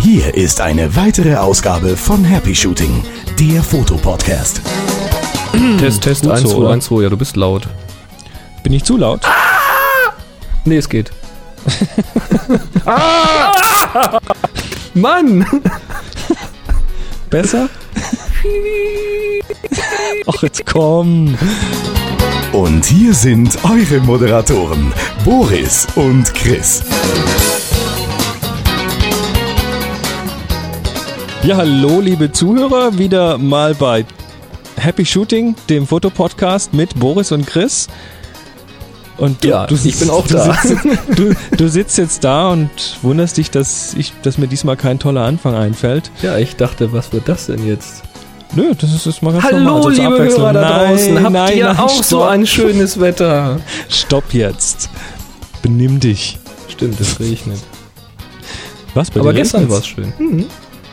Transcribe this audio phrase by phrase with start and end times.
[0.00, 3.04] Hier ist eine weitere Ausgabe von Happy Shooting,
[3.38, 4.60] der Fotopodcast.
[5.78, 6.70] Test, Test, Gut 1, so, 2, oder?
[6.70, 7.68] 1, 2, ja, du bist laut.
[8.62, 9.20] Bin ich zu laut?
[10.64, 11.10] Nee, es geht.
[14.94, 15.46] Mann!
[17.30, 17.68] Besser?
[20.26, 21.36] Ach, jetzt komm.
[22.56, 24.90] Und hier sind eure Moderatoren,
[25.26, 26.82] Boris und Chris.
[31.42, 32.96] Ja, hallo, liebe Zuhörer.
[32.96, 34.06] Wieder mal bei
[34.76, 37.88] Happy Shooting, dem Fotopodcast mit Boris und Chris.
[39.18, 40.54] Und du, Ja, du ich bin auch du da.
[40.54, 42.70] Sitzt, du, du sitzt jetzt da und
[43.02, 46.10] wunderst dich, dass, ich, dass mir diesmal kein toller Anfang einfällt.
[46.22, 48.02] Ja, ich dachte, was wird das denn jetzt?
[48.54, 49.82] Nö, das ist jetzt mal ganz Hallo, normal.
[49.82, 50.24] so zur liebe.
[50.24, 51.22] Hörer da Nein, draußen.
[51.22, 52.04] Habt nein, ihr nein, auch stopp.
[52.04, 53.60] so ein schönes Wetter?
[53.88, 54.88] Stopp jetzt.
[55.62, 56.38] Benimm dich.
[56.68, 57.58] Stimmt, es regnet.
[58.94, 60.46] Was, bei Aber gestern war es schön.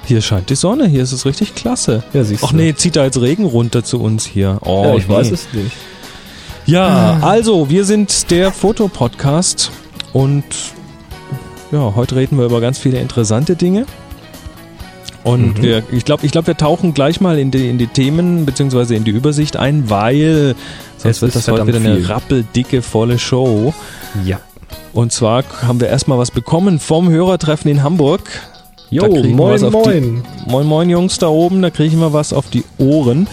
[0.06, 2.04] Hier scheint die Sonne, hier ist es richtig klasse.
[2.12, 2.58] Ja, siehst Ach du.
[2.58, 4.60] nee, zieht da jetzt Regen runter zu uns hier.
[4.66, 5.14] Oh, ja, ich nee.
[5.14, 5.72] weiß es nicht.
[6.66, 9.72] Ja, also, wir sind der Fotopodcast
[10.12, 10.44] und
[11.72, 13.86] ja, heute reden wir über ganz viele interessante Dinge.
[15.24, 15.64] Und Mhm.
[15.64, 18.96] wir, ich glaube, ich glaub, wir tauchen gleich mal in die, in die Themen beziehungsweise
[18.96, 20.56] in die Übersicht ein, weil
[20.98, 22.06] sonst wird das heute wieder eine viel.
[22.06, 23.74] rappeldicke, volle Show.
[24.26, 24.40] Ja.
[24.92, 28.22] Und zwar haben wir erstmal was bekommen vom Hörertreffen in Hamburg.
[28.90, 30.24] Jo, moin, moin.
[30.46, 33.28] Moin Moin Jungs da oben, da kriegen wir was auf die Ohren.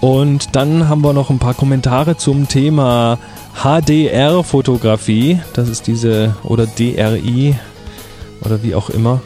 [0.00, 3.18] Und dann haben wir noch ein paar Kommentare zum Thema
[4.22, 5.40] HDR-Fotografie.
[5.54, 7.54] Das ist diese, oder DRI,
[8.44, 9.20] oder wie auch immer.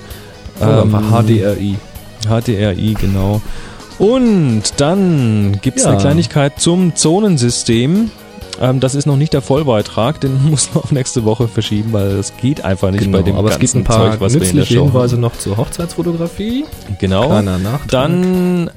[0.62, 1.76] Ähm, HDRI.
[2.28, 3.40] HDRI, genau.
[3.98, 5.90] Und dann gibt es Ja.
[5.90, 8.10] eine Kleinigkeit zum Zonensystem.
[8.60, 12.16] Ähm, das ist noch nicht der Vollbeitrag, den muss man auf nächste Woche verschieben, weil
[12.16, 14.34] das geht einfach nicht bei dem Genau, aber es gibt ganzen ein paar Zeug, was
[14.34, 16.64] wir in der nützliche Show Hinweise noch zur Hochzeitsfotografie.
[16.98, 17.42] Genau.
[17.88, 18.70] Dann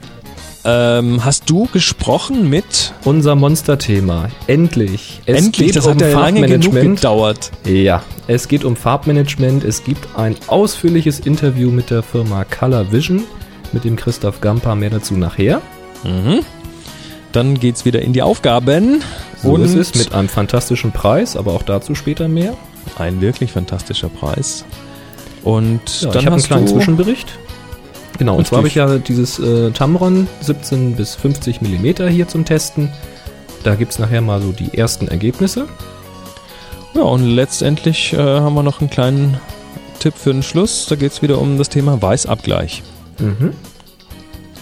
[0.66, 4.30] ähm, hast du gesprochen mit unser Monsterthema.
[4.48, 5.22] Endlich.
[5.26, 6.96] Es Endlich, geht das um hat ja lange genug Farbmanagement.
[6.98, 7.52] gedauert.
[7.66, 9.64] Ja, es geht um Farbmanagement.
[9.64, 13.24] Es gibt ein ausführliches Interview mit der Firma Color Vision
[13.74, 14.76] mit dem Christoph Gamper.
[14.76, 15.62] Mehr dazu nachher.
[16.04, 16.40] Mhm.
[17.32, 19.02] Dann geht's wieder in die Aufgaben.
[19.44, 22.56] So und ist es mit einem fantastischen Preis, aber auch dazu später mehr.
[22.98, 24.64] ein wirklich fantastischer Preis.
[25.44, 27.38] Und Ja, dann ich habe einen kleinen Zwischenbericht.
[28.18, 28.50] Genau, und Richtig.
[28.50, 32.90] zwar habe ich ja dieses äh, Tamron 17 bis 50 Millimeter hier zum Testen.
[33.64, 35.68] Da gibt es nachher mal so die ersten Ergebnisse.
[36.94, 39.38] ja und letztendlich äh, haben wir noch einen kleinen
[40.00, 40.86] Tipp für den Schluss.
[40.88, 42.84] Da geht's wieder um das Thema Weißabgleich.
[43.20, 43.52] Mhm.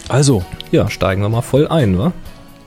[0.10, 2.12] Also Ja, steigen wir mal voll ein, wa?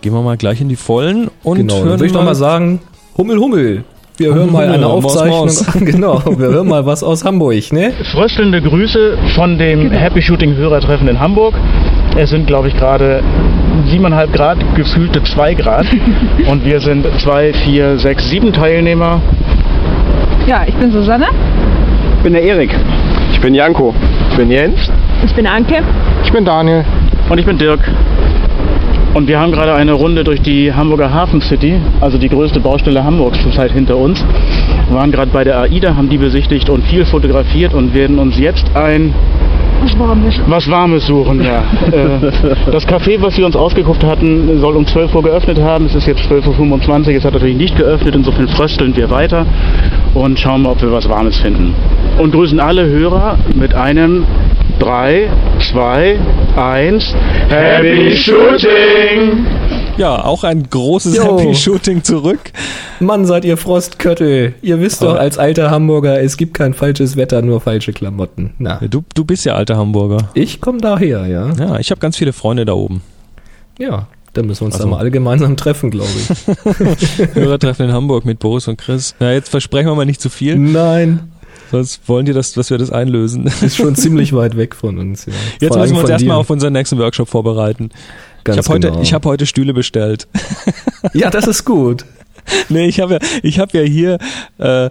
[0.03, 2.35] gehen wir mal gleich in die Vollen und genau, dann hören würde ich doch mal
[2.37, 2.81] sagen,
[3.17, 3.85] Hummel, Hummel.
[4.19, 5.41] Wir hören mal eine Aufzeichnung.
[5.41, 5.67] Maus.
[5.81, 7.93] genau, wir hören mal was aus Hamburg, ne?
[8.13, 11.55] fröstelnde Grüße von dem Happy Shooting Hörertreffen in Hamburg.
[12.17, 13.23] Es sind, glaube ich, gerade
[13.91, 15.87] 7,5 Grad, gefühlte 2 Grad.
[16.49, 19.21] Und wir sind 2, 4, 6, 7 Teilnehmer.
[20.47, 21.27] Ja, ich bin Susanne.
[22.17, 22.75] Ich bin der Erik.
[23.33, 23.95] Ich bin Janko.
[24.31, 24.79] Ich bin Jens.
[25.27, 25.83] Ich bin Anke.
[26.25, 26.87] Ich bin Daniel.
[27.29, 27.81] Und ich bin Dirk.
[29.17, 33.03] Und wir haben gerade eine Runde durch die Hamburger Hafen City, also die größte Baustelle
[33.03, 34.23] Hamburgs zurzeit hinter uns.
[34.91, 38.39] Wir waren gerade bei der AIDA, haben die besichtigt und viel fotografiert und werden uns
[38.39, 39.15] jetzt ein
[39.81, 40.39] Was Warmes.
[40.47, 41.43] was Warmes suchen.
[41.43, 41.65] Ja.
[41.87, 42.31] Äh,
[42.71, 45.87] das Café, was wir uns ausgeguckt hatten, soll um 12 Uhr geöffnet haben.
[45.87, 49.47] Es ist jetzt 12.25 Uhr, es hat natürlich nicht geöffnet, insofern frösteln wir weiter
[50.13, 51.75] und schauen mal, ob wir was Warmes finden.
[52.19, 54.27] Und grüßen alle Hörer mit einem
[54.79, 55.31] 3,
[55.73, 56.19] 2,
[56.57, 57.15] 1.
[57.49, 59.47] Happy Shooting!
[59.97, 61.39] Ja, auch ein großes Jo.
[61.39, 62.41] Happy Shooting zurück.
[63.01, 64.55] Mann, seid ihr Frostköttel.
[64.61, 68.53] Ihr wisst doch als alter Hamburger, es gibt kein falsches Wetter, nur falsche Klamotten.
[68.59, 70.29] Na, Du, du bist ja alter Hamburger.
[70.35, 71.53] ich komme daher, ja.
[71.59, 73.01] Ja, ich habe ganz viele Freunde da oben.
[73.79, 77.35] Ja, da müssen wir uns Also- da mal alle gemeinsam treffen, glaube ich.
[77.35, 79.15] Hörertreffen in Hamburg mit Boris und Chris.
[79.19, 81.31] Na, jetzt versprechen wir mal nicht zu viel, Nein,
[81.71, 83.47] sonst wollen die, das, dass wir das einlösen.
[83.61, 85.27] ist schon ziemlich weit weg von uns.
[85.27, 85.33] Ja.
[85.61, 87.91] Jetzt Vor müssen wir uns erstmal auf unseren nächsten Workshop vorbereiten.
[88.45, 89.03] Ganz ich habe heute, genau.
[89.03, 90.29] ich hab heute Stühle bestellt.
[91.13, 92.05] Ja, das ist gut.
[92.69, 94.19] nee, ich habe ja, ich hab ja hier
[94.59, 94.91] äh,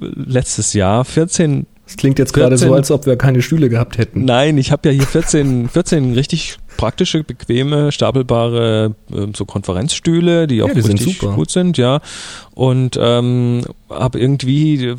[0.00, 3.98] letztes Jahr 14, Es klingt jetzt gerade 14 so, als ob wir keine Stühle gehabt
[3.98, 4.24] hätten.
[4.24, 10.62] nein, ich habe ja hier 14, 14 richtig praktische, bequeme, stapelbare äh, so Konferenzstühle, die
[10.62, 11.34] auch die sind richtig super.
[11.34, 12.00] gut sind, ja.
[12.54, 14.94] Und ähm, habe irgendwie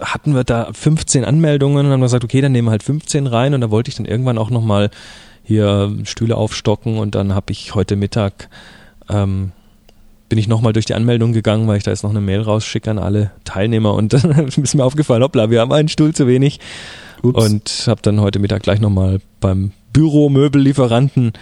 [0.00, 3.52] hatten wir da 15 Anmeldungen und haben gesagt, okay, dann nehmen wir halt 15 rein
[3.52, 4.88] und da wollte ich dann irgendwann auch noch mal
[5.42, 8.48] hier Stühle aufstocken und dann habe ich heute Mittag
[9.10, 9.52] ähm,
[10.32, 12.90] bin ich nochmal durch die Anmeldung gegangen, weil ich da jetzt noch eine Mail rausschicke
[12.90, 16.58] an alle Teilnehmer und dann ist mir aufgefallen, hoppla, wir haben einen Stuhl zu wenig.
[17.20, 17.44] Ups.
[17.44, 21.34] Und habe dann heute Mittag gleich nochmal beim Büromöbellieferanten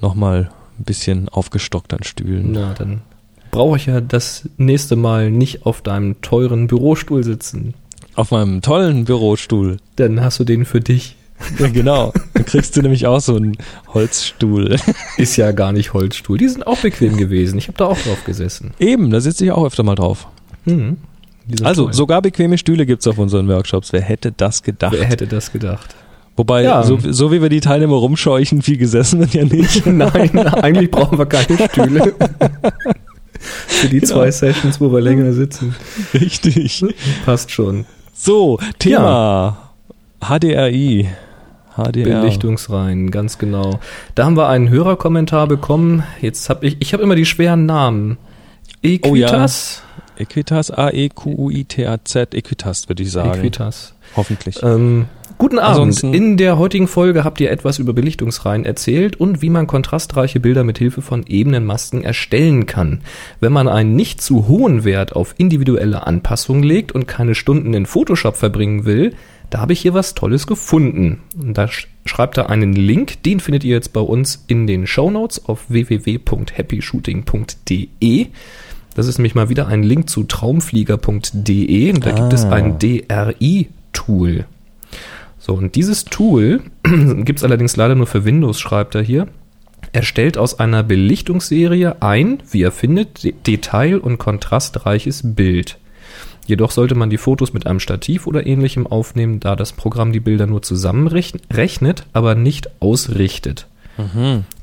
[0.00, 0.48] nochmal
[0.78, 2.52] ein bisschen aufgestockt an Stühlen.
[2.52, 3.02] Na, dann
[3.50, 7.74] brauche ich ja das nächste Mal nicht auf deinem teuren Bürostuhl sitzen.
[8.14, 9.76] Auf meinem tollen Bürostuhl.
[9.96, 11.16] Dann hast du den für dich.
[11.58, 12.12] Ja, genau.
[12.34, 13.56] Dann kriegst du nämlich auch so einen
[13.94, 14.76] Holzstuhl.
[15.18, 16.38] Ist ja gar nicht Holzstuhl.
[16.38, 17.58] Die sind auch bequem gewesen.
[17.58, 18.72] Ich habe da auch drauf gesessen.
[18.78, 20.26] Eben, da sitze ich auch öfter mal drauf.
[20.64, 20.96] Mhm.
[21.62, 21.92] Also, toll.
[21.94, 23.92] sogar bequeme Stühle gibt's auf unseren Workshops.
[23.92, 24.94] Wer hätte das gedacht?
[24.96, 25.94] Wer hätte das gedacht?
[26.36, 26.82] Wobei, Ja.
[26.82, 29.86] so, so wie wir die Teilnehmer rumscheuchen, viel gesessen wird ja nicht.
[29.86, 32.14] Nein, eigentlich brauchen wir keine Stühle.
[33.38, 35.74] Für die zwei Sessions, wo wir länger sitzen.
[36.14, 36.84] Richtig.
[37.24, 37.84] Passt schon.
[38.14, 39.70] So, Thema
[40.20, 41.08] HDRI.
[41.76, 42.20] HDR.
[42.20, 43.80] Belichtungsreihen, ganz genau.
[44.14, 46.02] Da haben wir einen Hörerkommentar bekommen.
[46.20, 48.18] Jetzt habe ich, ich habe immer die schweren Namen.
[48.82, 49.82] Equitas?
[50.18, 53.38] Equitas, A-E-Q-U-I-T-A-Z, Equitas würde ich sagen.
[53.38, 53.92] Equitas.
[54.16, 54.62] Hoffentlich.
[54.62, 55.06] Ähm,
[55.36, 55.76] guten Abend.
[55.78, 60.40] Ansonsten- In der heutigen Folge habt ihr etwas über Belichtungsreihen erzählt und wie man kontrastreiche
[60.40, 63.00] Bilder mit Hilfe von Ebenenmasken erstellen kann.
[63.40, 67.84] Wenn man einen nicht zu hohen Wert auf individuelle Anpassungen legt und keine Stunden in
[67.84, 69.12] Photoshop verbringen will,
[69.50, 71.20] da habe ich hier was Tolles gefunden.
[71.40, 74.86] Und Da sch schreibt er einen Link, den findet ihr jetzt bei uns in den
[74.86, 78.26] Show Notes auf www.happyshooting.de.
[78.94, 81.92] Das ist nämlich mal wieder ein Link zu traumflieger.de.
[81.92, 82.52] Und Da gibt es Ah.
[82.52, 84.44] ein DRI-Tool.
[85.38, 89.28] So, und dieses Tool gibt es allerdings leider nur für Windows, schreibt er hier.
[89.92, 95.78] Erstellt aus einer Belichtungsserie ein, wie er findet, de- detail- und kontrastreiches Bild.
[96.46, 100.20] Jedoch sollte man die Fotos mit einem Stativ oder ähnlichem aufnehmen, da das Programm die
[100.20, 103.66] Bilder nur zusammenrechnet, aber nicht ausrichtet.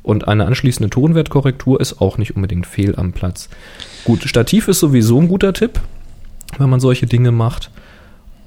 [0.04, 3.50] Und eine anschließende Tonwertkorrektur ist auch nicht unbedingt fehl am Platz.
[4.06, 5.80] Gut, Stativ ist sowieso ein guter Tipp,
[6.58, 7.70] wenn man solche Dinge macht.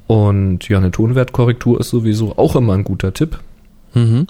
[0.07, 3.41] Und ja, eine Tonwertkorrektur ist sowieso auch immer ein guter Tipp.
[3.95, 4.27] Mhm.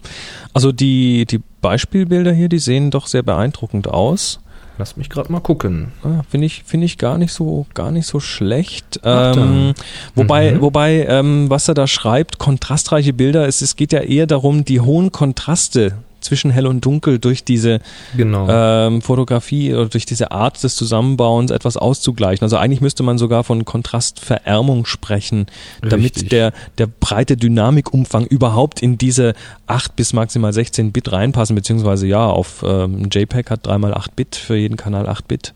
[0.54, 4.40] Also die, die Beispielbilder hier, die sehen doch sehr beeindruckend aus.
[4.78, 5.92] Lass mich gerade mal gucken.
[6.02, 9.00] Ah, Finde ich, finde ich gar nicht so, gar nicht so schlecht.
[9.04, 9.72] Ähm,
[10.14, 10.60] wobei, Mhm.
[10.60, 14.80] wobei, ähm, was er da schreibt, kontrastreiche Bilder, es, es geht ja eher darum, die
[14.80, 15.92] hohen Kontraste
[16.26, 17.80] zwischen hell und dunkel durch diese
[18.16, 18.46] Genau.
[18.48, 22.44] ähm, Fotografie oder durch diese Art des Zusammenbauens etwas auszugleichen.
[22.44, 25.46] Also eigentlich müsste man sogar von Kontrastverärmung sprechen,
[25.82, 26.28] damit Richtig.
[26.30, 29.34] der, der breite Dynamikumfang überhaupt in diese
[29.66, 34.56] 8 bis maximal 16 Bit reinpassen, beziehungsweise ja, auf ähm, JPEG hat 3x8 Bit, für
[34.56, 35.54] jeden Kanal 8 Bit.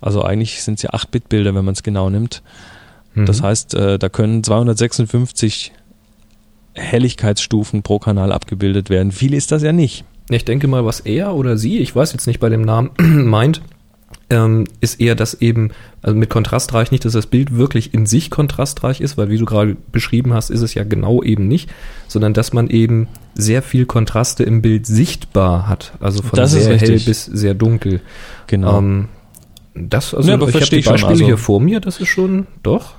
[0.00, 2.42] Also eigentlich sind es ja 8 Bit Bilder, wenn man es genau nimmt.
[3.14, 3.26] Mhm.
[3.26, 5.72] Das heißt, äh, da können 256
[6.74, 9.12] Helligkeitsstufen pro Kanal abgebildet werden.
[9.12, 10.04] Viel ist das ja nicht.
[10.30, 13.60] Ich denke mal, was er oder sie, ich weiß jetzt nicht bei dem Namen, meint,
[14.30, 15.70] ähm, ist eher, dass eben,
[16.00, 19.44] also mit kontrastreich nicht, dass das Bild wirklich in sich kontrastreich ist, weil wie du
[19.44, 21.70] gerade beschrieben hast, ist es ja genau eben nicht,
[22.08, 25.92] sondern dass man eben sehr viel Kontraste im Bild sichtbar hat.
[26.00, 28.00] Also von Das sehr hell bis sehr dunkel.
[28.46, 28.78] Genau.
[28.78, 29.08] Ähm,
[29.74, 32.46] das, also Ja, aber ich habe die Beispiele also- hier vor mir, das ist schon,
[32.62, 32.94] doch.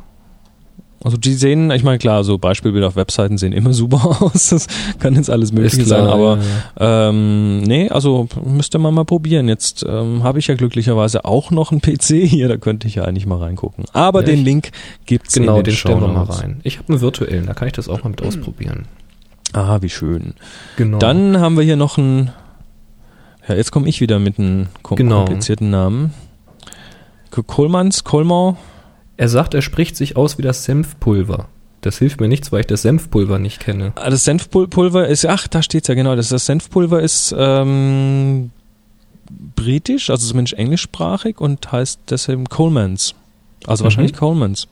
[1.03, 4.49] Also die sehen, ich meine klar, so Beispielbilder auf Webseiten sehen immer super aus.
[4.49, 4.67] Das
[4.99, 6.39] kann jetzt alles Mögliche klar, sein, aber
[6.79, 9.49] ja, Ähm, nee, also müsste man mal probieren.
[9.49, 13.03] Jetzt ähm, habe ich ja glücklicherweise auch noch einen PC hier, da könnte ich ja
[13.03, 13.83] eigentlich mal reingucken.
[13.91, 14.71] Aber Ja, den Link
[15.05, 16.61] gibt's Genau, in den, den stellen wir mal rein.
[16.63, 18.85] Ich habe einen virtuellen, da kann ich das auch mal mit ausprobieren.
[19.51, 20.33] Ah, wie schön.
[20.77, 20.99] Genau.
[20.99, 22.31] Dann haben wir hier noch einen.
[23.47, 25.25] Ja, jetzt komme ich wieder mit einem Genau.
[25.25, 26.13] komplizierten Namen.
[27.29, 28.55] K- Kohlmanns, Kolmau.
[29.17, 31.47] Er sagt, er spricht sich aus wie das Senfpulver.
[31.81, 33.91] Das hilft mir nichts, weil ich das Senfpulver nicht kenne.
[33.95, 36.15] Ah, Das Senfpulver ist, ach, da steht's ja genau.
[36.15, 38.51] Das, das Senfpulver ist ähm,
[39.55, 43.15] britisch, also zumindest englischsprachig und heißt deshalb Colemans.
[43.67, 43.85] Also Mhm.
[43.85, 44.67] wahrscheinlich Colemans.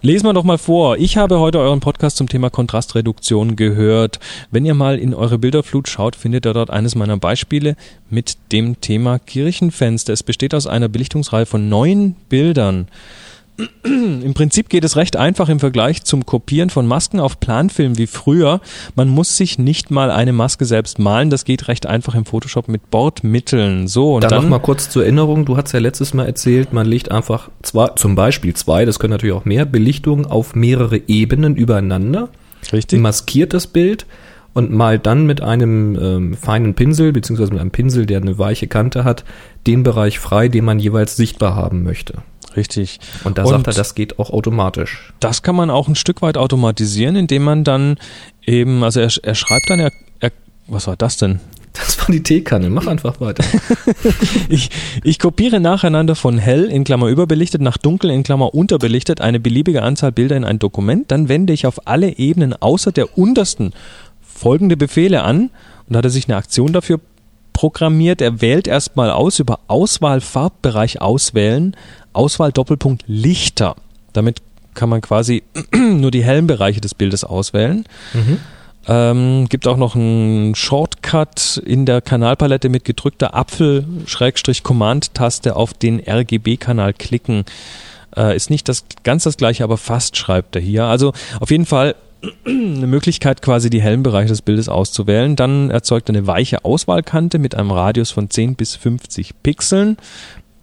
[0.00, 0.96] Lesen wir doch mal vor.
[0.96, 4.18] Ich habe heute euren Podcast zum Thema Kontrastreduktion gehört.
[4.50, 7.76] Wenn ihr mal in eure Bilderflut schaut, findet ihr dort eines meiner Beispiele
[8.10, 10.12] mit dem Thema Kirchenfenster.
[10.12, 12.88] Es besteht aus einer Belichtungsreihe von neun Bildern.
[13.84, 18.06] Im Prinzip geht es recht einfach im Vergleich zum Kopieren von Masken auf Planfilm wie
[18.06, 18.60] früher.
[18.94, 21.30] Man muss sich nicht mal eine Maske selbst malen.
[21.30, 23.88] Das geht recht einfach im Photoshop mit Bordmitteln.
[23.88, 26.72] So, und Dann, dann, noch mal kurz zur Erinnerung, du hast ja letztes Mal erzählt,
[26.72, 31.00] man legt einfach zwei, zum Beispiel zwei, das können natürlich auch mehr, Belichtungen auf mehrere
[31.08, 32.28] Ebenen übereinander,
[32.72, 33.00] richtig.
[33.00, 34.06] maskiert das Bild
[34.54, 38.66] und malt dann mit einem ähm, feinen Pinsel, beziehungsweise mit einem Pinsel, der eine weiche
[38.66, 39.24] Kante hat,
[39.66, 42.22] den Bereich frei, den man jeweils sichtbar haben möchte.
[42.56, 43.00] Richtig.
[43.24, 45.12] Und da sagt er, das geht auch automatisch.
[45.20, 47.96] Das kann man auch ein Stück weit automatisieren, indem man dann
[48.44, 50.32] eben, also er, er schreibt dann, er, er,
[50.66, 51.40] was war das denn?
[51.72, 52.68] Das war die Teekanne.
[52.68, 53.44] Mach einfach weiter.
[54.48, 54.68] Ich,
[55.02, 59.82] ich kopiere nacheinander von hell in Klammer überbelichtet nach dunkel in Klammer unterbelichtet eine beliebige
[59.82, 61.10] Anzahl Bilder in ein Dokument.
[61.10, 63.72] Dann wende ich auf alle Ebenen außer der untersten
[64.20, 65.50] folgende Befehle an.
[65.86, 67.00] Und da hat er sich eine Aktion dafür
[67.52, 68.20] programmiert.
[68.20, 71.76] Er wählt erstmal aus über Auswahl Farbbereich auswählen,
[72.12, 73.76] Auswahl Doppelpunkt Lichter.
[74.12, 74.42] Damit
[74.74, 75.42] kann man quasi
[75.74, 77.84] nur die hellen Bereiche des Bildes auswählen.
[78.88, 86.92] Ähm, gibt auch noch einen Shortcut in der Kanalpalette mit gedrückter Apfel-Command-Taste auf den RGB-Kanal
[86.94, 87.44] klicken.
[88.16, 90.86] Äh, ist nicht das ganz das gleiche, aber fast schreibt er hier.
[90.86, 91.94] Also auf jeden Fall
[92.44, 95.36] eine Möglichkeit, quasi die hellen Bereiche des Bildes auszuwählen.
[95.36, 99.96] Dann erzeugt er eine weiche Auswahlkante mit einem Radius von 10 bis 50 Pixeln.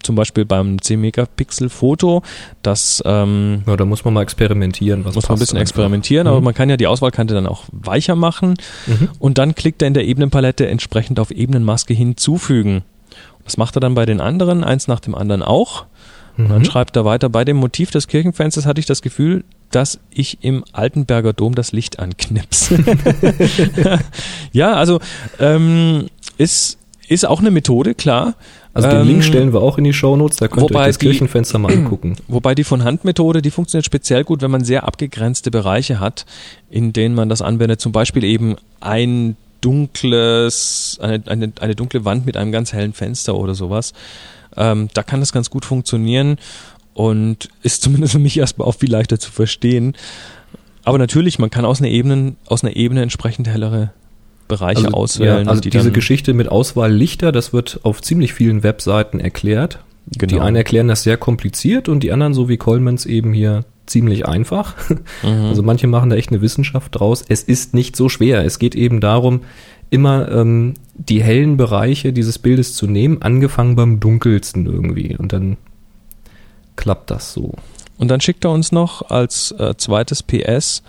[0.04, 2.24] Zum Beispiel beim 10 Megapixel Foto.
[2.62, 5.06] Das ähm, Ja, da muss man mal experimentieren.
[5.06, 5.70] Was muss man ein bisschen einfach.
[5.70, 8.56] experimentieren, aber man kann ja die Auswahlkante dann auch weicher machen.
[9.20, 12.84] Und dann klickt er in der Ebenenpalette entsprechend auf Ebenenmaske hinzufügen.
[13.44, 15.86] Das macht er dann bei den anderen, eins nach dem anderen auch.
[16.40, 20.00] Und dann schreibt er weiter, bei dem Motiv des Kirchenfensters hatte ich das Gefühl, dass
[20.10, 22.82] ich im Altenberger Dom das Licht anknipse.
[24.54, 25.00] ja, also
[25.40, 26.79] ähm, ist,
[27.10, 28.36] ist auch eine Methode, klar.
[28.74, 30.98] Also den Ähm, Link stellen wir auch in die Shownotes, da könnt ihr euch das
[31.00, 32.16] die- Kirchenfenster mal angucken.
[32.28, 36.26] Wobei die Von-Hand-Methode, die funktioniert speziell gut, wenn man sehr abgegrenzte Bereiche hat,
[36.70, 37.82] in denen man das anwendet.
[37.82, 43.36] Zum Beispiel eben ein dunkles, eine, eine, eine dunkle Wand mit einem ganz hellen Fenster
[43.36, 43.94] oder sowas.
[44.56, 46.38] Ähm, da kann das ganz gut funktionieren
[46.94, 49.96] und ist zumindest für mich erstmal auch viel leichter zu verstehen.
[50.84, 53.92] Aber natürlich, man kann aus einer Ebene, aus einer Ebene entsprechend hellere
[54.50, 55.46] Bereiche auswählen.
[55.46, 59.80] ja, also die diese Geschichte mit Auswahl Lichter, das wird auf ziemlich vielen Webseiten erklärt.
[60.08, 60.42] Die Genau.
[60.42, 64.76] einen erklären das sehr kompliziert und die anderen, so wie Colemans eben hier, ziemlich einfach.
[65.24, 65.46] Mhm.
[65.48, 67.24] Also manche machen da echt eine Wissenschaft draus.
[67.28, 68.46] Es ist nicht so schwer.
[68.46, 69.42] Es geht eben darum,
[69.90, 75.18] immer ähm, die hellen Bereiche dieses Bildes zu nehmen, angefangen beim dunkelsten irgendwie.
[75.18, 75.58] Und dann
[76.78, 77.54] klappt das so.
[77.98, 80.84] Und dann schickt er uns noch als äh, zweites PS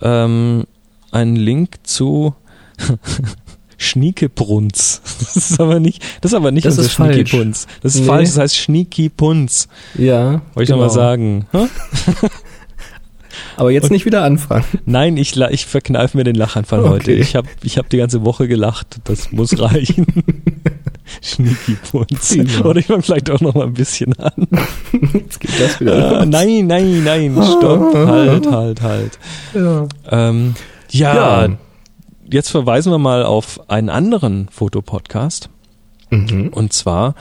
[0.00, 0.64] ähm,
[1.12, 2.34] einen Link zu
[3.78, 5.00] Schniekebrunz.
[5.18, 6.90] Das ist aber nicht, das ist aber nicht Das unser.
[6.90, 7.66] Schniekepunz.
[7.82, 8.06] Das ist Nee.
[8.06, 9.68] falsch, das heißt Schniekipunz.
[9.98, 11.46] Ja, Wollte ich noch mal sagen.
[13.56, 14.64] Aber jetzt nicht wieder anfangen.
[14.84, 16.88] Nein, ich, ich verkneife mir den Lachanfall Okay.
[16.90, 17.12] heute.
[17.12, 18.98] Ich habe ich hab die ganze Woche gelacht.
[19.04, 20.06] Das muss reichen.
[21.22, 22.28] Schniekipunz.
[22.28, 22.64] Prima.
[22.66, 24.48] Oder ich fange vielleicht auch noch mal ein bisschen an.
[25.14, 26.20] Jetzt geht das wieder.
[26.20, 29.18] Ah, nein, nein, nein, stopp, halt, halt, halt.
[29.54, 29.86] Ja.
[30.10, 30.54] Ähm,
[30.90, 31.48] ja, Ja.
[32.32, 35.48] Jetzt verweisen wir mal auf einen anderen Fotopodcast.
[36.10, 36.48] Mhm.
[36.48, 37.14] Und zwar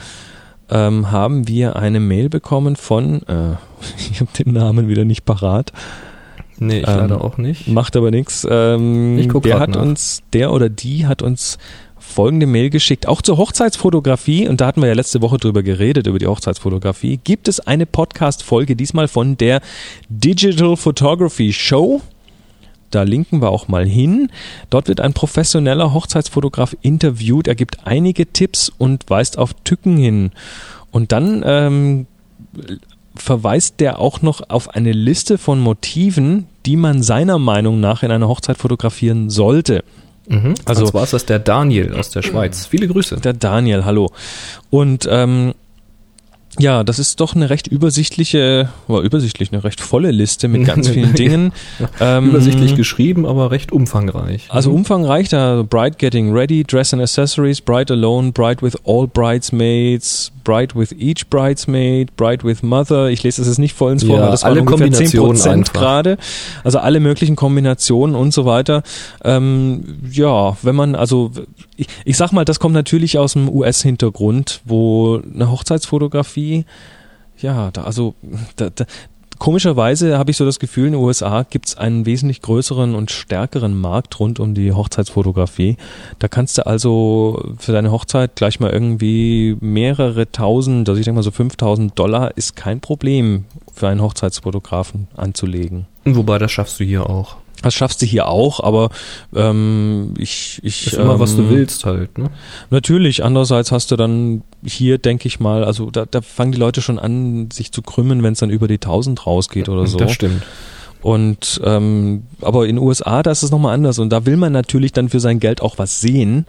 [0.70, 3.56] ähm, haben wir eine Mail bekommen von, äh,
[4.12, 5.72] ich habe den Namen wieder nicht parat,
[6.63, 7.68] Nee, ich Ähm, leider auch nicht.
[7.70, 8.46] macht aber nichts.
[8.48, 9.82] Ähm, Ich guck der hat nach.
[9.82, 11.58] uns, der oder die hat uns
[11.98, 16.06] folgende Mail geschickt, auch zur Hochzeitsfotografie, und da hatten wir ja letzte Woche drüber geredet,
[16.06, 19.62] über die Hochzeitsfotografie, gibt es eine Podcast-Folge, diesmal von der
[20.10, 22.01] Digital Photography Show.
[22.91, 24.29] Da linken wir auch mal hin.
[24.69, 27.48] Dort wird ein professioneller Hochzeitsfotograf interviewt.
[27.48, 30.31] Er gibt einige Tipps und weist auf Tücken hin.
[30.91, 32.05] Und dann ähm,
[33.15, 38.12] verweist der auch noch auf eine Liste von Motiven, die man seiner Meinung nach in
[38.12, 39.83] einer Hochzeit fotografieren sollte.
[40.27, 40.53] Mhm.
[40.65, 42.65] Also- zwar ist das der Daniel aus der Schweiz.
[42.65, 43.17] Viele Grüße.
[43.17, 44.12] Der Daniel, hallo.
[44.69, 45.53] Und ähm,
[46.60, 50.89] ja, das ist doch eine recht übersichtliche, war übersichtlich, eine recht volle Liste mit ganz
[50.89, 51.53] vielen Dingen.
[52.00, 54.48] Ähm, Übersichtlich geschrieben, aber recht umfangreich.
[54.50, 60.31] Also umfangreich, da Bride Getting Ready, Dress and Accessories, Bride Alone, Bride with All Bridesmaids,
[60.43, 63.10] Bride with Each Bridesmaid, Bride with Mother.
[63.10, 65.74] Ich lese das jetzt nicht vollends vor, Ja, das alle Kombinationen 10% einfach.
[65.74, 66.17] gerade.
[66.63, 68.84] Also alle möglichen Kombinationen und so weiter.
[69.24, 71.31] Ähm, ja, wenn man, also
[71.81, 76.65] ich, ich sag mal, das kommt natürlich aus dem US-Hintergrund, wo eine Hochzeitsfotografie,
[77.39, 78.13] ja, da, also
[78.55, 78.85] da, da,
[79.39, 83.09] Komischerweise habe ich so das Gefühl, in den USA gibt es einen wesentlich größeren und
[83.09, 85.77] stärkeren Markt rund um die Hochzeitsfotografie.
[86.19, 91.15] Da kannst du also für deine Hochzeit gleich mal irgendwie mehrere tausend, also ich denke
[91.15, 95.88] mal so 5000 Dollar ist kein Problem für einen Hochzeitsfotografen anzulegen.
[96.05, 97.38] Wobei, das schaffst du hier auch.
[97.62, 98.89] Das schaffst du hier auch, aber
[99.36, 102.18] ähm, ich, ich Ist immer, was du ähm, willst halt.
[102.18, 102.30] Ne?
[102.70, 106.82] Natürlich, andererseits hast du dann hier, denke ich mal, also da, da fangen die Leute
[106.82, 109.98] schon an, sich zu krümmen, wenn es dann über die 1000 rausgeht oder so.
[109.98, 110.44] Das stimmt.
[111.01, 114.53] Und ähm, aber in den USA, da ist es nochmal anders und da will man
[114.53, 116.46] natürlich dann für sein Geld auch was sehen.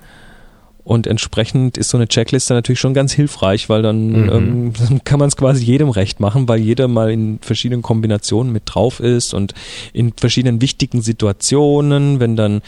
[0.84, 4.28] Und entsprechend ist so eine Checkliste natürlich schon ganz hilfreich, weil dann, Mhm.
[4.30, 8.52] ähm, dann kann man es quasi jedem recht machen, weil jeder mal in verschiedenen Kombinationen
[8.52, 9.54] mit drauf ist und
[9.92, 12.62] in verschiedenen wichtigen Situationen, wenn dann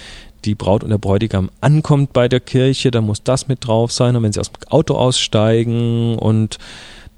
[0.44, 4.14] die Braut und der Bräutigam ankommt bei der Kirche, da muss das mit drauf sein.
[4.14, 6.58] Und wenn sie aus dem Auto aussteigen und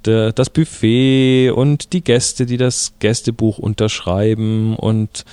[0.04, 5.24] der, das Buffet und die Gäste, die das Gästebuch unterschreiben und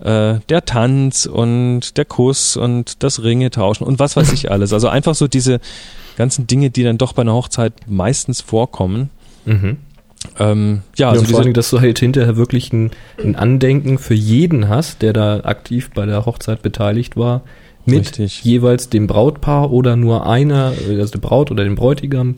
[0.00, 4.72] äh, der Tanz und der Kuss und das Ringe tauschen und was weiß ich alles.
[4.72, 5.60] Also einfach so diese
[6.16, 9.10] ganzen Dinge, die dann doch bei einer Hochzeit meistens vorkommen.
[9.44, 9.78] Mhm.
[10.38, 12.90] Ähm, ja, Ja, also und vor allem, dass du halt hinterher wirklich ein,
[13.22, 17.42] ein Andenken für jeden hast, der da aktiv bei der Hochzeit beteiligt war,
[17.86, 18.44] mit Richtig.
[18.44, 22.36] jeweils dem Brautpaar oder nur einer, also der Braut oder dem Bräutigam,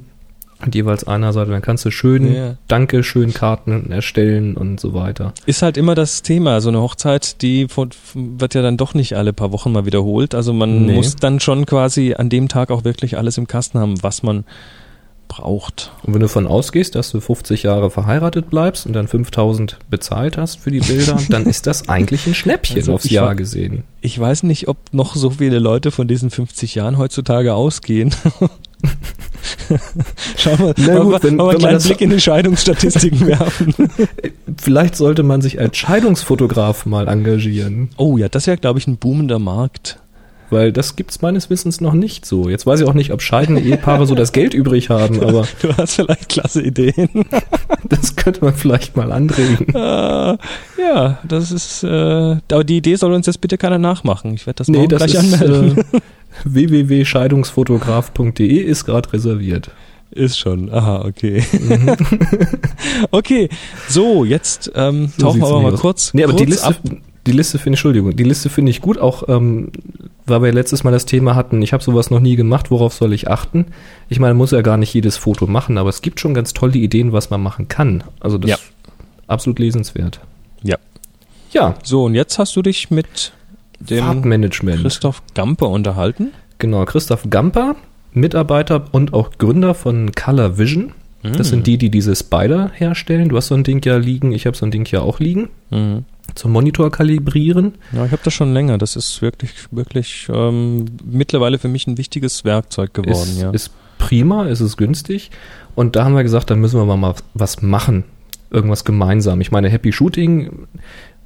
[0.65, 1.51] und jeweils einer Seite.
[1.51, 2.55] Dann kannst du schön Ja.
[2.69, 5.33] Danke, schön Karten erstellen und so weiter.
[5.47, 6.61] ist halt immer das Thema.
[6.61, 10.35] So eine Hochzeit, die von, wird ja dann doch nicht alle paar Wochen mal wiederholt.
[10.35, 10.95] Also man Nee.
[10.95, 14.45] muss dann schon quasi an dem Tag auch wirklich alles im Kasten haben, was man
[15.29, 15.93] braucht.
[16.03, 20.37] Und wenn du davon ausgehst, dass du 50 Jahre verheiratet bleibst und dann 5000 bezahlt
[20.37, 23.85] hast für die Bilder, dann ist das eigentlich ein Schnäppchen Also aufs Jahr gesehen.
[24.01, 28.13] Ich weiß nicht, ob noch so viele Leute von diesen 50 Jahren heutzutage ausgehen.
[30.37, 32.21] Schauen wir, Na gut, wir, wenn- wir wenn einen man kleinen das- Blick in die
[32.21, 33.75] Scheidungsstatistiken werfen.
[34.61, 37.91] Vielleicht sollte man sich als Scheidungsfotograf mal engagieren.
[37.97, 39.99] Oh ja, das wäre, glaube ich, ein boomender Markt.
[40.53, 42.49] Weil das gibt's meines Wissens noch nicht so.
[42.49, 45.77] Jetzt weiß ich auch nicht, ob scheidende Ehepaare so das Geld übrig haben, aber Du
[45.77, 47.09] hast vielleicht klasse Ideen.
[47.89, 49.69] das könnte man vielleicht mal anregen.
[49.73, 51.89] Äh, ja, das ist, äh,
[52.51, 54.35] aber die Idee soll uns jetzt bitte keiner nachmachen.
[54.35, 55.85] Ich werde das Nee, das gleich ist anmelden.
[55.93, 56.01] äh,
[56.45, 59.71] www.scheidungsfotograf.de ist gerade reserviert.
[60.11, 60.73] Ist schon.
[60.73, 61.45] Aha, okay.
[61.53, 61.97] Mhm.
[63.13, 63.49] okay,
[63.89, 65.81] so, jetzt ähm, So tauchen wir sieht's aber mal aus.
[65.81, 66.77] kurz, Nee, aber kurz die Liste, ab.
[67.27, 69.71] die Liste finde ich, Entschuldigung, die Liste finde ich gut, auch ähm,
[70.27, 73.13] weil wir letztes Mal das Thema hatten, ich habe sowas noch nie gemacht, worauf soll
[73.13, 73.67] ich achten?
[74.09, 76.55] Ich meine, man muss ja gar nicht jedes Foto machen, aber es gibt schon ganz
[76.55, 78.03] tolle Ideen, was man machen kann.
[78.19, 78.57] Also das Ja.
[78.57, 78.65] ist
[79.29, 80.19] absolut lesenswert.
[80.65, 80.77] Ja.
[81.53, 83.33] Ja, So, und jetzt hast du dich mit
[83.81, 84.83] dem Farbmanagement.
[84.83, 86.33] Christoph Gamper unterhalten.
[86.59, 87.77] Genau, Christoph Gamper,
[88.13, 90.93] Mitarbeiter und auch Gründer von Color Vision.
[91.23, 93.29] Das sind die, die diese Spider herstellen.
[93.29, 95.51] Du hast so ein Ding ja liegen, ich habe so ein Ding ja auch liegen.
[95.69, 96.05] Mhm.
[96.35, 97.75] Zum Monitor kalibrieren.
[97.93, 98.79] Ja, ich habe das schon länger.
[98.79, 103.31] Das ist wirklich, wirklich ähm, mittlerweile für mich ein wichtiges Werkzeug geworden.
[103.31, 103.51] ist, ja.
[103.51, 105.31] ist prima, ist es günstig.
[105.75, 108.05] Und da haben wir gesagt, da müssen wir mal was machen.
[108.51, 109.41] Irgendwas gemeinsam.
[109.41, 110.67] Ich meine, Happy Shooting,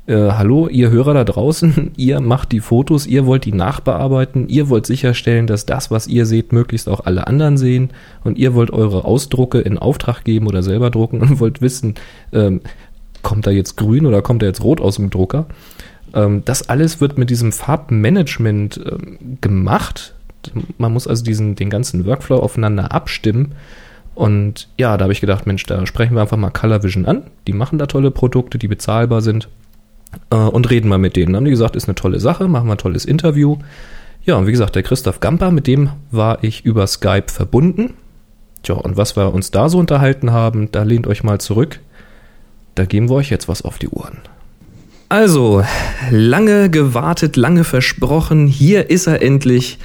[0.06, 4.68] äh, hallo, ihr Hörer da draußen, ihr macht die Fotos, ihr wollt die nachbearbeiten, ihr
[4.68, 7.90] wollt sicherstellen, dass das, was ihr seht, möglichst auch alle anderen sehen
[8.22, 11.94] und ihr wollt eure Ausdrucke in Auftrag geben oder selber drucken und wollt wissen,
[12.32, 12.60] ähm,
[13.22, 15.46] kommt da jetzt grün oder kommt da jetzt rot aus dem Drucker?
[16.12, 20.14] Ähm, das alles wird mit diesem Farbmanagement ähm, gemacht.
[20.76, 23.52] Man muss also diesen, den ganzen Workflow aufeinander abstimmen.
[24.14, 27.22] Und ja, da habe ich gedacht, Mensch, da sprechen wir einfach mal Color Vision an.
[27.46, 29.48] Die machen da tolle Produkte, die bezahlbar sind.
[30.30, 31.32] Äh, und reden mal mit denen.
[31.32, 33.58] Dann haben die gesagt, ist eine tolle Sache, machen wir ein tolles Interview.
[34.24, 37.94] Ja, und wie gesagt, der Christoph Gamper, mit dem war ich über Skype verbunden.
[38.62, 41.80] Tja, und was wir uns da so unterhalten haben, da lehnt euch mal zurück.
[42.74, 44.18] Da geben wir euch jetzt was auf die Ohren.
[45.10, 45.62] Also,
[46.10, 49.78] lange gewartet, lange versprochen, hier ist er endlich.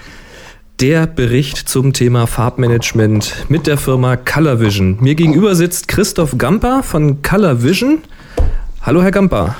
[0.79, 4.97] Der Bericht zum Thema Farbmanagement mit der Firma Color Vision.
[5.01, 7.99] Mir gegenüber sitzt Christoph Gamper von Color Vision.
[8.81, 9.57] Hallo, Herr Gamper.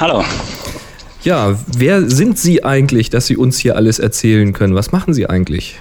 [0.00, 0.24] Hallo,
[1.22, 4.74] Ja, wer sind Sie eigentlich, dass Sie uns hier alles erzählen können?
[4.74, 5.78] Was machen Sie eigentlich?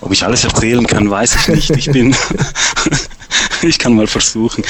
[0.00, 1.70] ob ich alles erzählen kann, weiß ich nicht.
[1.70, 2.14] Ich bin,
[3.62, 4.64] ich kann mal versuchen.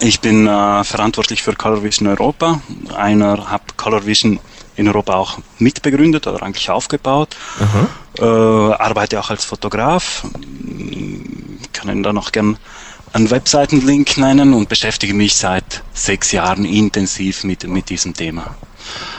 [0.00, 2.60] Ich bin äh, verantwortlich für Color Vision Europa.
[2.94, 4.38] Einer habe Color Vision
[4.76, 7.36] in Europa auch mitbegründet oder eigentlich aufgebaut.
[8.18, 10.24] Äh, arbeite auch als Fotograf.
[11.72, 12.58] Kann Ihnen da noch gern
[13.12, 18.54] einen Webseitenlink nennen und beschäftige mich seit sechs Jahren intensiv mit, mit diesem Thema.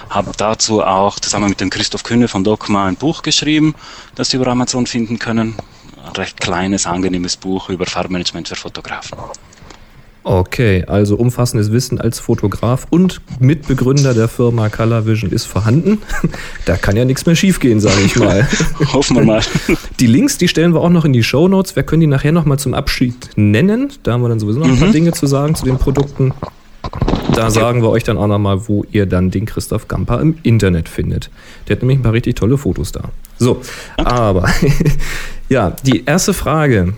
[0.10, 3.76] Habe dazu auch zusammen mit dem Christoph Kühne von Dogma ein Buch geschrieben,
[4.16, 5.56] das Sie über Amazon finden können.
[6.06, 9.18] Ein recht kleines, angenehmes Buch über Farbmanagement für Fotografen.
[10.24, 16.00] Okay, also umfassendes Wissen als Fotograf und Mitbegründer der Firma Color Vision ist vorhanden.
[16.66, 18.48] Da kann ja nichts mehr schiefgehen, sage ich mal.
[18.94, 19.42] Hoffen wir mal.
[20.00, 21.76] Die Links, die stellen wir auch noch in die Show Notes.
[21.76, 23.92] Wir können die nachher noch mal zum Abschied nennen.
[24.04, 26.34] Da haben wir dann sowieso noch ein paar Dinge zu sagen zu den Produkten.
[27.34, 30.38] Da sagen wir euch dann auch noch mal, wo ihr dann den Christoph Gamper im
[30.44, 31.30] Internet findet.
[31.68, 33.06] Der hat nämlich ein paar richtig tolle Fotos da.
[33.40, 33.62] So,
[33.98, 34.50] aber
[35.50, 36.94] ja, die erste Frage.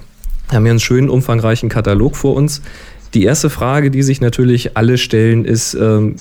[0.50, 2.62] Wir haben hier einen schönen, umfangreichen Katalog vor uns.
[3.14, 6.16] Die erste Frage, die sich natürlich alle stellen, ist, ähm,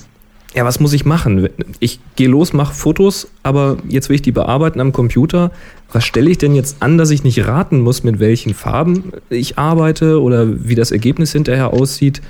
[0.53, 1.49] ja, was muss ich machen?
[1.79, 5.51] Ich gehe los, mache Fotos, aber jetzt will ich die bearbeiten am Computer.
[5.91, 9.57] Was stelle ich denn jetzt an, dass ich nicht raten muss, mit welchen Farben ich
[9.57, 12.21] arbeite oder wie das Ergebnis hinterher aussieht?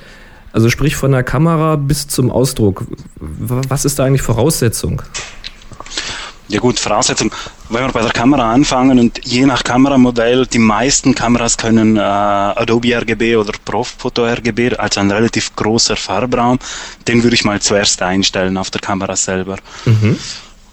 [0.54, 2.86] Also sprich von der Kamera bis zum Ausdruck.
[3.20, 5.02] Was ist da eigentlich Voraussetzung?
[6.54, 7.34] Ja gut, Voraussetzung,
[7.70, 12.00] wenn wir bei der Kamera anfangen und je nach Kameramodell, die meisten Kameras können äh,
[12.00, 16.60] Adobe RGB oder Profoto RGB, also ein relativ großer Farbraum,
[17.08, 19.58] den würde ich mal zuerst einstellen auf der Kamera selber.
[19.86, 20.16] Mhm.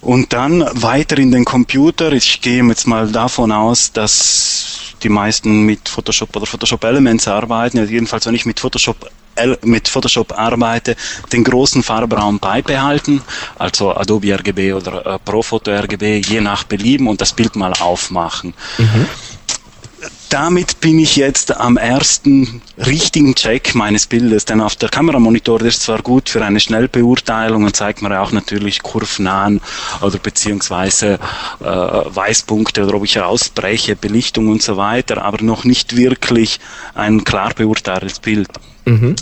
[0.02, 2.12] Und dann weiter in den Computer.
[2.12, 7.78] Ich gehe jetzt mal davon aus, dass die meisten mit Photoshop oder Photoshop Elements arbeiten.
[7.78, 9.10] Also jedenfalls, wenn ich mit Photoshop
[9.62, 10.96] mit Photoshop arbeite,
[11.32, 13.22] den großen Farbraum beibehalten,
[13.58, 18.54] also Adobe RGB oder äh, Profoto RGB, je nach Belieben und das Bild mal aufmachen.
[18.78, 19.06] Mhm
[20.30, 25.68] damit bin ich jetzt am ersten richtigen Check meines Bildes, denn auf der Kameramonitor der
[25.68, 29.60] ist zwar gut für eine Schnellbeurteilung und zeigt mir auch natürlich kurvnahen
[30.00, 31.18] oder beziehungsweise
[31.60, 36.60] äh, Weißpunkte oder ob ich ausbreche, Belichtung und so weiter, aber noch nicht wirklich
[36.94, 38.48] ein klar beurteiltes Bild.
[38.84, 39.16] Mhm.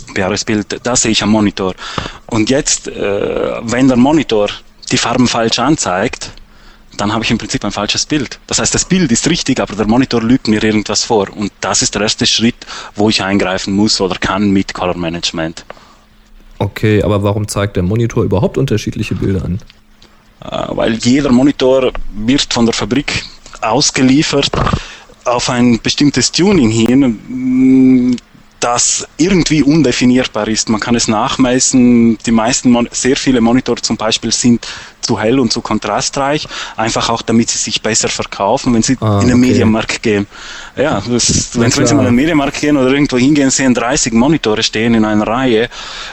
[0.83, 1.73] Das sehe ich am Monitor.
[2.27, 2.91] Und jetzt, äh,
[3.61, 4.49] wenn der Monitor
[4.91, 6.31] die Farben falsch anzeigt,
[6.97, 8.39] dann habe ich im Prinzip ein falsches Bild.
[8.47, 11.27] Das heißt, das Bild ist richtig, aber der Monitor lügt mir irgendwas vor.
[11.35, 12.55] Und das ist der erste Schritt,
[12.95, 15.65] wo ich eingreifen muss oder kann mit Color Management.
[16.57, 19.59] Okay, aber warum zeigt der Monitor überhaupt unterschiedliche Bilder an?
[20.43, 23.23] Äh, weil jeder Monitor wird von der Fabrik
[23.61, 24.51] ausgeliefert
[25.25, 28.17] auf ein bestimmtes Tuning hin
[28.59, 30.69] das irgendwie undefinierbar ist.
[30.69, 32.17] Man kann es nachmessen.
[32.19, 34.67] Die meisten, Mon sehr viele Monitore zum Beispiel sind
[35.01, 39.19] zu hell und zu kontrastreich, einfach auch damit sie sich besser verkaufen, wenn sie ah,
[39.21, 39.47] in den okay.
[39.47, 40.27] Medienmarkt gehen.
[40.75, 44.13] Ja, das, wenn, wenn sie mal in den Medienmarkt gehen oder irgendwo hingehen, sehen 30
[44.13, 45.67] Monitore stehen in einer Reihe,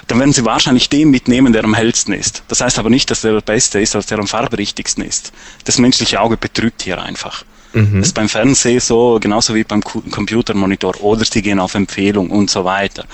[0.07, 2.43] dann werden sie wahrscheinlich den mitnehmen, der am hellsten ist.
[2.49, 5.33] Das heißt aber nicht, dass der der beste ist, als der am farbrichtigsten ist.
[5.65, 7.45] Das menschliche Auge betrügt hier einfach.
[7.73, 7.99] Mhm.
[7.99, 12.51] Das ist beim Fernsehen so, genauso wie beim Computermonitor oder sie gehen auf Empfehlung und
[12.51, 13.05] so weiter.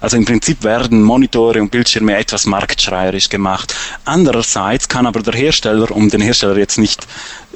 [0.00, 3.74] Also im Prinzip werden Monitore und Bildschirme etwas marktschreierisch gemacht.
[4.04, 7.06] Andererseits kann aber der Hersteller, um den Hersteller jetzt nicht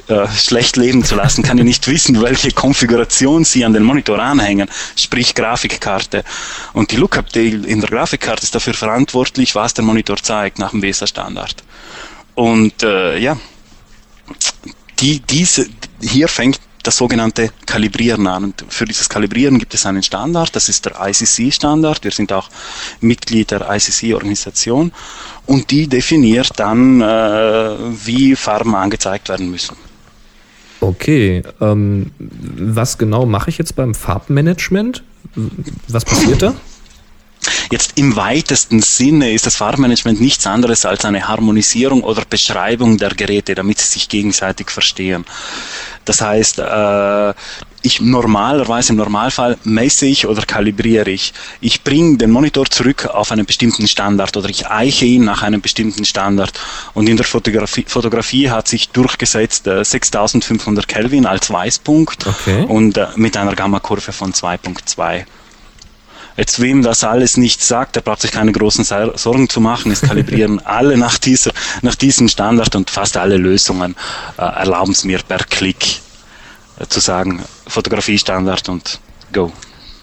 [0.07, 4.19] äh, schlecht leben zu lassen, kann ja nicht wissen, welche Konfiguration sie an den Monitor
[4.19, 6.23] anhängen, sprich Grafikkarte.
[6.73, 10.81] Und die Lookup-Tail in der Grafikkarte ist dafür verantwortlich, was der Monitor zeigt nach dem
[10.81, 11.63] WESA-Standard.
[12.35, 13.37] Und äh, ja,
[14.99, 15.67] die, diese,
[16.01, 18.45] hier fängt das sogenannte Kalibrieren an.
[18.45, 22.03] Und für dieses Kalibrieren gibt es einen Standard, das ist der ICC-Standard.
[22.03, 22.49] Wir sind auch
[23.01, 24.91] Mitglied der ICC-Organisation
[25.45, 27.05] und die definiert dann, äh,
[28.05, 29.75] wie Farben angezeigt werden müssen.
[30.79, 35.03] Okay, ähm, was genau mache ich jetzt beim Farbmanagement?
[35.87, 36.53] Was passiert da?
[37.71, 43.09] Jetzt im weitesten Sinne ist das Farbmanagement nichts anderes als eine Harmonisierung oder Beschreibung der
[43.09, 45.25] Geräte, damit sie sich gegenseitig verstehen.
[46.05, 47.33] Das heißt, äh,
[47.81, 51.33] ich normalerweise im Normalfall messe ich oder kalibriere ich.
[51.59, 55.61] Ich bringe den Monitor zurück auf einen bestimmten Standard oder ich eiche ihn nach einem
[55.61, 56.57] bestimmten Standard.
[56.93, 62.63] Und in der Fotografie, Fotografie hat sich durchgesetzt äh, 6500 Kelvin als Weißpunkt okay.
[62.63, 65.25] und äh, mit einer Gammakurve von 2.2.
[66.37, 69.91] Jetzt wem das alles nicht sagt, der braucht sich keine großen Sorgen zu machen.
[69.91, 73.95] Es kalibrieren alle nach, dieser, nach diesem Standard und fast alle Lösungen
[74.37, 75.99] äh, erlauben es mir per Klick
[76.79, 78.99] äh, zu sagen, Fotografiestandard und
[79.33, 79.51] go.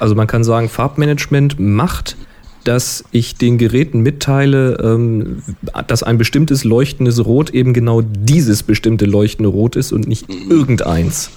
[0.00, 2.16] Also man kann sagen, Farbmanagement macht
[2.64, 5.42] dass ich den Geräten mitteile, ähm,
[5.86, 11.30] dass ein bestimmtes leuchtendes Rot eben genau dieses bestimmte leuchtende Rot ist und nicht irgendeins.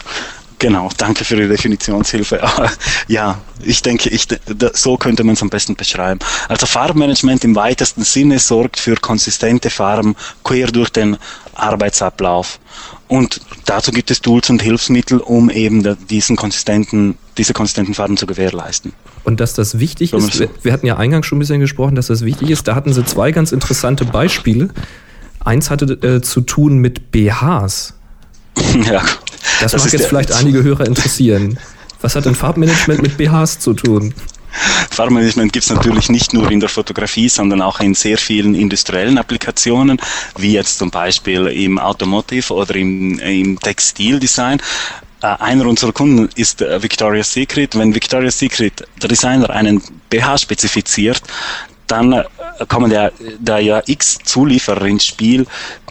[0.59, 2.41] Genau, danke für die Definitionshilfe.
[3.07, 4.27] ja, ich denke, ich,
[4.73, 6.19] so könnte man es am besten beschreiben.
[6.49, 11.17] Also Farbmanagement im weitesten Sinne sorgt für konsistente Farben quer durch den
[11.53, 12.59] Arbeitsablauf.
[13.07, 18.25] Und dazu gibt es Tools und Hilfsmittel, um eben diesen konsistenten, diese konsistenten Farben zu
[18.25, 18.93] gewährleisten.
[19.23, 22.07] Und dass das wichtig so ist, wir hatten ja eingangs schon ein bisschen gesprochen, dass
[22.07, 24.69] das wichtig ist, da hatten sie zwei ganz interessante Beispiele.
[25.39, 27.93] Eins hatte äh, zu tun mit BHs.
[28.89, 29.03] ja,
[29.61, 31.59] das, das mag jetzt vielleicht einige Hörer interessieren.
[32.01, 34.13] Was hat denn Farbmanagement mit BHs zu tun?
[34.91, 39.17] Farbmanagement gibt es natürlich nicht nur in der Fotografie, sondern auch in sehr vielen industriellen
[39.17, 39.99] Applikationen,
[40.37, 44.59] wie jetzt zum Beispiel im Automotive oder im, im Textildesign.
[45.21, 47.77] Äh, einer unserer Kunden ist äh, Victoria's Secret.
[47.77, 51.21] Wenn Victoria's Secret, der Designer, einen BH spezifiziert,
[51.87, 52.23] dann äh,
[52.67, 55.45] kommen da, da ja x Zulieferer ins Spiel,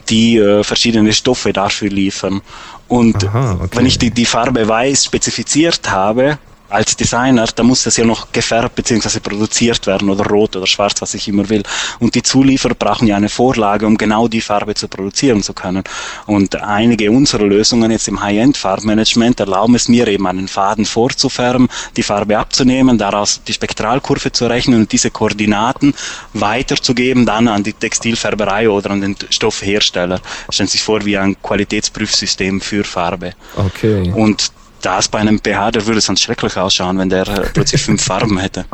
[0.09, 2.41] die äh, verschiedene Stoffe dafür liefern.
[2.87, 3.77] Und Aha, okay.
[3.77, 6.37] wenn ich die, die Farbe weiß spezifiziert habe,
[6.69, 9.19] als Designer, da muss das ja noch gefärbt bzw.
[9.19, 11.63] produziert werden oder rot oder schwarz, was ich immer will.
[11.99, 15.83] Und die Zulieferer brauchen ja eine Vorlage, um genau die Farbe zu produzieren zu können.
[16.25, 22.03] Und einige unserer Lösungen jetzt im High-End-Farbmanagement erlauben es mir eben einen Faden vorzufärben, die
[22.03, 25.93] Farbe abzunehmen, daraus die Spektralkurve zu rechnen und diese Koordinaten
[26.33, 30.19] weiterzugeben dann an die Textilfärberei oder an den Stoffhersteller.
[30.49, 33.33] Stellen Sie sich vor wie ein Qualitätsprüfsystem für Farbe.
[33.55, 34.11] Okay.
[34.13, 38.03] Und das bei einem BH, der würde sonst schrecklich ausschauen, wenn der äh, plötzlich fünf
[38.03, 38.65] Farben hätte.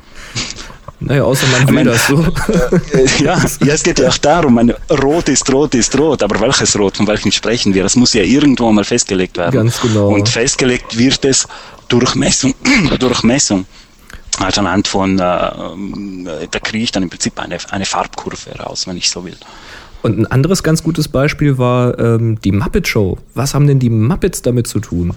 [1.00, 2.22] Naja, außer man will das so.
[2.94, 6.40] Äh, ja, ja, es geht ja auch darum, eine, rot ist rot ist rot, aber
[6.40, 7.84] welches Rot, von welchem sprechen wir?
[7.84, 9.54] Das muss ja irgendwo mal festgelegt werden.
[9.54, 10.10] Ganz genau.
[10.10, 11.48] Und festgelegt wird es
[11.90, 12.54] durch Messung.
[13.00, 13.66] durch Messung.
[14.40, 18.98] Also anhand von, äh, da kriege ich dann im Prinzip eine, eine Farbkurve raus, wenn
[18.98, 19.38] ich so will.
[20.04, 23.18] Und ein anderes ganz gutes Beispiel war ähm, die Muppet Show.
[23.36, 25.16] Was haben denn die Muppets damit zu tun?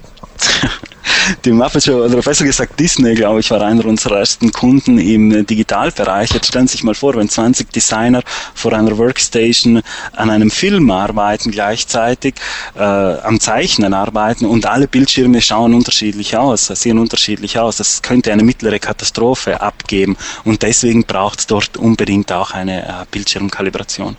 [1.45, 5.45] die Muppet Show, oder besser gesagt Disney, glaube ich, war einer unserer ersten Kunden im
[5.45, 6.33] Digitalbereich.
[6.33, 8.23] Jetzt stellen Sie sich mal vor, wenn 20 Designer
[8.55, 12.37] vor einer Workstation an einem Film arbeiten gleichzeitig,
[12.77, 17.79] äh, am Zeichnen arbeiten und alle Bildschirme schauen unterschiedlich aus, sehen unterschiedlich aus.
[17.79, 22.93] Das könnte eine mittlere Katastrophe abgeben und deswegen braucht es dort unbedingt auch eine äh,
[23.11, 24.17] Bildschirmkalibration.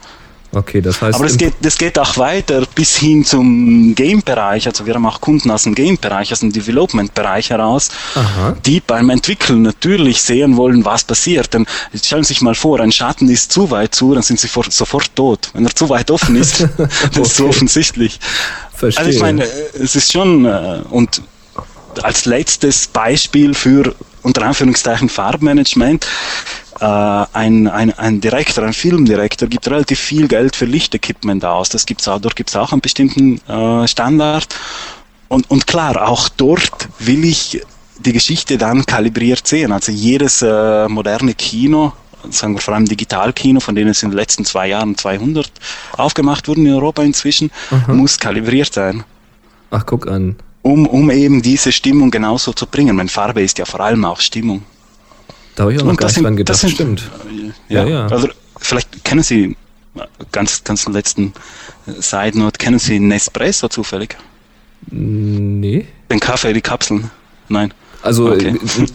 [0.54, 1.16] Okay, das heißt.
[1.16, 4.66] Aber es geht, das geht auch weiter bis hin zum Game-Bereich.
[4.66, 8.56] Also wir haben auch Kunden aus dem Game-Bereich, aus dem Development-Bereich heraus, Aha.
[8.66, 11.54] die beim Entwickeln natürlich sehen wollen, was passiert.
[11.54, 14.48] Denn stellen Sie sich mal vor, ein Schatten ist zu weit zu, dann sind Sie
[14.48, 15.50] vor, sofort tot.
[15.54, 16.62] Wenn er zu weit offen ist,
[17.14, 18.20] das ist so offensichtlich.
[18.74, 19.06] Verstehe.
[19.06, 21.22] Also ich meine, es ist schon, äh, und
[22.04, 26.06] als letztes Beispiel für unter Anführungszeichen Farbmanagement,
[26.80, 31.70] äh, ein, ein, ein Direktor, ein Filmdirektor gibt relativ viel Geld für Lichtequipment aus.
[31.70, 34.48] Das gibt's auch, dort gibt es auch einen bestimmten äh, Standard.
[35.28, 37.62] Und, und klar, auch dort will ich
[38.00, 39.72] die Geschichte dann kalibriert sehen.
[39.72, 41.94] Also jedes äh, moderne Kino,
[42.30, 45.50] sagen wir vor allem Digitalkino, von denen es in den letzten zwei Jahren 200
[45.98, 47.98] aufgemacht wurden in Europa inzwischen, Mhm.
[47.98, 49.04] muss kalibriert sein
[49.72, 50.36] Ach, guck an.
[50.62, 52.96] um, um eben diese Stimmung genauso zu bringen.
[52.96, 54.64] Meine Farbe ist ja vor allem auch Stimmung.
[55.58, 56.54] Da habe ich auch noch Und gar das nicht dran gedacht.
[56.54, 57.10] das sind- Stimmt.
[57.68, 58.08] Ja, Ja, ja.
[58.08, 59.58] Also vielleicht kennen Sie,
[60.32, 61.34] ganz, ganz letzten
[61.88, 64.16] äh, Side Note, kennen Sie Nespresso zufällig?
[64.92, 65.88] Nee.
[66.12, 67.10] Den Kaffee, die Kapseln?
[67.50, 67.74] Nein.
[68.08, 68.54] Also Okay.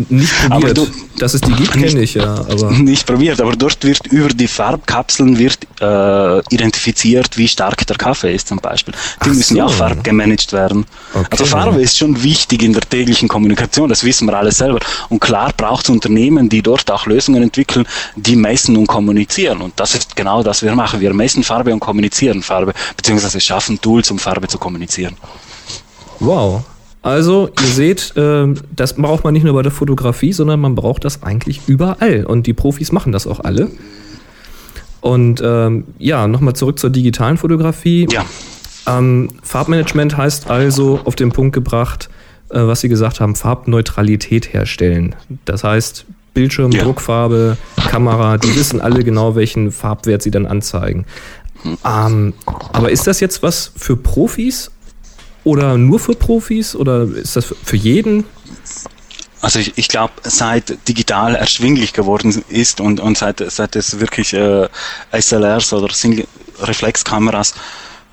[0.08, 0.78] nicht probiert.
[0.78, 0.86] du-
[1.18, 2.24] Dass es die gibt, kenne ich ja.
[2.52, 7.96] Aber Nicht probiert, aber dort wird über die Farbkapseln wird äh, identifiziert, wie stark der
[7.96, 8.94] Kaffee ist zum Beispiel.
[9.24, 9.76] Die Ach müssen ja auch so.
[9.84, 10.86] farbgemanagt werden.
[11.14, 11.26] Okay.
[11.32, 14.80] Also Farbe ist schon wichtig in der täglichen Kommunikation, das wissen wir alle selber.
[15.10, 17.84] Und klar braucht es Unternehmen, die dort auch Lösungen entwickeln,
[18.16, 19.60] die messen und kommunizieren.
[19.60, 21.00] Und das ist genau das, was wir machen.
[21.00, 25.14] Wir messen Farbe und kommunizieren Farbe, beziehungsweise schaffen Tools, um Farbe zu kommunizieren.
[26.20, 26.62] wow.
[27.02, 31.04] Also, ihr seht, ähm, das braucht man nicht nur bei der Fotografie, sondern man braucht
[31.04, 32.24] das eigentlich überall.
[32.24, 33.70] Und die Profis machen das auch alle.
[35.00, 38.06] Und ähm, ja, nochmal zurück zur digitalen Fotografie.
[38.12, 38.24] Ja.
[38.86, 42.08] Ähm, Farbmanagement heißt also auf den Punkt gebracht,
[42.50, 45.16] äh, was Sie gesagt haben, Farbneutralität herstellen.
[45.44, 46.84] Das heißt, Bildschirm, Ja.
[46.84, 47.56] Druckfarbe,
[47.88, 51.04] Kamera, die wissen alle genau, welchen Farbwert sie dann anzeigen.
[51.84, 52.32] Ähm,
[52.72, 54.70] aber ist das jetzt was für Profis
[55.44, 58.24] oder nur für Profis oder ist das für- jeden?
[59.40, 64.32] Also ich, ich glaube, seit digital erschwinglich geworden ist und, und seit, seit es wirklich
[64.34, 64.68] äh,
[65.12, 66.26] SLRs oder Single
[66.60, 67.54] Reflexkameras,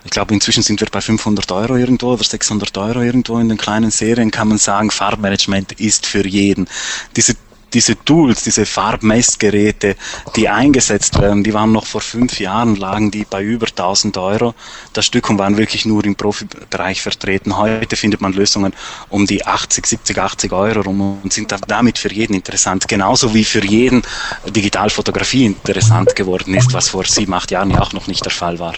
[0.06, 3.58] ich glaube inzwischen sind wir bei 500 Euro irgendwo oder 600 Euro irgendwo in den
[3.60, 6.68] kleinen Serien, kann man sagen, Farbmanagement ist für jeden.
[7.16, 7.36] Diese
[7.74, 9.96] diese Tools, diese Farbmessgeräte,
[10.36, 14.56] die eingesetzt werden, die waren noch vor fünf Jahren, lagen die bei über 1000 Euro
[14.94, 17.58] das Stück und waren wirklich nur im Profibereich vertreten.
[17.58, 18.74] Heute findet man Lösungen
[19.10, 22.88] um die 80, 70, 80 Euro rum und sind da- damit für jeden interessant.
[22.88, 24.02] Genauso wie für jeden
[24.48, 28.60] Digitalfotografie interessant geworden ist, was vor sieben, acht Jahren ja auch noch nicht der Fall
[28.60, 28.74] war.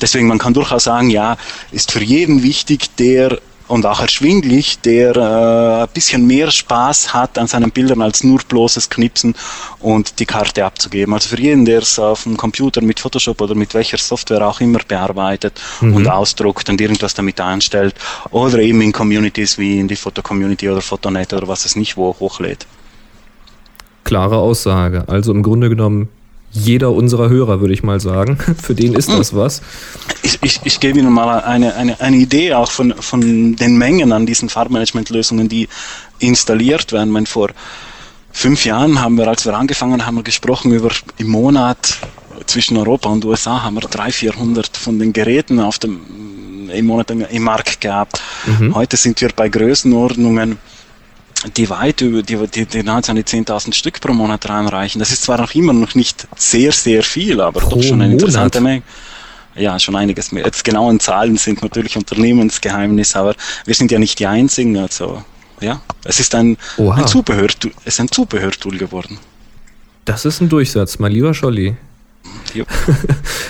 [0.00, 1.36] Deswegen, man kann durchaus sagen, ja,
[1.72, 7.38] ist für jeden wichtig, der und auch erschwinglich, der äh, ein bisschen mehr Spaß hat
[7.38, 9.34] an seinen Bildern als nur bloßes Knipsen
[9.80, 11.14] und die Karte abzugeben.
[11.14, 14.60] Also für jeden, der es auf dem Computer mit Photoshop oder mit welcher Software auch
[14.60, 17.94] immer bearbeitet und ausdruckt und irgendwas damit einstellt
[18.30, 22.14] oder eben in Communities wie in die Foto-Community oder Fotonet oder was es nicht wo
[22.18, 22.66] hochlädt.
[24.04, 25.04] Klare Aussage.
[25.06, 26.08] Also im Grunde genommen
[26.52, 28.38] jeder unserer Hörer, würde ich mal sagen.
[28.62, 29.62] Für den ist das was.
[30.22, 34.12] Ich, ich, ich gebe Ihnen mal eine, eine, eine Idee auch von, von den Mengen
[34.12, 35.68] an diesen Farbmanagementlösungen, die
[36.18, 37.08] installiert werden.
[37.08, 37.50] Ich meine, vor
[38.32, 41.98] fünf Jahren haben wir, als wir angefangen haben, wir gesprochen über im Monat
[42.46, 47.10] zwischen Europa und USA haben wir 300, 400 von den Geräten auf dem, im Monat
[47.10, 48.22] im Markt gehabt.
[48.72, 50.58] Heute sind wir bei Größenordnungen
[51.56, 54.98] die weit über die, die, die nahezu an die 10.000 Stück pro Monat reinreichen.
[54.98, 58.08] Das ist zwar noch immer noch nicht sehr, sehr viel, aber Pro doch schon eine
[58.08, 58.20] Monat?
[58.20, 58.82] interessante Menge.
[59.54, 60.44] Ja, schon einiges mehr.
[60.44, 64.76] Jetzt genauen Zahlen sind natürlich Unternehmensgeheimnis, aber wir sind ja nicht die Einzigen.
[64.76, 65.22] Also
[65.60, 66.96] ja, es ist ein, Oha.
[66.96, 67.48] ein Zubehör,
[67.84, 69.18] es ist ein Zubehörtool geworden.
[70.04, 71.76] Das ist ein Durchsatz, mein lieber Scholli.
[72.54, 72.64] Ja.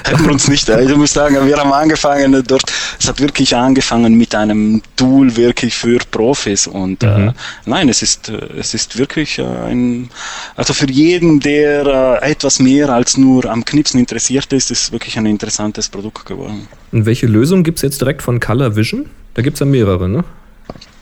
[0.05, 2.65] Hätten wir uns nicht, äh, ich muss sagen, wir haben angefangen äh, dort,
[2.99, 7.29] es hat wirklich angefangen mit einem Tool wirklich für Profis und Mhm.
[7.29, 7.33] äh,
[7.65, 10.11] nein, es ist, äh, es ist wirklich äh, ein,
[10.57, 14.93] also für jeden, der äh, etwas mehr als nur am Knipsen interessiert ist, ist es
[14.93, 16.67] wirklich ein interessantes Produkt geworden.
[16.91, 19.09] Und welche Lösung gibt es jetzt direkt von Color Vision?
[19.35, 20.25] Da gibt es ja mehrere, ne?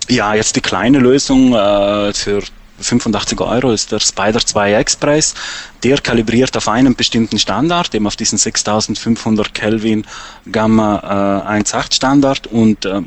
[0.09, 2.42] Ja, jetzt die kleine Lösung äh, für
[2.81, 5.35] 85 Euro ist der Spider 2 Express.
[5.83, 10.05] Der kalibriert auf einen bestimmten Standard, eben auf diesen 6500 Kelvin
[10.51, 13.03] Gamma äh, 1.8 Standard und äh,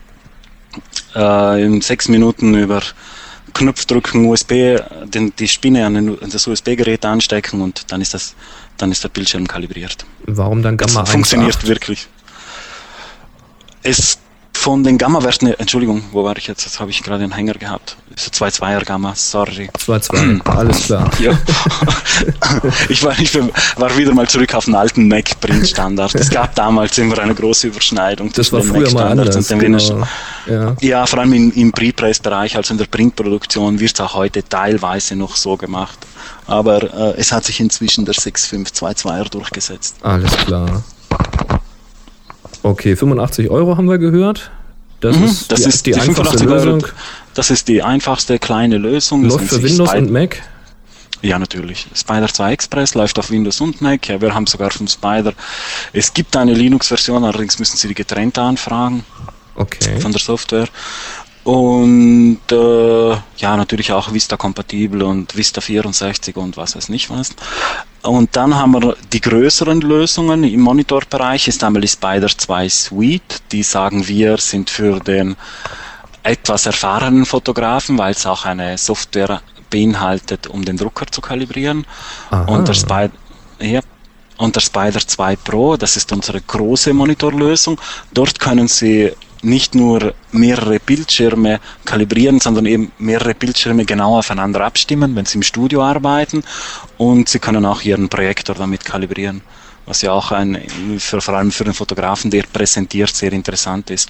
[1.16, 2.82] äh, in sechs Minuten über
[3.54, 8.36] Knopfdrücken USB den, die Spinne an, den, an das USB-Gerät anstecken und dann ist das,
[8.78, 10.06] dann ist der Bildschirm kalibriert.
[10.26, 11.68] Warum dann Gamma es funktioniert 1.8?
[11.68, 12.08] wirklich.
[13.82, 14.20] Es
[14.60, 16.66] von den Gamma-Werten, Entschuldigung, wo war ich jetzt?
[16.66, 17.96] Jetzt habe ich gerade einen Hänger gehabt.
[18.18, 19.70] So 2,2er Gamma, sorry.
[19.78, 21.10] 2.2, alles klar.
[21.20, 21.32] Ja.
[22.90, 26.14] ich war, ich war wieder mal zurück auf den alten Mac-Print-Standard.
[26.16, 30.08] Es gab damals immer eine große Überschneidung Das zwischen war den Mac-Standards und dem Genau.
[30.46, 30.76] Ja.
[30.82, 35.16] Ja, vor allem im, im Pre-Press-Bereich, also in der Printproduktion, wird es auch heute teilweise
[35.16, 36.00] noch so gemacht.
[36.48, 39.96] Aber äh, es hat sich inzwischen der 6522er durchgesetzt.
[40.02, 40.84] Alles klar.
[42.64, 44.52] Okay, 85 Euro haben wir gehört.
[45.00, 46.76] Das Mhm, ist das die, ist die, die einfachste 85 Euro.
[46.76, 46.92] Lösung.
[47.34, 49.24] Das ist die einfachste kleine Lösung.
[49.26, 50.42] Läuft für Windows Spider- und Mac.
[51.22, 51.88] Ja, natürlich.
[51.96, 54.08] Spider 2 Express läuft auf Windows und Mac.
[54.08, 55.34] Ja, wir haben sogar vom Spider.
[55.94, 59.04] Es gibt eine Linux-Version, allerdings müssen Sie die getrennt anfragen
[59.56, 60.00] Okay.
[60.00, 60.68] von der Software.
[61.44, 67.32] Und äh, ja, natürlich auch Vista-kompatibel und Vista 64 und was weiß nicht was.
[68.02, 73.42] Und dann haben wir die größeren Lösungen im Monitorbereich, ist einmal die Spider 2 Suite.
[73.52, 75.36] Die sagen wir sind für den
[76.24, 81.86] etwas erfahrenen Fotografen, weil es auch eine Software beinhaltet, um den Drucker zu kalibrieren.
[82.32, 82.46] Aha.
[82.46, 83.12] Und der, Spider,
[83.60, 83.82] ja,
[84.38, 87.80] und der Spider 2 Pro, das ist unsere große Monitorlösung.
[88.14, 95.16] Dort können Sie nicht nur mehrere Bildschirme kalibrieren, sondern eben mehrere Bildschirme genau aufeinander abstimmen,
[95.16, 96.44] wenn Sie im Studio arbeiten.
[96.98, 99.42] Und Sie können auch Ihren Projektor damit kalibrieren,
[99.86, 100.62] was ja auch ein,
[101.00, 104.10] für, vor allem für den Fotografen, der präsentiert, sehr interessant ist.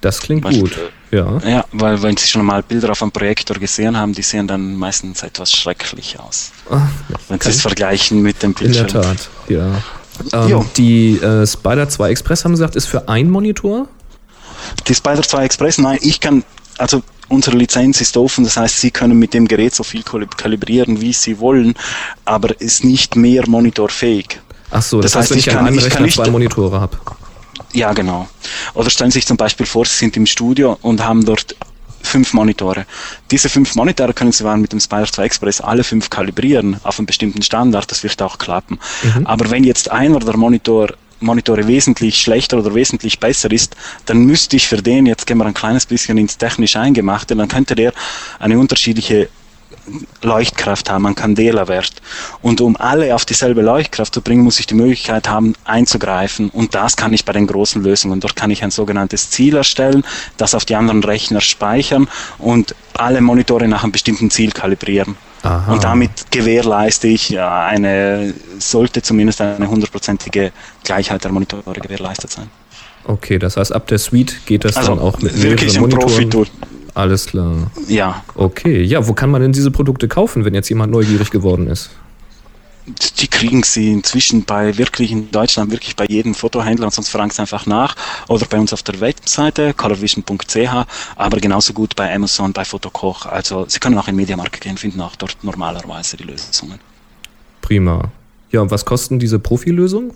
[0.00, 0.78] Das klingt Beispiel- gut.
[1.12, 1.38] Ja.
[1.46, 4.74] Ja, weil wenn Sie schon mal Bilder auf einem Projektor gesehen haben, die sehen dann
[4.76, 6.50] meistens etwas schrecklich aus.
[6.70, 6.80] Ah,
[7.28, 9.02] Wenn Sie es vergleichen mit dem In der Bildschirm.
[9.02, 9.82] Tat, ja.
[10.32, 13.88] Ähm, die äh, Spider 2 Express haben Sie gesagt, ist für ein Monitor?
[14.88, 16.44] Die Spider 2 Express, nein, ich kann,
[16.78, 20.36] also unsere Lizenz ist offen, das heißt, Sie können mit dem Gerät so viel kalib-
[20.36, 21.74] kalibrieren, wie Sie wollen,
[22.24, 24.40] aber ist nicht mehr monitorfähig.
[24.70, 26.80] Ach so, das, Das heißt, heißt, wenn ich ich an kann- einem Rechner zwei Monitore
[26.80, 26.96] habe.
[27.72, 28.28] Ja, genau.
[28.74, 31.54] Oder stellen Sie sich zum Beispiel vor, Sie sind im Studio und haben dort
[32.02, 32.84] fünf Monitore.
[33.30, 36.98] Diese fünf Monitore können Sie dann mit dem Spider 2 Express alle fünf kalibrieren auf
[36.98, 38.78] einen bestimmten Standard, das wird auch klappen.
[39.24, 40.88] Aber wenn jetzt einer der Monitor,
[41.22, 45.46] Monitore wesentlich schlechter oder wesentlich besser ist, dann müsste ich für den, jetzt gehen wir
[45.46, 47.92] ein kleines bisschen ins technisch Eingemachte, dann könnte der
[48.38, 49.28] eine unterschiedliche
[50.22, 52.02] Leuchtkraft haben, einen Candela-Wert.
[52.40, 56.50] Und um alle auf dieselbe Leuchtkraft zu bringen, muss ich die Möglichkeit haben, einzugreifen.
[56.50, 58.20] Und das kann ich bei den großen Lösungen.
[58.20, 60.04] Dort kann ich ein sogenanntes Ziel erstellen,
[60.36, 62.08] das auf die anderen Rechner speichern
[62.38, 65.16] und alle Monitore nach einem bestimmten Ziel kalibrieren.
[65.42, 65.72] Aha.
[65.72, 70.52] Und damit gewährleiste ich ja, eine, sollte zumindest eine hundertprozentige
[70.84, 72.48] Gleichheit der Monitore gewährleistet sein.
[73.04, 76.06] Okay, das heißt, ab der Suite geht das Also dann auch mit wirklich mehreren Monitoren.
[76.06, 76.46] Profi-Tool.
[76.94, 77.70] Alles klar.
[77.88, 81.66] Ja, Okay, ja, wo kann man denn diese Produkte kaufen, wenn jetzt jemand neugierig geworden
[81.66, 81.90] ist?
[82.86, 87.30] Die kriegen sie inzwischen bei wirklich in Deutschland wirklich bei jedem Fotohändler und sonst fragen
[87.30, 87.94] sie einfach nach
[88.28, 93.26] oder bei uns auf der Webseite colorvision.ch, aber genauso gut bei Amazon, bei Fotokoch.
[93.26, 96.80] Also sie können auch in Mediamarkt gehen, finden auch dort normalerweise die Lösungen.
[97.60, 98.10] Prima.
[98.50, 100.12] Ja, und was kosten diese Profilösung?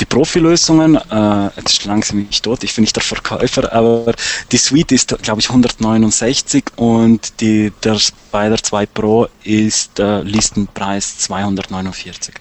[0.00, 4.12] Die Profilösungen, äh, jetzt schlagen sie mich tot, ich bin nicht der Verkäufer, aber
[4.52, 11.18] die Suite ist, glaube ich, 169 und die, der Spider 2 Pro ist äh, Listenpreis
[11.18, 12.34] 249.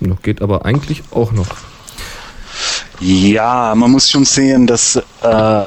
[0.00, 1.48] Noch geht aber eigentlich auch noch.
[3.00, 5.64] Ja, man muss schon sehen, dass äh,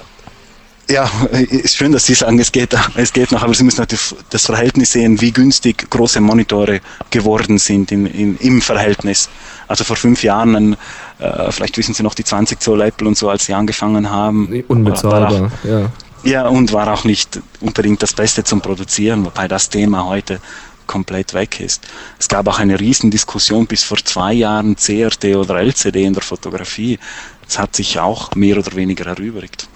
[0.90, 1.10] ja,
[1.50, 4.46] ist schön, dass Sie sagen, es geht, es geht noch, aber Sie müssen natürlich das
[4.46, 9.30] Verhältnis sehen, wie günstig große Monitore geworden sind in, in, im Verhältnis.
[9.67, 10.78] Also vor fünf Jahren,
[11.20, 14.63] äh, vielleicht wissen Sie noch die 20 Zoll Apple und so, als Sie angefangen haben.
[14.68, 15.92] Unbezahlbar, ja.
[16.24, 20.40] Ja, und war auch nicht unbedingt das Beste zum Produzieren, wobei das Thema heute
[20.88, 21.88] komplett weg ist.
[22.18, 26.98] Es gab auch eine Riesendiskussion bis vor zwei Jahren CRT oder LCD in der Fotografie.
[27.48, 29.68] Es hat sich auch mehr oder weniger erübrigt.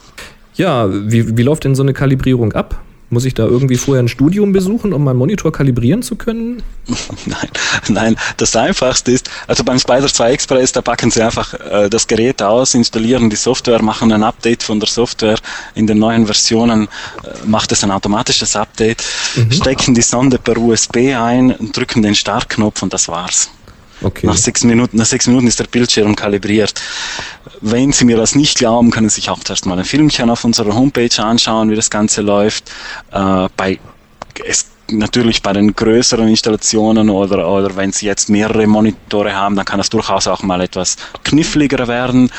[0.55, 2.81] Ja, wie, wie läuft denn so eine Kalibrierung ab?
[3.11, 6.63] Muss ich da irgendwie vorher ein Studium besuchen, um meinen Monitor kalibrieren zu können?
[7.25, 7.49] nein,
[7.89, 12.07] nein, das Einfachste ist, also beim Spider 2 Express, da packen Sie einfach äh, das
[12.07, 15.37] Gerät aus, installieren die Software, machen ein Update von der Software.
[15.75, 19.03] In den neuen Versionen äh, macht es ein automatisches Update,
[19.35, 19.51] mhm.
[19.51, 23.51] stecken die Sonde per USB ein, drücken den Startknopf und das war's.
[24.03, 24.25] Okay.
[24.25, 26.73] Nach sechs Minuten, nach sechs Minuten ist der Bildschirm kalibriert.
[27.61, 30.43] Wenn Sie mir das nicht glauben, können Sie sich auch zuerst mal ein Filmchen auf
[30.43, 32.71] unserer Homepage anschauen, wie das Ganze läuft.
[33.11, 33.79] Äh, bei
[34.45, 39.65] es natürlich bei den größeren Installationen oder, oder wenn Sie jetzt mehrere Monitore haben, dann
[39.65, 42.31] kann das durchaus auch mal etwas kniffliger werden.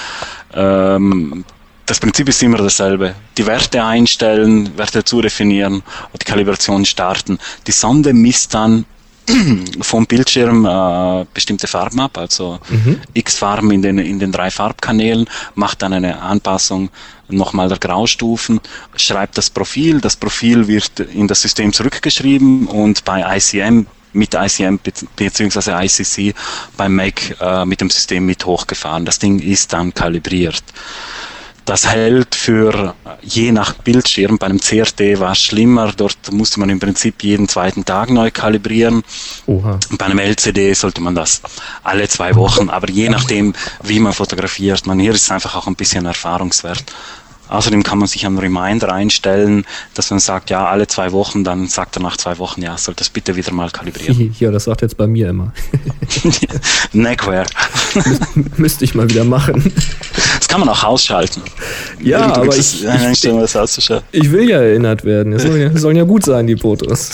[0.55, 1.45] Ähm,
[1.87, 3.15] das Prinzip ist immer dasselbe.
[3.37, 5.83] Die Werte einstellen, Werte zu definieren
[6.13, 7.39] und die Kalibration starten.
[7.67, 8.85] Die Sonde misst dann
[9.81, 13.01] vom Bildschirm äh, bestimmte Farben ab, also mhm.
[13.15, 16.91] x Farben in den, in den drei Farbkanälen, macht dann eine Anpassung
[17.29, 18.61] nochmal der Graustufen,
[18.97, 24.79] schreibt das Profil, das Profil wird in das System zurückgeschrieben und bei ICM mit ICM
[25.17, 25.85] bzw.
[25.85, 26.35] ICC
[26.77, 29.05] beim Mac äh, mit dem System mit hochgefahren.
[29.05, 30.63] Das Ding ist dann kalibriert.
[31.65, 34.39] Das hält für je nach Bildschirm.
[34.39, 35.93] Bei einem CRT war es schlimmer.
[35.97, 39.03] Dort musste man im Prinzip jeden zweiten Tag neu kalibrieren.
[39.47, 39.79] Oha.
[39.97, 41.41] Bei einem LCD sollte man das
[41.85, 42.69] alle zwei Wochen.
[42.69, 46.85] Aber je nachdem, wie man fotografiert, man hier ist einfach auch ein bisschen Erfahrungswert.
[47.53, 51.69] Außerdem kann man sich einen Reminder einstellen, dass man sagt, ja, alle zwei Wochen, dann
[51.69, 54.35] sagt er nach zwei Wochen, ja, soll das bitte wieder mal kalibrieren.
[54.43, 55.53] Ja, das sagt jetzt bei mir immer.
[56.93, 57.47] Neckwear.
[58.57, 59.73] Müsste ich mal wieder machen.
[60.39, 61.43] Das kann man auch ausschalten.
[62.01, 63.25] Ja, aber ich, ich,
[64.13, 65.35] ich, will ja erinnert werden.
[65.35, 67.11] Es sollen ja, sollen ja gut sein, die Fotos.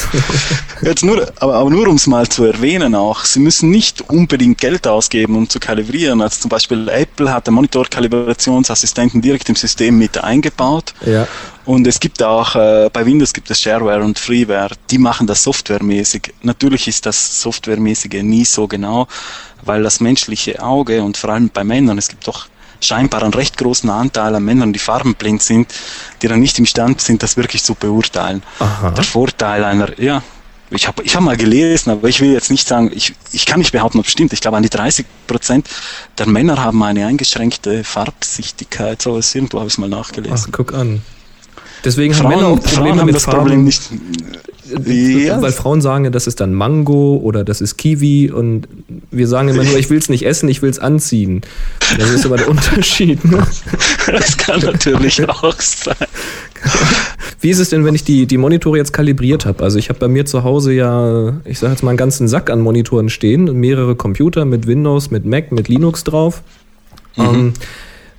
[0.82, 4.58] Jetzt nur, aber, aber nur um es mal zu erwähnen auch, Sie müssen nicht unbedingt
[4.58, 6.22] Geld ausgeben, um zu kalibrieren.
[6.22, 10.94] Also zum Beispiel Apple hat den Monitor-Kalibrationsassistenten direkt im System mit eingebaut.
[11.04, 11.26] Ja.
[11.64, 15.42] Und es gibt auch, äh, bei Windows gibt es Shareware und Freeware, die machen das
[15.42, 16.32] softwaremäßig.
[16.42, 19.06] Natürlich ist das softwaremäßige nie so genau,
[19.62, 22.46] weil das menschliche Auge und vor allem bei Männern, es gibt doch
[22.80, 25.72] scheinbar einen recht großen Anteil an Männern, die farbenblind sind,
[26.22, 28.42] die dann nicht imstand sind, das wirklich zu beurteilen.
[28.60, 28.90] Aha.
[28.92, 30.22] Der Vorteil einer, ja,
[30.70, 33.60] ich habe ich hab mal gelesen, aber ich will jetzt nicht sagen, ich, ich kann
[33.60, 34.32] nicht behaupten, ob es stimmt.
[34.32, 35.68] Ich glaube, an die 30 Prozent
[36.18, 39.00] der Männer haben eine eingeschränkte Farbsichtigkeit.
[39.00, 40.36] So was irgendwo habe ich es mal nachgelesen.
[40.48, 41.02] Ach, guck an.
[41.84, 43.38] Deswegen Frauen, haben Männer auch Probleme Frauen haben mit das Farben.
[43.40, 43.82] Problem nicht.
[44.84, 45.40] Ja.
[45.40, 48.68] Weil Frauen sagen ja, das ist dann Mango oder das ist Kiwi und
[49.10, 51.40] wir sagen immer nur, ich will es nicht essen, ich will es anziehen.
[51.96, 53.24] Das ist aber der Unterschied.
[53.24, 53.46] Ne?
[54.06, 55.96] Das kann natürlich auch sein.
[57.40, 59.62] Wie ist es denn, wenn ich die, die Monitore jetzt kalibriert habe?
[59.62, 62.50] Also ich habe bei mir zu Hause ja, ich sage jetzt mal einen ganzen Sack
[62.50, 66.42] an Monitoren stehen und mehrere Computer mit Windows, mit Mac, mit Linux drauf.
[67.16, 67.24] Mhm.
[67.24, 67.52] Ähm,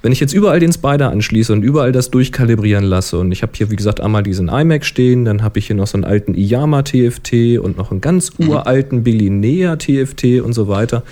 [0.02, 3.52] wenn ich jetzt überall den Spider anschließe und überall das durchkalibrieren lasse und ich habe
[3.56, 6.36] hier, wie gesagt, einmal diesen iMac stehen, dann habe ich hier noch so einen alten
[6.36, 8.50] Iyama TFT und noch einen ganz mhm.
[8.50, 11.04] uralten Billinea TFT und so weiter.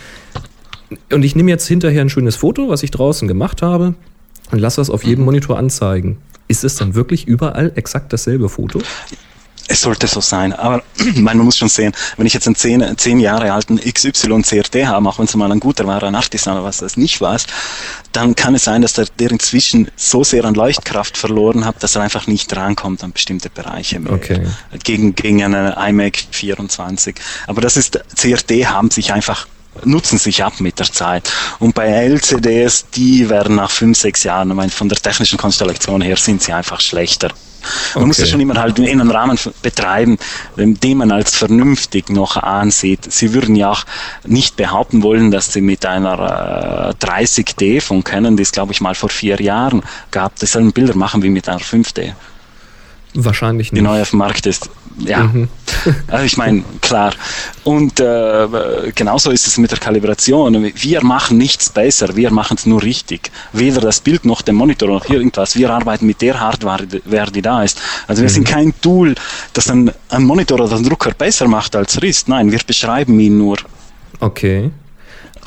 [1.11, 3.95] Und ich nehme jetzt hinterher ein schönes Foto, was ich draußen gemacht habe
[4.51, 5.25] und lasse das auf jedem mhm.
[5.25, 6.17] Monitor anzeigen.
[6.47, 8.81] Ist es dann wirklich überall exakt dasselbe Foto?
[9.69, 10.81] Es sollte so sein, aber
[11.15, 15.09] man muss schon sehen, wenn ich jetzt einen zehn, zehn Jahre alten XY CRT habe,
[15.09, 17.37] auch wenn es mal ein guter war, ein Artisan oder was das nicht war,
[18.13, 21.95] dann kann es sein, dass der, der inzwischen so sehr an Leuchtkraft verloren hat, dass
[21.95, 24.13] er einfach nicht rankommt an bestimmte Bereiche mehr.
[24.13, 24.47] Okay.
[24.83, 27.15] Gegen, gegen einen iMac 24.
[27.47, 29.47] Aber das ist, CRT haben sich einfach
[29.83, 31.31] nutzen sich ab mit der Zeit.
[31.59, 36.01] Und bei LCDs, die werden nach fünf, sechs Jahren, ich meine, von der technischen Konstellation
[36.01, 37.29] her sind sie einfach schlechter.
[37.95, 38.07] Man okay.
[38.07, 40.17] muss das schon immer halt in einem Rahmen betreiben,
[40.55, 43.11] den man als vernünftig noch ansieht.
[43.11, 43.83] Sie würden ja auch
[44.25, 48.81] nicht behaupten wollen, dass sie mit einer äh, 30D von Canon, die es glaube ich
[48.81, 52.13] mal vor vier Jahren gab, dieselben Bilder machen wie mit einer 5D.
[53.19, 53.79] Wahrscheinlich nicht.
[53.79, 54.69] Die neu auf dem Markt ist.
[54.99, 55.23] Ja.
[55.23, 55.47] Mhm.
[56.07, 57.13] also ich meine, klar.
[57.63, 58.47] Und äh,
[58.93, 60.71] genauso ist es mit der Kalibration.
[60.75, 63.31] Wir machen nichts besser, wir machen es nur richtig.
[63.53, 65.55] Weder das Bild noch der Monitor noch irgendwas.
[65.55, 67.81] Wir arbeiten mit der Hardware, die da ist.
[68.07, 68.33] Also wir mhm.
[68.33, 69.15] sind kein Tool,
[69.53, 72.27] das dann einen Monitor oder einen Drucker besser macht als RIST.
[72.27, 73.57] Nein, wir beschreiben ihn nur.
[74.19, 74.69] Okay.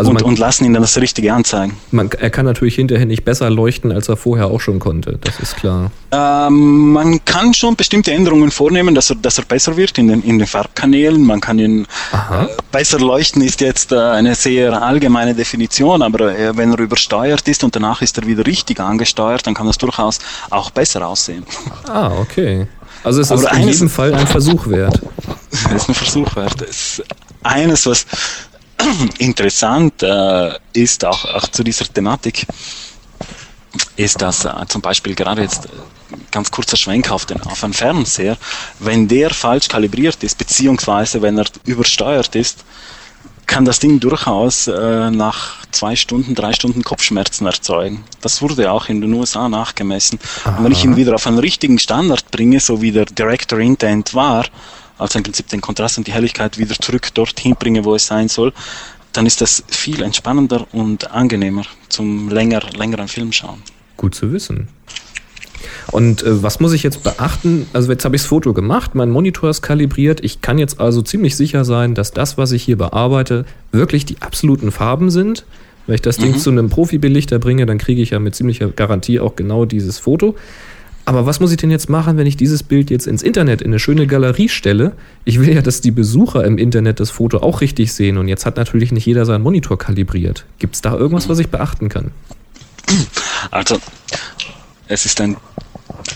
[0.01, 1.77] Also und, man, und lassen ihn dann das Richtige anzeigen.
[1.91, 5.19] man, er kann natürlich hinterher nicht besser leuchten, als er vorher auch schon konnte.
[5.23, 5.91] Das ist klar.
[6.11, 10.23] Ähm, man kann schon bestimmte Änderungen vornehmen, dass er, dass er besser wird in den,
[10.23, 11.23] in den Farbkanälen.
[11.23, 11.83] Man kann ihn
[12.13, 17.47] äh, besser leuchten ist jetzt äh, eine sehr allgemeine Definition, aber äh, wenn er übersteuert
[17.47, 21.45] ist und danach ist er wieder richtig angesteuert, dann kann das durchaus auch besser aussehen.
[21.87, 22.67] Ah, okay.
[23.05, 24.99] Also es Aber ist in jedem Fall ein Versuch wert.
[25.51, 26.55] Das ist ein Versuch wert.
[26.59, 27.05] Das ist
[27.43, 28.07] eines, was
[29.19, 32.47] interessant äh, ist, auch, auch zu dieser Thematik,
[33.97, 35.69] ist, dass äh, zum Beispiel gerade jetzt äh,
[36.31, 38.37] ganz kurzer Schwenk auf, den, auf einen Fernseher,
[38.79, 42.65] wenn der falsch kalibriert ist, beziehungsweise wenn er übersteuert ist,
[43.47, 48.05] kann das Ding durchaus äh, nach zwei Stunden, drei Stunden Kopfschmerzen erzeugen.
[48.21, 50.21] Das wurde auch in den USA nachgemessen.
[50.45, 54.15] Und wenn ich ihn wieder auf einen richtigen Standard bringe, so wie der Director Intent
[54.15, 54.47] war,
[55.01, 58.29] also im Prinzip den Kontrast und die Helligkeit wieder zurück dorthin bringe, wo es sein
[58.29, 58.53] soll,
[59.13, 63.63] dann ist das viel entspannender und angenehmer zum länger, längeren Film schauen.
[63.97, 64.69] Gut zu wissen.
[65.91, 67.67] Und äh, was muss ich jetzt beachten?
[67.73, 70.23] Also jetzt habe ich das Foto gemacht, mein Monitor ist kalibriert.
[70.23, 74.21] Ich kann jetzt also ziemlich sicher sein, dass das, was ich hier bearbeite, wirklich die
[74.21, 75.45] absoluten Farben sind.
[75.87, 79.19] Wenn ich das Ding zu einem Profibelichter bringe, dann kriege ich ja mit ziemlicher Garantie
[79.19, 80.37] auch genau dieses Foto.
[81.11, 83.73] Aber was muss ich denn jetzt machen, wenn ich dieses Bild jetzt ins Internet in
[83.73, 84.93] eine schöne Galerie stelle?
[85.25, 88.17] Ich will ja, dass die Besucher im Internet das Foto auch richtig sehen.
[88.17, 90.45] Und jetzt hat natürlich nicht jeder seinen Monitor kalibriert.
[90.61, 92.13] Gibt es da irgendwas, was ich beachten kann?
[93.51, 93.81] Also,
[94.87, 95.37] es ist ein,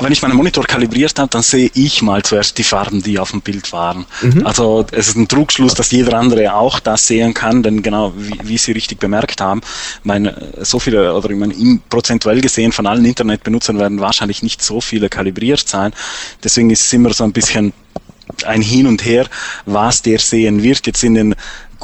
[0.00, 3.30] wenn ich meinen Monitor kalibriert habe, dann sehe ich mal zuerst die Farben, die auf
[3.30, 4.04] dem Bild waren.
[4.44, 8.38] Also, es ist ein Trugschluss, dass jeder andere auch das sehen kann, denn genau, wie,
[8.42, 9.60] wie Sie richtig bemerkt haben,
[10.02, 14.62] meine, so viele, oder ich meine, im- prozentuell gesehen von allen Internetbenutzern werden wahrscheinlich nicht
[14.62, 15.92] so viele kalibriert sein.
[16.42, 17.72] Deswegen ist es immer so ein bisschen
[18.44, 19.26] ein Hin und Her,
[19.66, 20.86] was der sehen wird.
[20.86, 21.34] Jetzt in den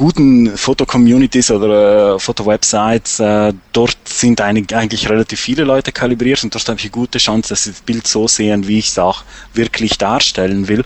[0.01, 6.55] guten Foto-Communities oder äh, Foto-Websites, äh, dort sind einig, eigentlich relativ viele Leute kalibriert und
[6.55, 8.99] dort habe ich eine gute Chance, dass sie das Bild so sehen, wie ich es
[8.99, 10.85] auch wirklich darstellen will.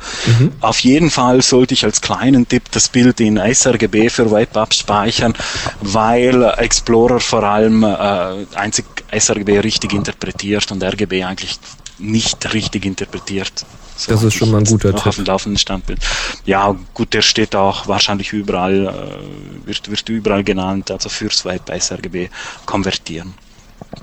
[0.61, 5.35] Auf jeden Fall sollte ich als kleinen Tipp das Bild in sRGB für Web abspeichern,
[5.81, 8.85] weil Explorer vor allem äh, einzig
[9.17, 11.61] sRGB richtig interpretiert und RGB eigentlich
[11.99, 13.65] nicht richtig interpretiert.
[13.97, 15.25] So Das ist schon mal ein guter auch auf Tipp.
[15.25, 16.01] dem laufenden Standbild.
[16.45, 21.71] Ja, gut, der steht auch wahrscheinlich überall, äh, wird, wird überall genannt, also fürs Web
[21.79, 22.29] sRGB
[22.67, 23.35] konvertieren.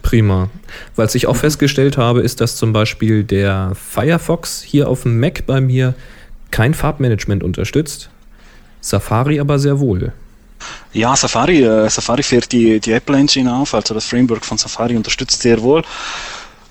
[0.01, 0.49] Prima.
[0.95, 5.45] Was ich auch festgestellt habe, ist, dass zum Beispiel der Firefox hier auf dem Mac
[5.45, 5.93] bei mir
[6.51, 8.09] kein Farbmanagement unterstützt.
[8.79, 10.13] Safari aber sehr wohl.
[10.93, 14.95] Ja, Safari, äh, Safari fährt die, die Apple Engine auf, also das Framework von Safari
[14.95, 15.83] unterstützt sehr wohl.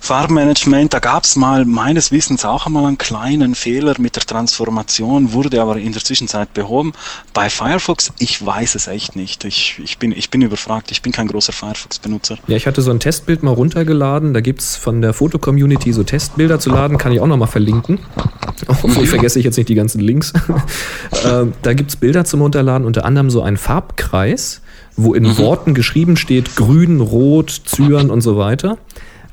[0.03, 5.35] Farbmanagement, da gab es mal meines Wissens auch einmal einen kleinen Fehler mit der Transformation,
[5.35, 6.95] wurde aber in der Zwischenzeit behoben.
[7.35, 9.45] Bei Firefox, ich weiß es echt nicht.
[9.45, 12.39] Ich, ich, bin, ich bin überfragt, ich bin kein großer Firefox-Benutzer.
[12.47, 14.33] Ja, ich hatte so ein Testbild mal runtergeladen.
[14.33, 16.97] Da gibt es von der Foto-Community so Testbilder zu laden.
[16.97, 18.01] Kann ich auch nochmal verlinken.
[18.69, 20.33] Hoffentlich vergesse ich jetzt nicht die ganzen Links.
[21.25, 24.63] ähm, da gibt es Bilder zum Runterladen, unter anderem so ein Farbkreis,
[24.97, 28.79] wo in Worten geschrieben steht grün, rot, Zyan und so weiter.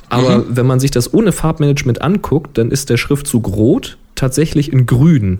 [0.10, 4.86] Aber wenn man sich das ohne Farbmanagement anguckt, dann ist der Schriftzug rot tatsächlich in
[4.86, 5.40] grün.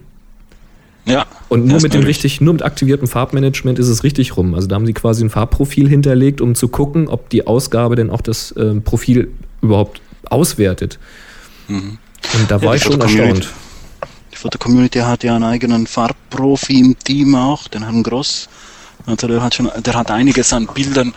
[1.06, 1.26] Ja.
[1.48, 4.54] Und nur mit dem richtig, nur mit aktiviertem Farbmanagement ist es richtig rum.
[4.54, 8.10] Also da haben sie quasi ein Farbprofil hinterlegt, um zu gucken, ob die Ausgabe denn
[8.10, 9.30] auch das ähm, Profil
[9.62, 11.00] überhaupt auswertet.
[11.70, 12.00] Und
[12.50, 12.62] da Mhm.
[12.62, 13.54] Ja, war ich schon erstaunt.
[14.34, 18.50] Die Foto-Community hat ja einen eigenen Farbprofi im Team auch, den Herrn Gross.
[19.08, 21.14] Also der hat schon, der hat einiges an Bildern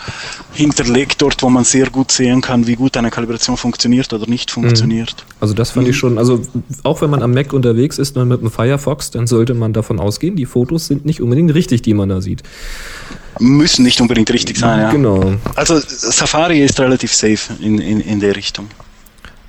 [0.53, 4.53] hinterlegt dort, wo man sehr gut sehen kann, wie gut eine Kalibration funktioniert oder nicht
[4.53, 5.27] funktioniert.
[5.41, 6.41] Also das fand ich schon, also
[6.85, 9.99] auch wenn man am Mac unterwegs ist und mit dem Firefox, dann sollte man davon
[9.99, 12.45] ausgehen, die Fotos sind nicht unbedingt richtig, die man da sieht.
[13.41, 14.91] Müssen nicht unbedingt richtig sein, ja.
[14.93, 15.35] Genau.
[15.57, 18.69] Also Safari ist relativ safe in, in, in der Richtung.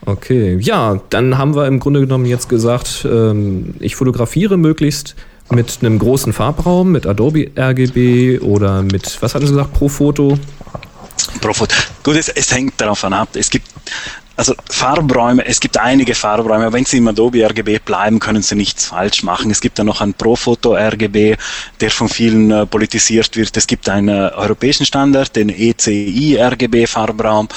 [0.03, 5.15] Okay, ja, dann haben wir im Grunde genommen jetzt gesagt, ähm, ich fotografiere möglichst
[5.51, 10.37] mit einem großen Farbraum, mit Adobe RGB oder mit, was hatten Sie gesagt, pro Foto?
[11.39, 11.73] Profit.
[12.03, 13.29] Gut, es, es hängt davon ab.
[13.33, 13.67] Es gibt
[14.37, 16.73] also Farbräume, es gibt einige Farbräume.
[16.73, 19.51] Wenn Sie im Adobe RGB bleiben, können Sie nichts falsch machen.
[19.51, 21.35] Es gibt dann noch einen Profoto RGB,
[21.79, 23.55] der von vielen äh, politisiert wird.
[23.55, 27.49] Es gibt einen äh, europäischen Standard, den ECI RGB Farbraum.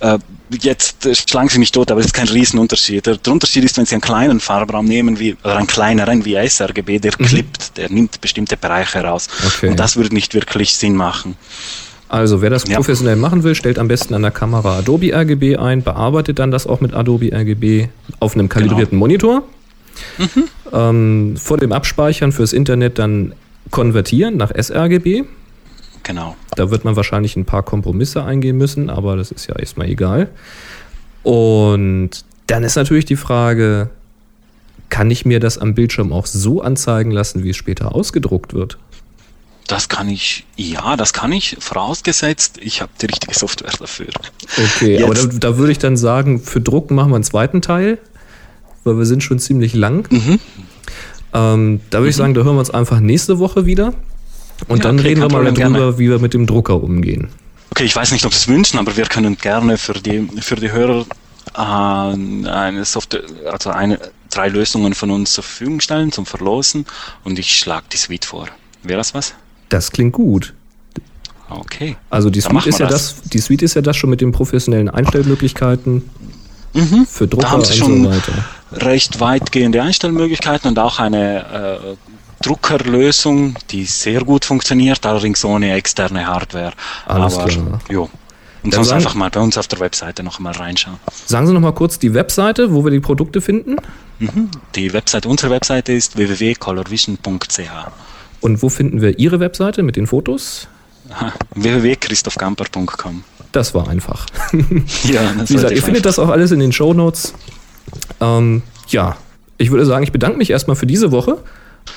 [0.00, 0.18] Äh,
[0.60, 3.06] jetzt äh, schlagen Sie mich tot, aber es ist kein Riesenunterschied.
[3.06, 6.36] Der, der Unterschied ist, wenn Sie einen kleinen Farbraum nehmen, wie, oder einen kleineren wie
[6.48, 9.28] sRGB, der klippt, der nimmt bestimmte Bereiche raus.
[9.46, 9.68] Okay.
[9.68, 11.36] Und das würde nicht wirklich Sinn machen.
[12.08, 12.76] Also wer das Ja.
[12.76, 16.66] professionell machen will, stellt am besten an der Kamera Adobe RGB ein, bearbeitet dann das
[16.66, 17.86] auch mit Adobe RGB
[18.18, 19.44] auf einem kalibrierten Monitor.
[20.72, 23.34] Ähm, vor dem Abspeichern fürs Internet dann
[23.70, 25.24] konvertieren nach sRGB.
[26.02, 26.36] Genau.
[26.56, 30.28] Da wird man wahrscheinlich ein paar Kompromisse eingehen müssen, aber das ist ja erstmal egal.
[31.22, 32.10] Und
[32.46, 33.90] dann ist natürlich die Frage,
[34.88, 38.78] kann ich mir das am Bildschirm auch so anzeigen lassen, wie es später ausgedruckt wird?
[39.68, 44.08] Das kann ich, ja, das kann ich, vorausgesetzt, ich habe die richtige Software dafür.
[44.58, 47.62] Okay, Jetzt- aber da, da würde ich dann sagen, für Druck machen wir einen zweiten
[47.62, 47.98] Teil,
[48.82, 50.10] weil wir sind schon ziemlich lang.
[50.10, 50.40] Mhm.
[51.32, 53.94] Ähm, da würde ich sagen, da hören wir uns einfach nächste Woche wieder.
[54.68, 55.98] Und Ja, dann okay, reden wir mal darüber, gerne.
[55.98, 57.28] wie wir mit dem Drucker umgehen.
[57.70, 60.56] Okay, ich weiß nicht, ob Sie es wünschen, aber wir können gerne für die, für
[60.56, 61.06] die Hörer
[61.56, 63.98] äh, eine Software, also eine,
[64.30, 66.86] drei Lösungen von uns zur Verfügung stellen zum Verlosen
[67.24, 68.46] und ich schlage die Suite vor.
[68.82, 69.34] Wäre das was?
[69.68, 70.54] Das klingt gut.
[71.48, 71.96] Okay.
[72.10, 73.16] Also die Suite, ist ja das.
[73.22, 76.02] die Suite ist ja das schon mit den professionellen Einstellmöglichkeiten
[76.72, 77.04] Mhm.
[77.04, 78.32] für Da Drucker haben und Sie so schon weiter.
[78.72, 81.40] recht weitgehende Einstellmöglichkeiten und auch eine
[81.80, 81.96] äh,
[82.42, 86.72] Druckerlösung, die sehr gut funktioniert, allerdings ohne externe Hardware.
[87.06, 87.80] Alles Aber klar.
[87.90, 88.10] jo.
[88.62, 90.98] Und Dann sonst einfach mal bei uns auf der Webseite noch mal reinschauen.
[91.26, 93.76] Sagen Sie noch mal kurz die Webseite, wo wir die Produkte finden
[94.74, 97.60] Die Webseite, unsere Webseite ist www.colorvision.ch.
[98.40, 100.68] und wo finden wir Ihre Webseite mit den Fotos?
[101.54, 103.24] www.christophgamper.com.
[103.52, 104.26] Das war einfach.
[105.04, 107.34] Ja, das Wie gesagt, ihr findet das auch alles in den Show Notes.
[108.20, 109.16] Ähm, ja,
[109.56, 111.38] ich würde sagen, ich bedanke mich erstmal für diese Woche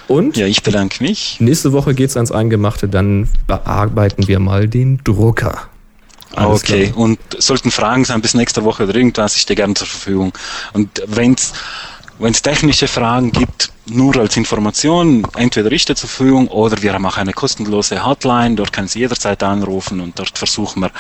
[0.08, 1.38] und Ja, ich bedanke mich.
[1.40, 2.88] nächste Woche geht's ans Eingemachte.
[2.88, 5.70] Dann bearbeiten wir mal den Drucker.
[6.36, 6.98] Alles okay, klar.
[6.98, 10.34] und sollten Fragen sein bis nächste Woche oder irgendwas, ich stehe gerne zur Verfügung.
[10.74, 11.54] Und wenn's
[12.20, 17.06] wenn's technische Fragen gibt, nur als Information, entweder ich stehe zur Verfügung oder wir haben
[17.06, 20.92] auch eine kostenlose Hotline, dort können Sie jederzeit anrufen und dort versuchen wir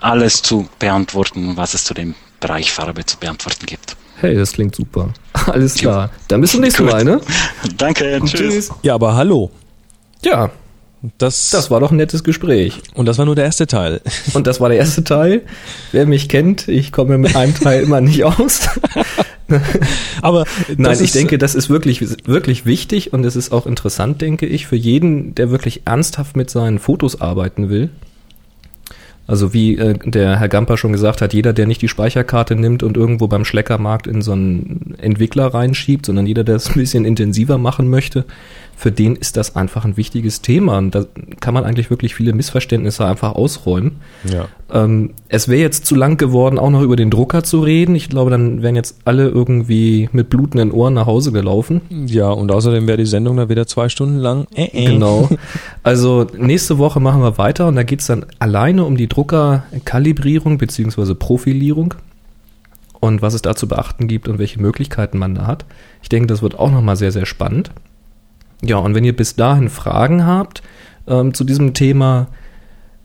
[0.00, 3.96] alles zu beantworten, was es zu dem Bereich Farbe zu beantworten gibt.
[4.20, 5.12] Hey, das klingt super.
[5.46, 6.10] Alles klar.
[6.28, 6.84] Dann bis zum nächsten.
[6.84, 7.20] Mal, ne?
[7.76, 8.70] Danke, tschüss.
[8.82, 9.50] Ja, aber hallo.
[10.22, 10.50] Ja,
[11.18, 12.82] Das, das war doch ein nettes Gespräch.
[12.94, 14.00] und das war nur der erste Teil.
[14.34, 15.42] Und das war der erste Teil.
[15.92, 18.68] Wer mich kennt, ich komme mit einem Teil immer nicht aus.
[20.22, 20.44] Aber
[20.76, 24.66] Nein, ich denke, das ist wirklich, wirklich wichtig und es ist auch interessant, denke ich,
[24.66, 27.90] für jeden, der wirklich ernsthaft mit seinen Fotos arbeiten will.
[29.28, 32.82] Also wie äh, der Herr Gamper schon gesagt hat, jeder, der nicht die Speicherkarte nimmt
[32.82, 37.04] und irgendwo beim Schleckermarkt in so einen Entwickler reinschiebt, sondern jeder, der es ein bisschen
[37.04, 38.24] intensiver machen möchte,
[38.78, 40.78] für den ist das einfach ein wichtiges Thema.
[40.78, 41.04] Und da
[41.40, 43.96] kann man eigentlich wirklich viele Missverständnisse einfach ausräumen.
[44.22, 44.46] Ja.
[44.72, 47.96] Ähm, es wäre jetzt zu lang geworden, auch noch über den Drucker zu reden.
[47.96, 51.80] Ich glaube, dann wären jetzt alle irgendwie mit blutenden Ohren nach Hause gelaufen.
[52.06, 54.46] Ja, und außerdem wäre die Sendung dann wieder zwei Stunden lang.
[54.54, 54.84] Äh, äh.
[54.92, 55.28] Genau.
[55.82, 61.14] Also nächste Woche machen wir weiter und da geht's dann alleine um die Druckerkalibrierung beziehungsweise
[61.14, 61.94] Profilierung
[63.00, 65.64] und was es da zu beachten gibt und welche Möglichkeiten man da hat.
[66.02, 67.70] Ich denke, das wird auch nochmal sehr, sehr spannend.
[68.62, 70.62] Ja, und wenn ihr bis dahin Fragen habt
[71.06, 72.28] ähm, zu diesem Thema,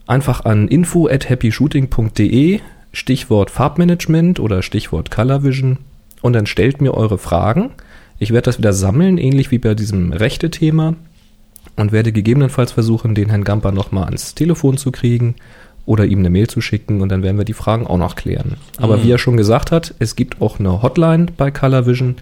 [0.06, 2.60] einfach an info at happyshooting.de,
[2.92, 5.78] Stichwort Farbmanagement oder Stichwort Color Vision
[6.22, 7.70] und dann stellt mir eure Fragen.
[8.18, 10.94] Ich werde das wieder sammeln, ähnlich wie bei diesem Rechte-Thema
[11.76, 15.34] und werde gegebenenfalls versuchen, den Herrn Gamper nochmal ans Telefon zu kriegen
[15.86, 18.56] oder ihm eine Mail zu schicken und dann werden wir die Fragen auch noch klären.
[18.78, 22.16] Aber wie er schon gesagt hat, es gibt auch eine Hotline bei Color Vision,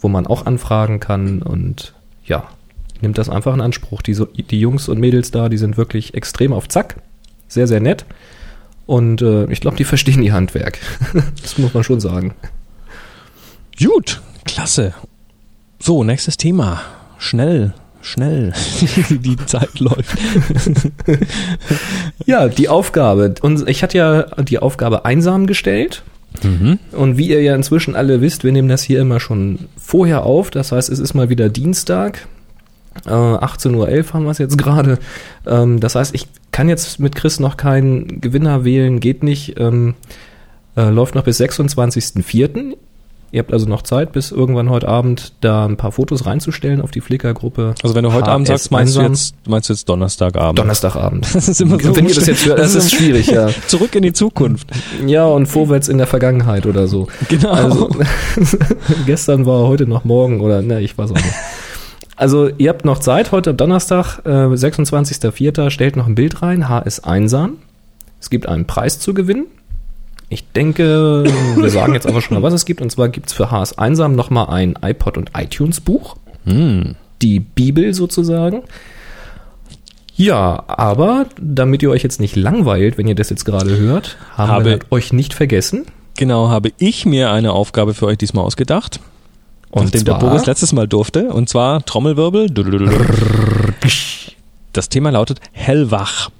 [0.00, 2.44] wo man auch anfragen kann und ja,
[3.02, 4.02] nimmt das einfach in Anspruch.
[4.02, 6.96] Die, so, die Jungs und Mädels da, die sind wirklich extrem auf Zack,
[7.48, 8.04] sehr, sehr nett
[8.86, 10.78] und äh, ich glaube, die verstehen ihr Handwerk.
[11.42, 12.34] das muss man schon sagen.
[13.78, 14.94] Gut, klasse.
[15.78, 16.82] So, nächstes Thema.
[17.18, 18.52] Schnell, schnell.
[19.10, 20.18] die Zeit läuft.
[22.24, 23.34] Ja, die Aufgabe.
[23.40, 26.04] Und ich hatte ja die Aufgabe einsam gestellt.
[26.92, 30.50] Und wie ihr ja inzwischen alle wisst, wir nehmen das hier immer schon vorher auf.
[30.50, 32.28] Das heißt, es ist mal wieder Dienstag.
[33.06, 34.98] Äh, 18.11 Uhr haben wir es jetzt gerade.
[35.46, 39.58] Ähm, das heißt, ich kann jetzt mit Chris noch keinen Gewinner wählen, geht nicht.
[39.58, 39.94] Ähm,
[40.76, 42.76] äh, läuft noch bis 26.04.
[43.32, 46.90] Ihr habt also noch Zeit, bis irgendwann heute Abend da ein paar Fotos reinzustellen auf
[46.90, 47.74] die Flickr-Gruppe.
[47.82, 50.58] Also wenn du heute Abend HS sagst, meinst du jetzt, meinst du jetzt Donnerstagabend?
[50.58, 51.26] Donnerstagabend.
[51.34, 53.48] Das ist immer so Wenn ihr das jetzt hört, das ist schwierig, ja.
[53.68, 54.68] Zurück in die Zukunft.
[55.06, 57.08] Ja, und vorwärts in der Vergangenheit oder so.
[57.30, 57.52] Genau.
[57.52, 57.88] Also,
[59.06, 61.34] gestern war heute noch morgen oder, ne, ich weiß auch nicht.
[62.16, 65.70] Also, ihr habt noch Zeit, heute am Donnerstag, äh, 26.04.
[65.70, 67.58] stellt noch ein Bild rein, HS einsam.
[68.20, 69.46] Es gibt einen Preis zu gewinnen.
[70.28, 71.24] Ich denke,
[71.56, 72.80] wir sagen jetzt aber schon mal, was es gibt.
[72.80, 76.16] Und zwar gibt's für HS einsam nochmal ein iPod und iTunes Buch.
[76.44, 76.94] Hm.
[77.22, 78.62] Die Bibel sozusagen.
[80.14, 84.50] Ja, aber damit ihr euch jetzt nicht langweilt, wenn ihr das jetzt gerade hört, haben
[84.50, 85.86] Habe- wir euch nicht vergessen.
[86.16, 89.00] Genau, habe ich mir eine Aufgabe für euch diesmal ausgedacht.
[89.72, 91.28] Und nachdem der Boris letztes Mal durfte.
[91.32, 92.48] Und zwar Trommelwirbel.
[94.72, 96.30] Das Thema lautet Hellwach.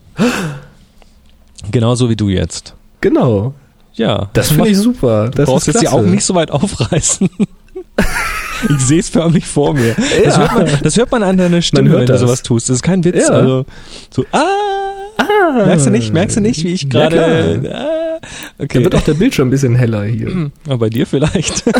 [1.70, 2.74] Genauso wie du jetzt.
[3.01, 3.55] Genau.
[3.95, 4.28] Ja.
[4.33, 5.26] Das finde ich super.
[5.28, 5.89] Du Das brauchst jetzt die.
[5.89, 7.28] Augen nicht so weit aufreißen.
[8.68, 9.95] ich sehe es förmlich vor mir.
[10.24, 10.41] Das, Ja.
[10.41, 12.20] hört man, das hört man an deiner Stimme, wenn du das.
[12.20, 12.68] sowas tust.
[12.68, 13.28] Das ist kein Witz.
[13.28, 13.35] Ja.
[13.35, 13.64] Also
[14.11, 14.47] so, ah,
[15.66, 17.61] merkst du nicht, merkst du nicht, wie ich Ja, gerade.
[17.61, 17.74] klar.
[17.74, 18.18] ah,
[18.59, 18.85] Da okay.
[18.85, 20.51] wird auch der Bildschirm ein bisschen heller hier.
[20.66, 21.64] Aber bei dir vielleicht.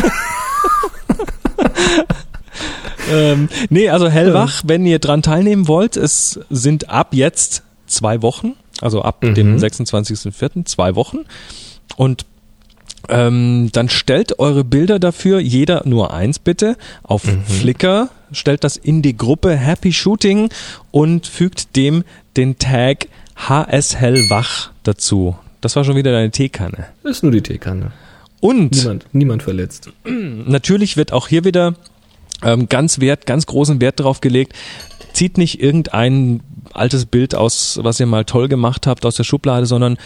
[3.11, 8.53] ähm, nee, also hellwach, wenn ihr dran teilnehmen wollt, es sind ab jetzt zwei Wochen,
[8.81, 9.35] also ab Mhm.
[9.35, 10.65] dem 26.04.
[10.65, 11.19] zwei Wochen.
[11.95, 12.25] Und
[13.09, 17.43] ähm, dann stellt eure Bilder dafür, jeder nur eins bitte, auf Mhm.
[17.43, 20.49] Flickr, stellt das in die Gruppe Happy Shooting
[20.91, 22.03] und fügt dem
[22.37, 25.35] den Tag HS Hellwach dazu.
[25.61, 26.87] Das war schon wieder deine Teekanne.
[27.03, 27.91] Das ist nur die Teekanne.
[28.39, 29.89] Und Niemand, niemand verletzt.
[30.05, 31.75] natürlich wird auch hier wieder
[32.45, 34.53] ähm, ganz Wert, ganz großen Wert darauf gelegt.
[35.13, 36.41] Zieht nicht irgendein
[36.73, 39.97] altes Bild aus, was ihr mal toll gemacht habt aus der Schublade, sondern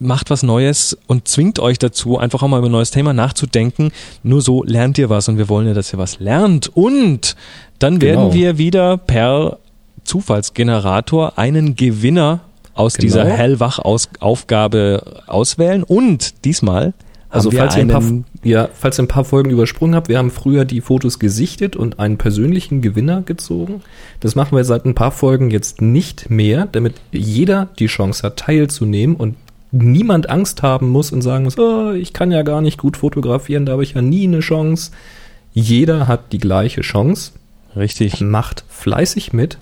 [0.00, 3.92] macht was Neues und zwingt euch dazu, einfach auch mal über ein neues Thema nachzudenken.
[4.24, 6.68] Nur so lernt ihr was und wir wollen ja, dass ihr was lernt.
[6.76, 7.36] Und
[7.78, 8.34] dann werden Genau.
[8.34, 9.58] wir wieder per
[10.02, 12.40] Zufallsgenerator einen Gewinner
[12.74, 13.02] aus Genau.
[13.02, 15.82] dieser Hellwach-Aufgabe auswählen.
[15.84, 16.94] Und diesmal
[17.32, 18.02] Also falls ihr, ein paar,
[18.44, 21.98] ja, falls ihr ein paar Folgen übersprungen habt, wir haben früher die Fotos gesichtet und
[21.98, 23.80] einen persönlichen Gewinner gezogen.
[24.20, 28.36] Das machen wir seit ein paar Folgen jetzt nicht mehr, damit jeder die Chance hat,
[28.36, 29.36] teilzunehmen und
[29.70, 33.64] niemand Angst haben muss und sagen muss, oh, ich kann ja gar nicht gut fotografieren,
[33.64, 34.92] da habe ich ja nie eine Chance.
[35.54, 37.32] Jeder hat die gleiche Chance.
[37.74, 38.20] Richtig.
[38.20, 39.56] Macht fleißig mit,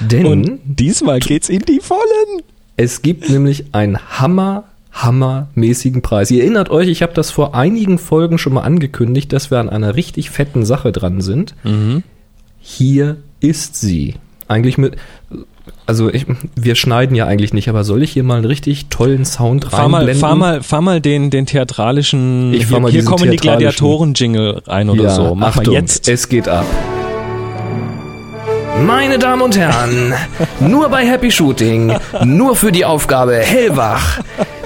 [0.00, 2.42] denn Und diesmal geht's in die Vollen.
[2.78, 6.30] es gibt nämlich einen Hammer, hammermäßigen Preis.
[6.30, 9.68] Ihr erinnert euch, ich habe das vor einigen Folgen schon mal angekündigt, dass wir an
[9.68, 11.54] einer richtig fetten Sache dran sind.
[12.60, 14.14] Hier ist sie.
[14.46, 14.96] Eigentlich mit,
[15.86, 19.24] also ich, wir schneiden ja eigentlich nicht, aber soll ich hier mal einen richtig tollen
[19.24, 20.20] Sound Fahr mal, reinblenden?
[20.20, 22.54] fahr mal, fahr mal den, den theatralischen.
[22.54, 25.34] Ich fahr hier mal hier diesen kommen die Gladiatoren-Jingle rein oder ja, so.
[25.34, 26.08] Mach Achtung, mal jetzt.
[26.08, 26.66] es geht ab.
[28.80, 30.14] Meine Damen und Herren,
[30.58, 34.20] nur bei Happy Shooting, nur für die Aufgabe Hellwach,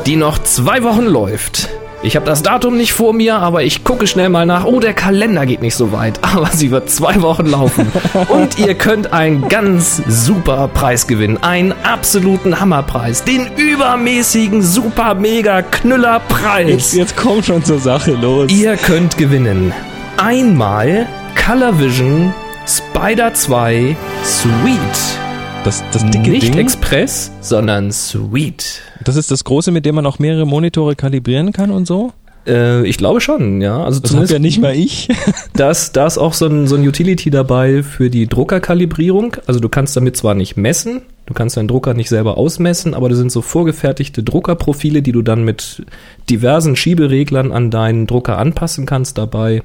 [0.09, 1.69] die noch zwei Wochen läuft.
[2.03, 4.65] Ich habe das Datum nicht vor mir, aber ich gucke schnell mal nach.
[4.65, 7.93] Oh, der Kalender geht nicht so weit, aber sie wird zwei Wochen laufen.
[8.29, 11.37] Und ihr könnt einen ganz super Preis gewinnen.
[11.43, 13.25] Einen absoluten Hammerpreis.
[13.25, 16.71] Den übermäßigen, super, mega Knüllerpreis.
[16.71, 18.51] Jetzt, jetzt komm schon zur Sache los.
[18.51, 19.75] Ihr könnt gewinnen.
[20.17, 21.07] Einmal
[21.45, 22.33] Colorvision
[22.67, 23.95] Spider 2
[24.25, 25.28] Sweet.
[25.65, 26.59] Das, das dicke Nicht Ding.
[26.59, 28.81] Express, sondern Sweet.
[29.05, 32.13] Das ist das große, mit dem man auch mehrere Monitore kalibrieren kann und so.
[32.47, 33.83] Äh, ich glaube schon, ja.
[33.85, 35.09] Also Das habe ja nicht mal ich.
[35.55, 39.37] Da ist, da ist auch so ein, so ein Utility dabei für die Druckerkalibrierung.
[39.47, 43.09] Also du kannst damit zwar nicht messen, du kannst deinen Drucker nicht selber ausmessen, aber
[43.09, 45.85] da sind so vorgefertigte Druckerprofile, die du dann mit
[46.31, 49.65] diversen Schiebereglern an deinen Drucker anpassen kannst dabei.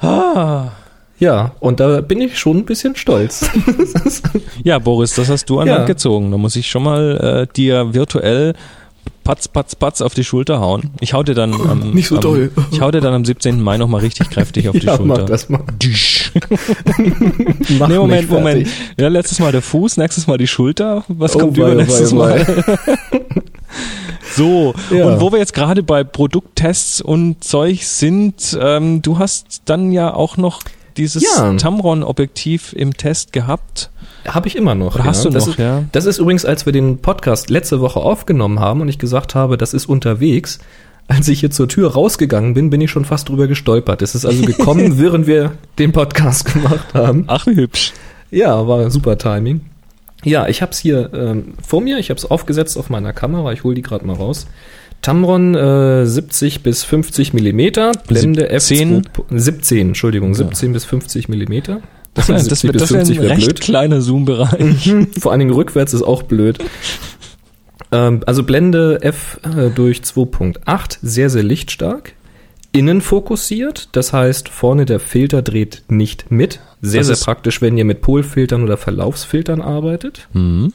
[0.01, 0.69] Ah.
[1.19, 3.51] Ja, und da bin ich schon ein bisschen stolz.
[4.65, 5.77] Ja, Boris, das hast du an Ja.
[5.77, 6.31] Land gezogen.
[6.31, 8.55] Da muss ich schon mal äh, dir virtuell
[9.25, 10.91] patz, patz, patz auf die Schulter hauen.
[11.01, 12.51] Ich hau dir dann am, Nicht so am, doll.
[12.71, 13.61] Ich hau dir dann am 17.
[13.61, 15.19] Mai nochmal richtig kräftig auf die ja, Schulter.
[15.19, 15.63] mach das mal.
[17.79, 18.69] Mach nee, Moment, Moment.
[18.99, 21.05] Ja, letztes Mal der Fuß, nächstes Mal die Schulter.
[21.09, 22.79] Was Oh, kommt wei, übernächstes wei, Mal?
[24.35, 25.07] So, Ja.
[25.07, 30.13] und wo wir jetzt gerade bei Produkttests und Zeug sind, ähm, du hast dann ja
[30.15, 30.63] auch noch
[30.97, 31.55] dieses Ja.
[31.55, 33.91] Tamron-Objektiv im Test gehabt.
[34.35, 34.95] Habe ich immer noch.
[34.95, 35.85] Oder hast du das noch, ist, ja?
[35.93, 39.57] Das ist übrigens, als wir den Podcast letzte Woche aufgenommen haben und ich gesagt habe,
[39.57, 40.59] das ist unterwegs.
[41.07, 44.03] Als ich hier zur Tür rausgegangen bin, bin ich schon fast drüber gestolpert.
[44.03, 47.25] Es ist also gekommen, während wir den Podcast gemacht haben.
[47.29, 47.95] Ach, hübsch.
[48.31, 49.63] Ja, war super Timing.
[50.25, 51.99] Ja, ich habe es hier ähm, vor mir.
[51.99, 53.53] Ich habe es aufgesetzt auf meiner Kamera.
[53.53, 54.47] Ich hole die gerade mal raus.
[55.01, 59.03] Tamron äh, 70 bis 50 Millimeter, Blende F2, 17?
[59.31, 61.81] 17, Entschuldigung, 17 bis 50 Millimeter.
[62.27, 64.95] Das, das, 70 das wäre ein recht kleiner Zoom-Bereich.
[65.21, 66.59] Vor allen Dingen rückwärts ist auch blöd.
[67.93, 72.13] Ähm, also Blende F äh, durch 2.8, sehr, sehr lichtstark.
[72.73, 76.61] Innen fokussiert, das heißt, vorne der Filter dreht nicht mit.
[76.83, 80.29] Sehr, Das sehr praktisch, wenn ihr mit Polfiltern oder Verlaufsfiltern arbeitet.
[80.35, 80.73] Mhm.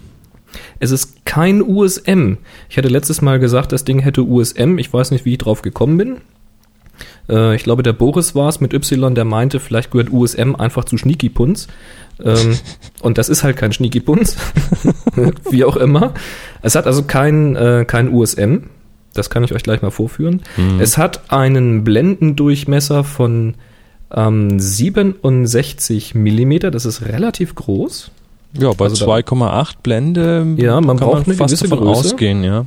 [0.80, 2.38] Es ist kein USM.
[2.70, 4.78] Ich hatte letztes Mal gesagt, das Ding hätte USM.
[4.78, 6.18] Ich weiß nicht, wie ich drauf gekommen bin.
[7.30, 10.86] Äh, ich glaube, der Boris war es mit Y, der meinte, vielleicht gehört USM einfach
[10.86, 11.68] zu Sneaky Punz.
[12.24, 12.58] Ähm,
[13.02, 14.36] und das ist halt kein Sneaky Punz.
[15.50, 16.14] wie auch immer.
[16.62, 18.64] Es hat also kein, äh, kein USM.
[19.14, 20.42] Das kann ich euch gleich mal vorführen.
[20.80, 23.54] Es hat einen Blendendurchmesser von
[24.12, 26.72] ähm, 67 Millimeter.
[26.72, 28.12] Das ist relativ groß.
[28.58, 32.00] Ja, bei Also da- 2,8 Blende Ja, man kann braucht man eine fast davon Größe.
[32.08, 32.66] ausgehen, ja.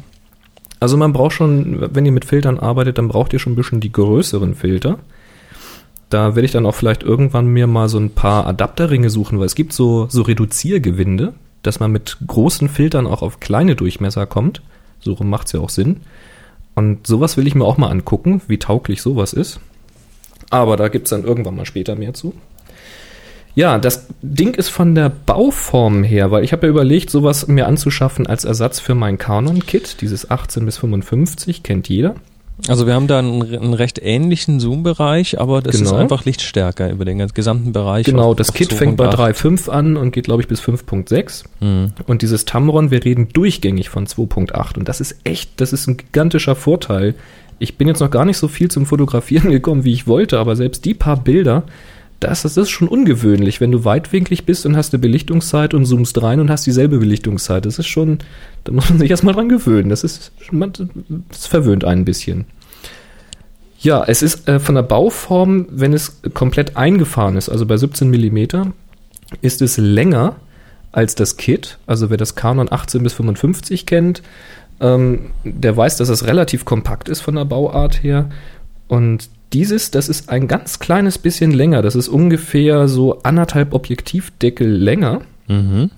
[0.81, 3.81] Also man braucht schon, wenn ihr mit Filtern arbeitet, dann braucht ihr schon ein bisschen
[3.81, 4.99] die größeren Filter.
[6.11, 9.47] Da werde ich dann auch vielleicht irgendwann mir mal so ein paar Adapterringe suchen, weil
[9.47, 14.63] es gibt so, so Reduziergewinde, dass man mit großen Filtern auch auf kleine Durchmesser kommt.
[15.01, 16.03] So rum macht's ja auch Sinn.
[16.75, 19.61] Und sowas will ich mir auch mal angucken, wie tauglich sowas ist.
[20.51, 22.35] Aber da gibt's dann irgendwann mal später mehr zu.
[23.57, 27.67] Ja, das Ding ist von der Bauform her, weil ich habe ja überlegt, sowas mir
[27.67, 32.15] anzuschaffen als Ersatz für mein Canon-Kit, dieses 18 bis 55, kennt jeder.
[32.69, 35.97] Also wir haben da einen, einen recht ähnlichen Zoom-Bereich, aber das ist Genau.
[35.97, 38.07] einfach lichtstärker über den gesamten Bereich.
[38.07, 39.17] Genau, auf- das auf Kit fängt bei 2.8.
[39.35, 41.45] 3.5 an und geht, glaube ich, bis 5.6.
[41.61, 41.93] Mhm.
[42.07, 44.79] Und dieses Tamron, wir reden durchgängig von 2.8.
[44.79, 47.15] Und das ist echt, das ist ein gigantischer Vorteil.
[47.59, 50.57] Ich bin jetzt noch gar nicht so viel zum Fotografieren gekommen, wie ich wollte, aber
[50.57, 51.63] selbst die paar Bilder,
[52.21, 56.21] das, das ist schon ungewöhnlich, wenn du weitwinklig bist und hast eine Belichtungszeit und zoomst
[56.23, 57.67] rein und hast dieselbe Belichtungszeit.
[57.67, 58.19] Das ist schon,
[58.65, 59.91] da muss man sich erstmal dran gewöhnen.
[59.91, 60.73] Das ist, man-
[61.31, 62.47] das verwöhnt einen ein bisschen.
[63.79, 68.09] Ja, es ist äh, von der Bauform, wenn es komplett eingefahren ist, also bei 17
[68.09, 68.73] Millimeter,
[69.43, 70.37] ist es länger
[70.93, 71.79] als das Kit.
[71.87, 74.23] Also wer das Canon 18 bis 55 kennt,
[74.81, 78.31] ähm, der weiß, dass es relativ kompakt ist von der Bauart her.
[78.89, 81.83] Und dieses, das ist ein ganz kleines bisschen länger.
[81.83, 85.21] Das ist ungefähr so anderthalb Objektivdeckel länger.
[85.49, 85.91] Mhm.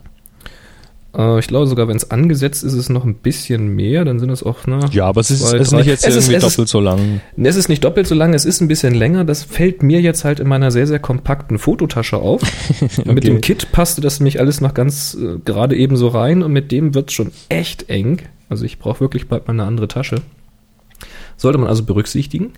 [1.16, 4.04] Äh, ich glaube sogar, wenn es angesetzt ist, ist es noch ein bisschen mehr.
[4.04, 6.14] Dann sind es auch, na, Ja, aber es ist, zwei, es ist nicht jetzt Es
[6.14, 7.20] ist- irgendwie ist- doppelt so lang.
[7.36, 9.24] es ist nicht doppelt so lang, es ist ein bisschen länger.
[9.24, 12.42] Das fällt mir jetzt halt in meiner sehr, sehr kompakten Fototasche auf.
[13.06, 16.52] Mit dem Kit passte das nämlich alles noch ganz äh, gerade eben so rein und
[16.52, 18.18] mit dem wird es schon echt eng.
[18.50, 20.16] Also ich brauche wirklich bald mal eine andere Tasche.
[21.36, 22.52] Sollte man also berücksichtigen.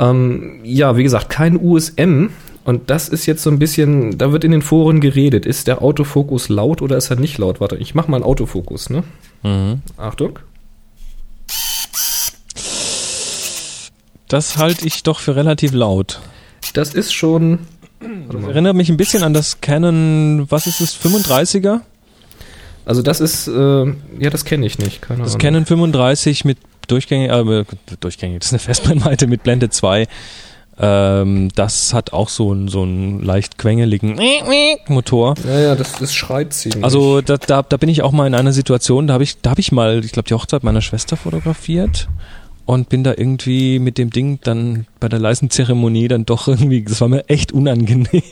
[0.00, 2.30] Ähm, ja, wie gesagt, kein USM.
[2.64, 5.46] Und das ist jetzt so ein bisschen, da wird in den Foren geredet.
[5.46, 7.60] Ist der Autofokus laut oder ist er nicht laut?
[7.60, 9.02] Warte, ich mach mal einen Autofokus, ne?
[9.42, 9.82] Mhm.
[9.96, 10.38] Achtung.
[14.28, 16.20] Das halte ich doch für relativ laut.
[16.74, 17.58] Das ist schon.
[18.30, 21.80] Das erinnert mich ein bisschen an das Canon, was ist es, 35er?
[22.86, 23.84] Also das ist, äh,
[24.18, 25.02] ja, das kenne ich nicht.
[25.02, 25.38] Keine Das Ahnung.
[25.40, 26.58] Canon 35 mit
[26.90, 27.64] durchgängig, äh,
[28.00, 30.06] durchgängig, das ist eine Festbrennweite mit Blende 2.
[30.82, 34.18] Ähm, das hat auch so einen, so einen leicht quengeligen
[34.88, 35.34] Motor.
[35.46, 36.82] Ja, ja, das, das schreit ziemlich.
[36.82, 39.50] Also da, da, da bin ich auch mal in einer Situation, da habe ich, da
[39.50, 42.08] habe ich mal, ich glaube, die Hochzeit meiner Schwester fotografiert
[42.64, 46.82] und bin da irgendwie mit dem Ding dann bei der leisen Zeremonie dann doch irgendwie,
[46.82, 48.22] das war mir echt unangenehm,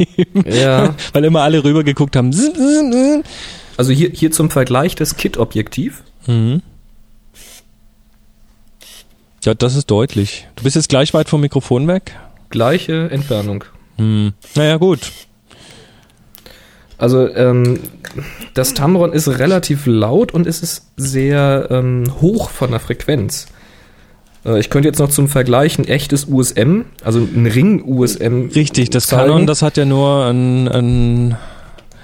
[0.47, 2.31] ja, weil immer alle rüber geguckt haben.
[3.77, 6.03] also hier, hier zum Vergleich das Kit-Objektiv.
[6.27, 6.63] Mhm.
[9.49, 10.47] Ja, das ist deutlich.
[10.57, 12.15] Du bist jetzt gleich weit vom Mikrofon weg.
[12.51, 13.65] Gleiche Entfernung.
[13.97, 14.35] Hm.
[14.55, 15.11] Naja, gut.
[16.99, 17.81] Also ähm,
[18.53, 23.47] das Tamron ist relativ laut und es ist sehr ähm, hoch von der Frequenz.
[24.45, 28.51] Äh, ich könnte jetzt noch zum Vergleich ein echtes USM, also ein Ring-USM.
[28.55, 29.31] Richtig, das zeigen.
[29.31, 31.37] Canon, das hat ja nur einen, einen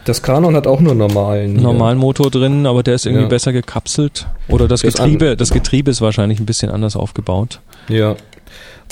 [0.05, 1.55] Das Canon hat auch nur normalen.
[1.55, 3.29] normalen Motor drin, aber der ist irgendwie Ja.
[3.29, 4.27] besser gekapselt.
[4.49, 7.61] Oder das Getriebe, das Getriebe ist wahrscheinlich ein bisschen anders aufgebaut.
[7.89, 8.17] Ja.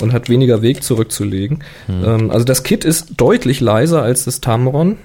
[0.01, 1.63] Und hat weniger Weg zurückzulegen.
[1.87, 4.97] Ähm, also das Kit ist deutlich leiser als das Tamron.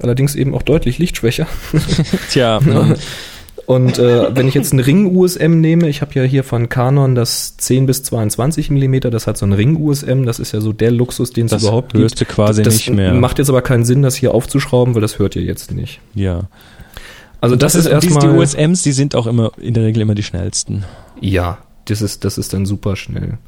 [0.00, 1.46] Allerdings eben auch deutlich lichtschwächer.
[2.30, 2.58] Tja,
[3.72, 7.56] Und äh, wenn ich jetzt einen Ring-USM nehme, ich habe ja hier von Canon das
[7.56, 11.30] 10 bis 22 Millimeter, das hat so ein Ring-USM, das ist ja so der Luxus,
[11.30, 12.30] den es das überhaupt hörst gibt.
[12.30, 13.14] du quasi das nicht mehr.
[13.14, 16.00] macht jetzt aber keinen Sinn, das hier aufzuschrauben, weil das hört ihr jetzt nicht.
[16.14, 16.48] ja.
[17.40, 20.14] Also das, ist die, erstmal die USMs, die sind auch immer in der Regel immer
[20.14, 20.84] die schnellsten.
[21.20, 23.38] Ja, das ist, das ist dann super schnell.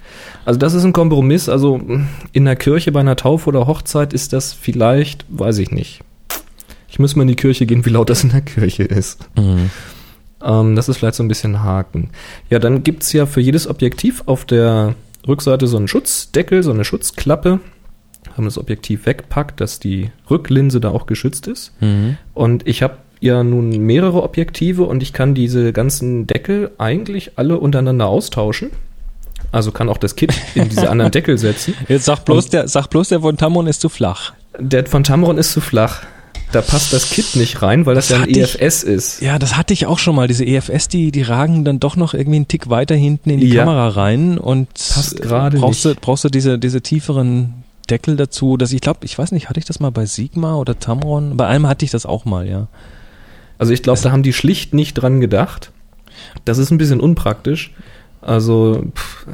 [0.45, 1.49] Also das ist ein Kompromiss.
[1.49, 1.81] Also
[2.33, 6.01] in der Kirche bei einer Taufe oder Hochzeit ist das vielleicht, weiß ich nicht.
[6.89, 9.29] Ich muss mal in die Kirche gehen, wie laut das in der Kirche ist.
[10.45, 12.11] Ähm, das ist vielleicht so ein bisschen Haken.
[12.51, 14.95] Ja, dann gibt's ja für jedes Objektiv auf der
[15.27, 17.61] Rückseite so einen Schutzdeckel, so eine Schutzklappe.
[18.37, 21.73] Haben das Objektiv wegpackt, dass die Rücklinse da auch geschützt ist.
[22.35, 27.59] Und ich habe ja nun mehrere Objektive und ich kann diese ganzen Deckel eigentlich alle
[27.59, 28.71] untereinander austauschen.
[29.53, 31.75] Also kann auch das Kit in diese anderen Deckel setzen.
[31.89, 34.33] Jetzt sag bloß, der, sag bloß, der von Tamron ist zu flach.
[34.59, 36.03] Der von Tamron ist zu flach.
[36.55, 39.21] Da passt das Kit nicht rein, weil das, Das ja ein hatte ich- EFS ist.
[39.23, 40.29] Ja, das hatte ich auch schon mal.
[40.29, 43.49] Diese EFS, die, die ragen dann doch noch irgendwie einen Tick weiter hinten in die
[43.49, 43.65] Ja.
[43.65, 45.97] Kamera rein und Passt gerade brauchst nicht.
[45.97, 47.55] Du, brauchst du diese, diese tieferen
[47.91, 48.57] Deckel dazu.
[48.57, 51.37] Das, ich glaube, ich weiß nicht, hatte ich das mal bei Sigma oder Tamron?
[51.37, 52.69] Bei einem hatte ich das auch mal, ja.
[53.59, 55.71] Also ich glaube, da haben die schlicht nicht dran gedacht.
[56.45, 57.73] Das ist ein bisschen unpraktisch.
[58.21, 59.27] Also, pff,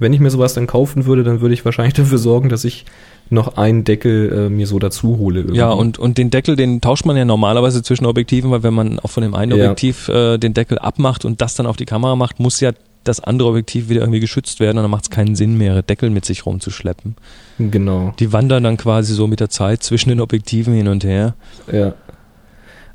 [0.00, 2.84] wenn ich mir sowas dann kaufen würde, dann würde ich wahrscheinlich dafür sorgen, dass ich
[3.32, 5.40] noch einen Deckel äh, mir so dazu hole.
[5.40, 5.58] irgendwie.
[5.58, 8.98] Ja, und, und den Deckel, den tauscht man ja normalerweise zwischen Objektiven, weil wenn man
[9.00, 9.64] auch von dem einen Ja.
[9.64, 12.72] Objektiv äh, den Deckel abmacht und das dann auf die Kamera macht, muss ja
[13.04, 16.10] das andere Objektiv wieder irgendwie geschützt werden und dann macht es keinen Sinn mehr, Deckel
[16.10, 17.16] mit sich rumzuschleppen.
[17.58, 18.14] Genau.
[18.20, 21.34] Die wandern dann quasi so mit der Zeit zwischen den Objektiven hin und her.
[21.72, 21.94] Ja.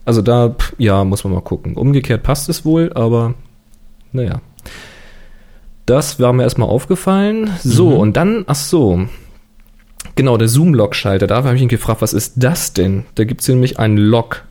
[0.06, 1.76] Also da, ja, muss man mal gucken.
[1.76, 3.34] Umgekehrt passt es wohl, aber
[4.14, 4.40] naja.
[5.86, 7.50] Das war mir erstmal aufgefallen.
[7.64, 7.98] So, Mhm.
[7.98, 9.08] und dann, ach so.
[10.16, 11.28] Genau, der Zoom-Lock-Schalter.
[11.28, 13.04] Da habe ich ihn gefragt, was ist das denn?
[13.16, 14.44] Da gibt es nämlich einen Lock.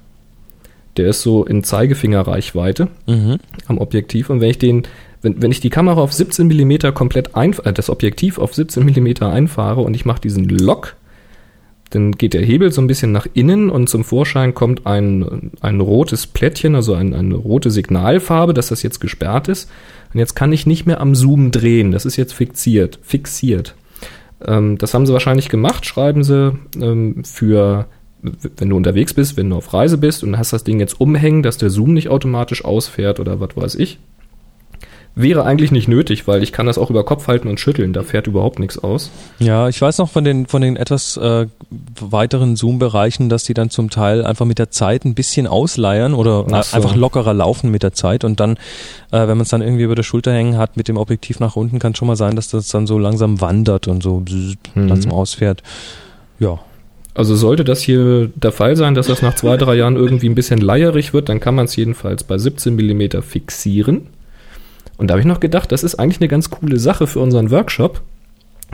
[0.96, 3.38] Der ist so in Zeigefingerreichweite Mhm.
[3.66, 4.30] am Objektiv.
[4.30, 4.84] Und wenn ich den,
[5.22, 8.84] wenn, wenn ich die Kamera auf 17 mm komplett ein, äh, das Objektiv auf 17
[8.84, 10.96] mm einfahre und ich mache diesen Lock,
[11.90, 15.80] dann geht der Hebel so ein bisschen nach innen und zum Vorschein kommt ein, ein
[15.80, 19.70] rotes Plättchen, also ein, eine rote Signalfarbe, dass das jetzt gesperrt ist.
[20.12, 21.92] Und jetzt kann ich nicht mehr am Zoom drehen.
[21.92, 22.98] Das ist jetzt fixiert.
[23.02, 23.74] Fixiert.
[24.44, 27.86] Ähm, das haben sie wahrscheinlich gemacht, schreiben sie, ähm, für,
[28.22, 31.42] wenn du unterwegs bist, wenn du auf Reise bist und hast das Ding jetzt umhängen,
[31.42, 33.98] dass der Zoom nicht automatisch ausfährt oder was weiß ich.
[35.18, 38.02] Wäre eigentlich nicht nötig, weil ich kann das auch über Kopf halten und schütteln, da
[38.02, 39.10] fährt überhaupt nichts aus.
[39.38, 41.46] Ja, ich weiß noch von den, von den etwas äh,
[41.98, 46.44] weiteren Zoom-Bereichen, dass die dann zum Teil einfach mit der Zeit ein bisschen ausleiern oder
[46.52, 46.76] Ach so.
[46.76, 48.56] einfach lockerer laufen mit der Zeit und dann,
[49.10, 51.56] äh, wenn man es dann irgendwie über der Schulter hängen hat mit dem Objektiv nach
[51.56, 54.22] unten, kann schon mal sein, dass das dann so langsam wandert und so
[54.74, 54.88] Mhm.
[54.88, 55.62] langsam ausfährt.
[56.38, 56.58] Ja.
[57.14, 60.34] Also sollte das hier der Fall sein, dass das nach zwei, drei Jahren irgendwie ein
[60.34, 64.08] bisschen leierig wird, dann kann man es jedenfalls bei 17 mm fixieren.
[64.96, 67.50] Und da habe ich noch gedacht, das ist eigentlich eine ganz coole Sache für unseren
[67.50, 68.02] Workshop.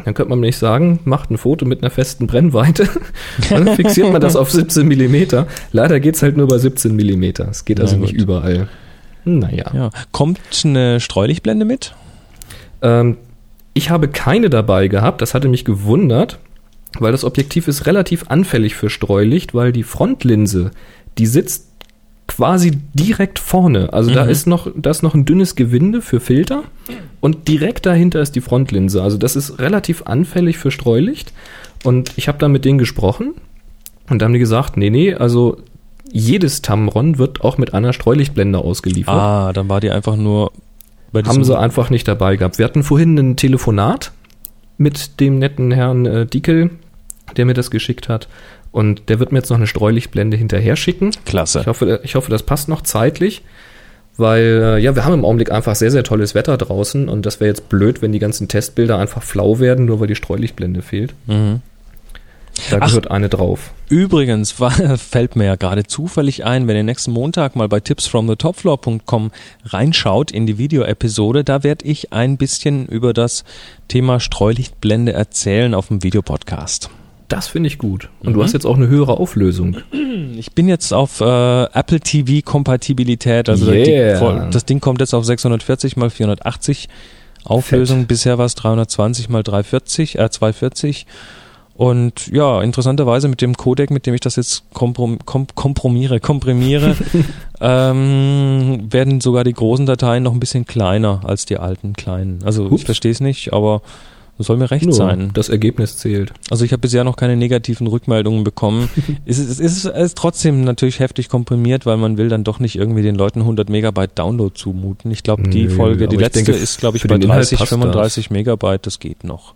[0.04, 2.88] Dann könnte man nämlich sagen, macht ein Foto mit einer festen Brennweite,
[3.50, 5.44] dann fixiert man das auf 17 mm.
[5.72, 7.24] Leider geht es halt nur bei 17 mm.
[7.50, 8.22] Es geht also Na nicht gut.
[8.22, 8.68] überall.
[9.24, 9.70] Naja.
[9.74, 9.90] ja.
[10.10, 11.94] Kommt eine Streulichtblende mit?
[12.80, 13.18] Ähm,
[13.74, 16.38] ich habe keine dabei gehabt, das hatte mich gewundert,
[16.98, 20.72] weil das Objektiv ist relativ anfällig für Streulicht, weil die Frontlinse,
[21.18, 21.71] die sitzt
[22.36, 23.92] quasi direkt vorne.
[23.92, 24.30] Also da Mhm.
[24.30, 26.62] ist noch, da ist noch ein dünnes Gewinde für Filter
[27.20, 29.02] und direkt dahinter ist die Frontlinse.
[29.02, 31.32] Also das ist relativ anfällig für Streulicht.
[31.84, 33.34] Und ich habe dann mit denen gesprochen
[34.08, 35.58] und da haben die gesagt, nee, nee, also
[36.10, 40.52] jedes Tamron wird auch mit einer Streulichtblende ausgeliefert Ah, dann war die einfach nur
[41.12, 42.58] bei haben sie einfach nicht dabei gehabt.
[42.58, 44.12] Wir hatten vorhin ein Telefonat
[44.78, 46.70] mit dem netten Herrn äh, Dickel,
[47.36, 48.28] der mir das geschickt hat.
[48.72, 51.10] Und der wird mir jetzt noch eine Streulichtblende hinterher schicken.
[51.24, 51.60] Klasse.
[51.60, 53.42] Ich hoffe, ich hoffe, das passt noch zeitlich.
[54.16, 57.40] Weil, äh, ja, wir haben im Augenblick einfach sehr, sehr tolles Wetter draußen und das
[57.40, 61.14] wäre jetzt blöd, wenn die ganzen Testbilder einfach flau werden, nur weil die Streulichtblende fehlt.
[61.26, 61.60] Mhm.
[62.70, 62.88] Da Ach.
[62.88, 63.72] gehört eine drauf.
[63.88, 69.30] Übrigens war, fällt mir ja gerade zufällig ein, wenn ihr nächsten Montag mal bei tipsfromthetopfloor.com
[69.64, 73.44] reinschaut in die Videoepisode, da werde ich ein bisschen über das
[73.88, 76.90] Thema Streulichtblende erzählen auf dem Videopodcast.
[77.32, 78.08] Das finde ich gut.
[78.20, 78.34] Und Mhm.
[78.34, 79.78] du hast jetzt auch eine höhere Auflösung.
[80.36, 81.24] Ich bin jetzt auf äh,
[81.64, 84.12] Apple TV Kompatibilität, also Yeah.
[84.14, 86.88] die, voll- das Ding kommt jetzt auf 640 mal 480
[87.44, 88.06] Auflösung.
[88.06, 91.06] Bisher war es 320 mal 340, äh 240.
[91.74, 96.94] Und ja, interessanterweise mit dem Codec, mit dem ich das jetzt komprom kom kompromiere, komprimiere,
[97.60, 102.40] ähm, werden sogar die großen Dateien noch ein bisschen kleiner als die alten kleinen.
[102.44, 102.74] Also Ups.
[102.82, 103.80] ich verstehe es nicht, aber
[104.42, 105.30] es soll mir recht Nur sein.
[105.34, 106.32] das Ergebnis zählt.
[106.50, 108.88] Also ich habe bisher noch keine negativen Rückmeldungen bekommen.
[109.26, 112.60] es, ist, es, ist, es ist trotzdem natürlich heftig komprimiert, weil man will dann doch
[112.60, 115.10] nicht irgendwie den Leuten 100 Megabyte Download zumuten.
[115.10, 117.58] Ich glaube, die Nö, Folge, die letzte denke, ist, glaube ich, bei den Inhalt 30,
[117.58, 119.54] passt 35 Megabyte, das geht noch.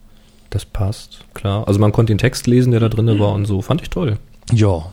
[0.50, 1.66] Das passt, klar.
[1.66, 3.62] Also man konnte den Text lesen, der da drin war und so.
[3.62, 4.18] Fand ich toll.
[4.52, 4.86] Ja.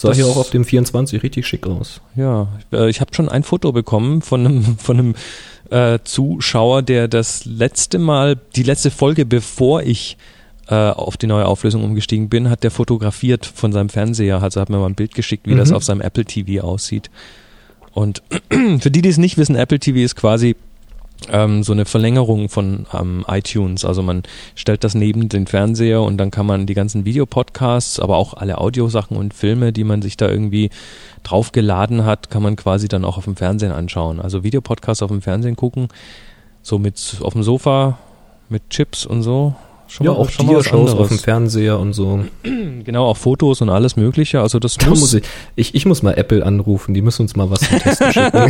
[0.00, 2.00] Sah Das- hier auch auf dem 24 richtig schick aus.
[2.16, 5.14] Ja, äh, ich habe schon ein Foto bekommen von einem, von einem
[5.70, 10.16] äh, Zuschauer, der das letzte Mal, die letzte Folge, bevor ich
[10.68, 14.42] äh, auf die neue Auflösung umgestiegen bin, hat der fotografiert von seinem Fernseher.
[14.42, 15.76] Also hat mir mal ein Bild geschickt, wie das Mhm.
[15.76, 17.10] auf seinem Apple TV aussieht.
[17.92, 18.22] Und
[18.80, 20.56] für die, die es nicht wissen, Apple TV ist quasi
[21.30, 23.84] ähm, so eine Verlängerung von ähm, iTunes.
[23.84, 24.22] Also man
[24.54, 28.58] stellt das neben den Fernseher und dann kann man die ganzen Videopodcasts, aber auch alle
[28.58, 30.70] Audiosachen und Filme, die man sich da irgendwie
[31.22, 34.20] draufgeladen hat, kann man quasi dann auch auf dem Fernsehen anschauen.
[34.20, 35.88] Also Videopodcasts auf dem Fernsehen gucken,
[36.62, 37.98] so mit auf dem Sofa
[38.48, 39.54] mit Chips und so.
[39.90, 42.20] Schon ja, mal, auch schon mal Shows auf dem Fernseher und so.
[42.82, 44.40] Genau, auch Fotos und alles Mögliche.
[44.40, 45.22] Also das muss, muss ich,
[45.54, 48.40] ich, ich, muss mal Apple anrufen, die müssen uns mal was zum Testen schicken.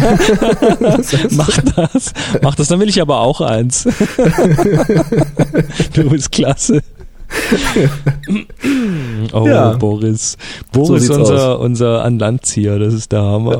[1.36, 2.12] Mach das.
[2.40, 3.82] Mach das, dann will ich aber auch eins.
[5.94, 6.80] du bist klasse.
[9.32, 9.72] oh, ja.
[9.72, 10.36] Boris.
[10.72, 13.58] Boris so unser, unser Anlandzieher, das ist der Hammer.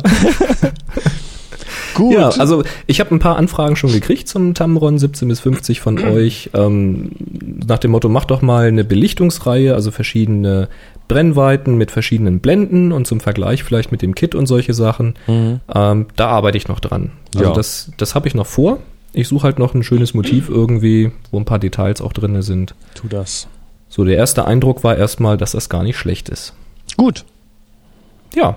[2.01, 2.15] Gut.
[2.15, 5.99] Ja, also ich habe ein paar Anfragen schon gekriegt zum Tamron 17 bis 50 von
[5.99, 6.49] euch.
[6.55, 7.11] Ähm,
[7.67, 10.69] nach dem Motto, macht doch mal eine Belichtungsreihe, also verschiedene
[11.09, 15.15] Brennweiten mit verschiedenen Blenden und zum Vergleich vielleicht mit dem Kit und solche Sachen.
[15.27, 15.61] Mhm.
[15.75, 17.13] Ähm, da arbeite ich noch dran.
[17.35, 17.53] Also ja.
[17.53, 18.79] das, das habe ich noch vor.
[19.13, 22.75] Ich suche halt noch ein schönes Motiv irgendwie, wo ein paar Details auch drin sind.
[22.95, 23.47] Tu das.
[23.91, 26.55] So, der erste Eindruck war erstmal, dass das gar nicht schlecht ist.
[26.97, 27.27] Gut.
[28.35, 28.57] Ja,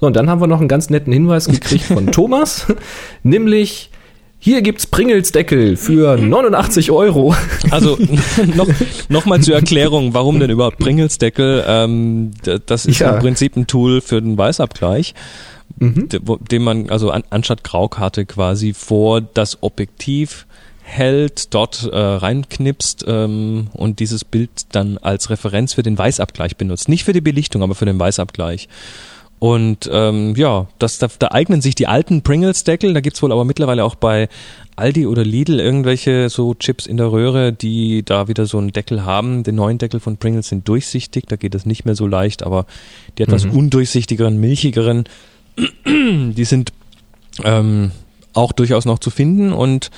[0.00, 2.66] so, und dann haben wir noch einen ganz netten Hinweis gekriegt von Thomas,
[3.22, 3.90] nämlich
[4.40, 7.34] hier gibt's Pringelsdeckel für 89 Euro.
[7.70, 7.98] Also
[8.54, 8.68] noch,
[9.08, 11.64] noch mal zur Erklärung, warum denn überhaupt Pringelsdeckel?
[11.66, 12.30] Ähm,
[12.66, 13.14] das ist ja.
[13.14, 15.14] im Prinzip ein Tool für den Weißabgleich,
[15.78, 16.08] mhm.
[16.08, 20.46] den man also an, anstatt Graukarte quasi vor das Objektiv
[20.82, 26.88] hält, dort äh, reinknipst ähm, und dieses Bild dann als Referenz für den Weißabgleich benutzt.
[26.88, 28.68] Nicht für die Belichtung, aber für den Weißabgleich.
[29.38, 33.44] Und ähm, ja, das, da, da eignen sich die alten Pringles-Deckel, da gibt's wohl aber
[33.44, 34.28] mittlerweile auch bei
[34.74, 39.04] Aldi oder Lidl irgendwelche so Chips in der Röhre, die da wieder so einen Deckel
[39.04, 39.44] haben.
[39.44, 42.66] Die neuen Deckel von Pringles sind durchsichtig, da geht das nicht mehr so leicht, aber
[43.16, 43.52] die etwas mhm.
[43.52, 45.04] undurchsichtigeren, milchigeren,
[45.86, 46.72] die sind
[47.44, 47.92] ähm,
[48.34, 49.90] auch durchaus noch zu finden und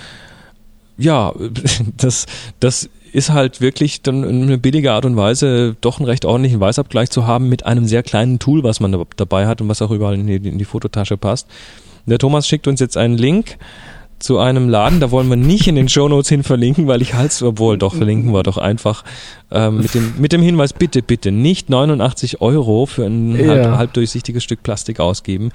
[0.98, 1.32] ja,
[1.96, 2.26] das,
[2.60, 7.10] das ist halt wirklich dann eine billige Art und Weise, doch einen recht ordentlichen Weißabgleich
[7.10, 9.90] zu haben mit einem sehr kleinen Tool, was man da dabei hat und was auch
[9.90, 11.46] überall in die, in die Fototasche passt.
[12.06, 13.58] Der Thomas schickt uns jetzt einen Link
[14.18, 17.46] zu einem Laden, da wollen wir nicht in den Shownotes hin verlinken, weil ich halte
[17.46, 19.02] obwohl doch verlinken wir doch einfach
[19.50, 23.48] ähm, mit, dem, mit dem Hinweis, bitte, bitte nicht 89 Euro für ein ja.
[23.48, 25.52] halb, halbdurchsichtiges Stück Plastik ausgeben.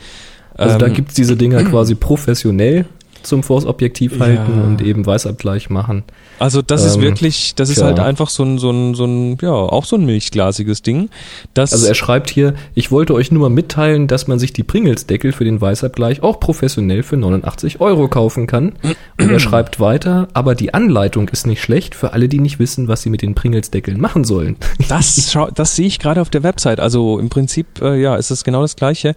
[0.56, 2.86] Also ähm, da gibt's diese Dinger quasi professionell
[3.26, 4.64] zum Force-Objektiv halten ja.
[4.64, 6.04] und eben Weißabgleich machen.
[6.40, 7.86] Also das ähm, ist wirklich, das ist ja.
[7.86, 11.10] halt einfach so ein, so ein, so ein, ja, auch so ein milchglasiges Ding.
[11.54, 14.64] Das also er schreibt hier, ich wollte euch nur mal mitteilen, dass man sich die
[14.64, 18.74] Pringles-Deckel für den Weißabgleich auch professionell für 89 Euro kaufen kann.
[19.20, 22.88] Und er schreibt weiter, aber die Anleitung ist nicht schlecht für alle, die nicht wissen,
[22.88, 24.58] was sie mit den Pringles-Deckeln machen sollen.
[24.88, 26.80] Das, das sehe ich gerade auf der Website.
[26.80, 29.16] Also im Prinzip, äh, ja, ist es genau das Gleiche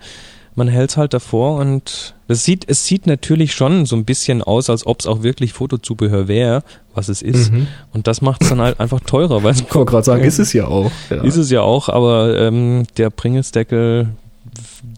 [0.59, 4.43] man hält es halt davor und es sieht, es sieht natürlich schon so ein bisschen
[4.43, 6.63] aus, als ob es auch wirklich Fotozubehör wäre,
[6.95, 7.53] was es ist.
[7.53, 7.69] Mhm.
[7.93, 9.43] Und das macht es dann halt einfach teurer.
[9.43, 10.91] Weil ich wollte gerade sagen, ist es ja auch.
[11.09, 11.25] Ja.
[11.25, 14.09] Ist es ja auch, aber ähm, der Pringelsdeckel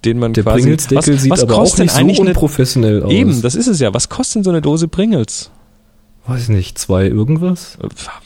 [0.05, 0.63] den man der quasi...
[0.63, 3.13] Pringelsdeckel sieht was aber auch nicht so unprofessionell aus.
[3.13, 3.93] Eben, das ist es ja.
[3.95, 5.51] Was kostet denn so eine Dose Pringles?
[6.27, 7.77] Weiß nicht, zwei irgendwas?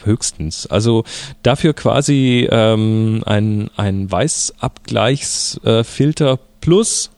[0.04, 0.66] Höchstens.
[0.66, 1.04] Also
[1.42, 7.10] dafür quasi ähm, ein, ein Weißabgleichsfilter äh, plus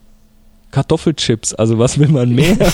[0.71, 2.57] Kartoffelchips, also was will man mehr?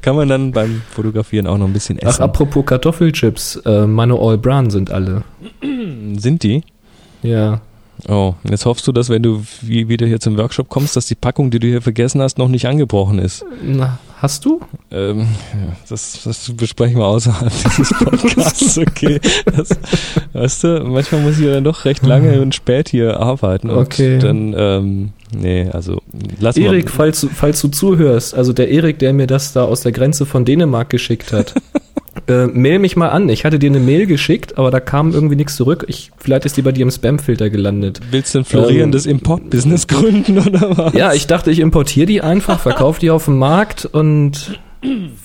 [0.00, 2.22] Kann man dann beim Fotografieren auch noch ein bisschen essen.
[2.22, 5.24] Ach, apropos Kartoffelchips, äh, meine All Brown sind alle.
[6.16, 6.62] sind die?
[7.22, 7.60] Ja.
[8.08, 11.50] Oh, jetzt hoffst du, dass wenn du wieder hier zum Workshop kommst, dass die Packung,
[11.50, 13.44] die du hier vergessen hast, noch nicht angebrochen ist.
[13.62, 14.60] Na, hast du?
[14.90, 15.28] Ähm,
[15.88, 19.20] das, das besprechen wir außerhalb dieses Podcasts, okay.
[19.44, 19.68] Das,
[20.32, 23.70] weißt du, manchmal muss ich ja dann doch recht lange und spät hier arbeiten.
[23.70, 24.18] Und okay.
[24.18, 26.02] Dann, ähm, nee, also
[26.40, 26.90] lass Erik, mal.
[26.90, 30.26] falls du, falls du zuhörst, also der Erik, der mir das da aus der Grenze
[30.26, 31.54] von Dänemark geschickt hat.
[32.28, 33.28] Äh, mail mich mal an.
[33.28, 35.84] Ich hatte dir eine Mail geschickt, aber da kam irgendwie nichts zurück.
[35.88, 38.00] Ich, vielleicht ist die bei dir im Spamfilter gelandet.
[38.10, 40.94] Willst du ein florierendes ähm, Import-Business gründen oder was?
[40.94, 44.60] Ja, ich dachte, ich importiere die einfach, verkaufe die auf dem Markt und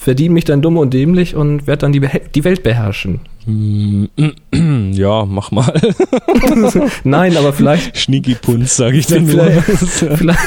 [0.08, 2.00] verdiene mich dann dumm und dämlich und werde dann die,
[2.34, 3.20] die Welt beherrschen.
[4.94, 5.74] Ja, mach mal.
[7.04, 7.98] Nein, aber vielleicht.
[8.00, 10.40] Schnicki-Punz, sage ich dann vielleicht, vielleicht,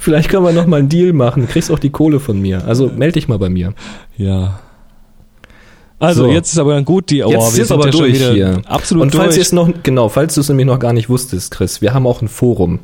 [0.00, 1.42] vielleicht können wir noch mal einen Deal machen.
[1.42, 2.64] Du kriegst auch die Kohle von mir.
[2.66, 3.74] Also melde dich mal bei mir.
[4.16, 4.60] Ja.
[5.98, 6.30] Also so.
[6.30, 8.62] jetzt ist aber dann gut die oh, Jetzt ist aber ja durch hier.
[8.64, 11.50] Absolut Und falls ihr es noch genau, falls du es nämlich noch gar nicht wusstest,
[11.50, 12.78] Chris, wir haben auch ein Forum.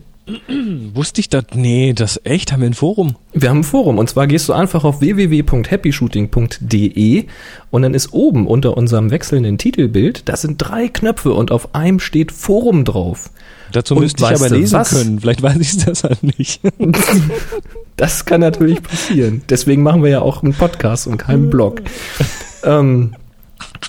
[0.94, 1.44] Wusste ich das?
[1.54, 2.52] Nee, das echt?
[2.52, 3.16] Haben wir ein Forum?
[3.32, 7.24] Wir haben ein Forum und zwar gehst du einfach auf www.happyshooting.de
[7.70, 12.00] und dann ist oben unter unserem wechselnden Titelbild, da sind drei Knöpfe und auf einem
[12.00, 13.30] steht Forum drauf.
[13.72, 14.90] Dazu Und müsste ich aber lesen was?
[14.90, 15.20] können.
[15.20, 16.60] Vielleicht weiß ich es deshalb nicht.
[17.96, 19.42] Das kann natürlich passieren.
[19.50, 21.82] Deswegen machen wir ja auch einen Podcast und keinen Blog.
[22.64, 23.14] ähm,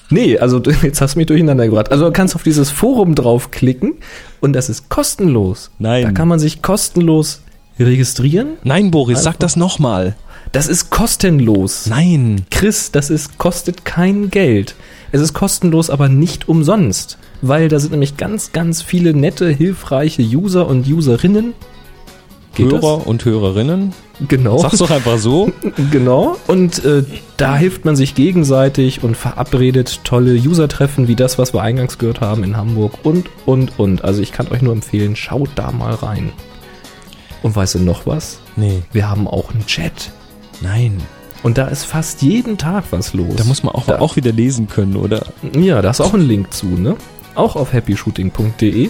[0.10, 1.91] nee, also du- jetzt hast du mich durcheinander gebracht.
[1.91, 3.94] Also du kannst auf dieses Forum draufklicken
[4.41, 5.72] und das ist kostenlos.
[5.80, 6.03] Nein.
[6.03, 7.41] Da kann man sich kostenlos
[7.80, 8.49] registrieren.
[8.64, 9.40] Nein, Boris, sag Einfach.
[9.40, 10.15] das nochmal.
[10.52, 11.88] Das ist kostenlos.
[11.88, 12.45] Nein.
[12.52, 14.76] Chris, das ist, kostet kein Geld.
[15.11, 17.18] Es ist kostenlos, aber nicht umsonst.
[17.41, 21.53] Weil da sind nämlich ganz, ganz viele nette, hilfreiche User und Userinnen.
[22.55, 23.93] Geht Hörer und Hörerinnen.
[24.19, 24.27] das?
[24.27, 24.57] Genau.
[24.59, 25.51] Sag's doch einfach so.
[25.91, 26.38] Genau.
[26.47, 27.03] Und äh,
[27.38, 32.21] da hilft man sich gegenseitig und verabredet tolle User-Treffen wie das, was wir eingangs gehört
[32.21, 34.03] haben in Hamburg und, und, und.
[34.03, 36.31] Also ich kann euch nur empfehlen, schaut da mal rein.
[37.41, 38.39] Und weißt du noch was?
[38.55, 40.11] Nee, Wir haben auch einen Chat.
[40.61, 40.97] nein.
[41.41, 43.35] Und da ist fast jeden Tag was los.
[43.35, 45.25] Da muss man auch, Da- auch wieder lesen können, oder?
[45.59, 46.95] Ja, da ist auch ein Link zu, ne?
[47.35, 48.89] Auch auf happyshooting.de.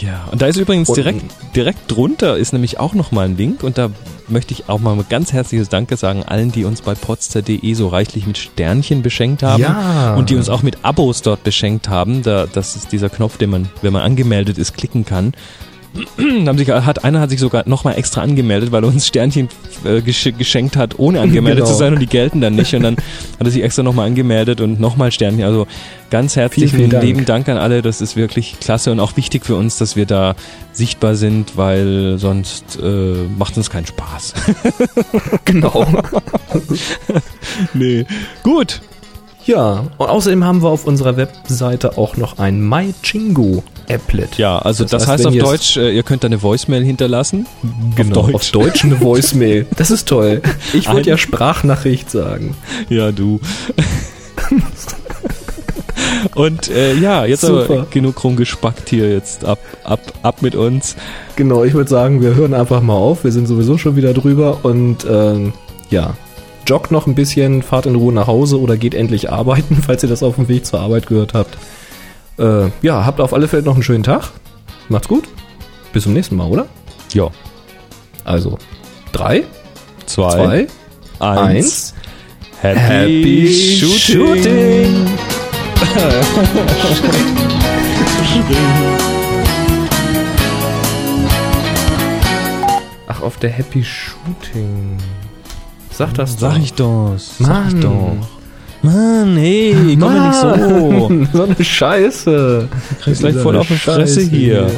[0.00, 1.22] Ja, und da ist übrigens Und- direkt,
[1.54, 3.90] direkt drunter ist nämlich auch nochmal ein Link und da
[4.28, 7.88] möchte ich auch mal ein ganz herzliches Danke sagen allen, die uns bei potster.de so
[7.88, 10.14] reichlich mit Sternchen beschenkt haben Ja.
[10.14, 12.22] und die uns auch mit Abos dort beschenkt haben.
[12.22, 15.32] Da, das ist dieser Knopf, den man, wenn man angemeldet ist, klicken kann.
[16.46, 19.48] Haben sich, hat, einer hat sich sogar nochmal extra angemeldet, weil er uns Sternchen
[19.84, 21.70] äh, gesch geschenkt hat, ohne angemeldet Genau.
[21.72, 22.74] zu sein und die gelten dann nicht.
[22.74, 22.96] Und dann
[23.38, 25.44] hat er sich extra nochmal angemeldet und nochmal Sternchen.
[25.44, 25.66] Also
[26.10, 27.04] ganz herzlichen Vielen, vielen Dank.
[27.04, 27.80] lieben Dank an alle.
[27.82, 30.34] Das ist wirklich klasse und auch wichtig für uns, dass wir da
[30.72, 34.34] sichtbar sind, weil sonst äh, macht uns keinen Spaß.
[35.44, 35.86] Genau.
[37.74, 38.04] nee.
[38.42, 38.80] Gut.
[39.46, 44.38] Ja, und außerdem haben wir auf unserer Webseite auch noch ein MyChingo-Applet.
[44.38, 47.46] Ja, also das, Das heißt, heißt, auf Deutsch, äh, ihr könnt da eine Voicemail hinterlassen.
[47.96, 48.34] Genau, Auf Deutsch.
[48.34, 49.66] auf Deutsch eine Voicemail.
[49.76, 50.40] Das ist toll.
[50.72, 52.56] Ich wollte ja Sprachnachricht sagen.
[52.88, 53.40] Ja, du.
[56.34, 57.64] Und äh, ja, jetzt Super.
[57.64, 60.96] aber genug rumgespackt hier jetzt ab, ab, ab mit uns.
[61.36, 63.24] Genau, ich würde sagen, wir hören einfach mal auf.
[63.24, 65.52] Wir sind sowieso schon wieder drüber und ähm,
[65.90, 66.14] ja,
[66.66, 70.08] joggt noch ein bisschen, fahrt in Ruhe nach Hause oder geht endlich arbeiten, falls ihr
[70.08, 71.56] das auf dem Weg zur Arbeit gehört habt.
[72.38, 74.30] Äh, ja, habt auf alle Fälle noch einen schönen Tag.
[74.88, 75.24] Macht's gut.
[75.92, 76.66] Bis zum nächsten Mal, oder?
[77.12, 77.30] Ja,
[78.24, 78.58] Also,
[79.12, 79.44] drei,
[80.06, 80.66] zwei, zwei,
[81.20, 81.94] eins.
[81.94, 81.94] eins.
[82.60, 83.98] Happy, Happy Shooting.
[83.98, 85.06] Shooting.
[93.06, 94.96] Ach, auf der Happy Shooting.
[95.96, 96.58] Sag das Sag doch.
[96.60, 97.14] ich doch.
[97.16, 98.16] Sag ich doch.
[98.82, 101.26] Mann, hey, komm ja nicht so.
[101.32, 102.68] So eine Scheiße.
[103.00, 104.70] Kriegst gleich voll auf die Fresse Scheiße hier.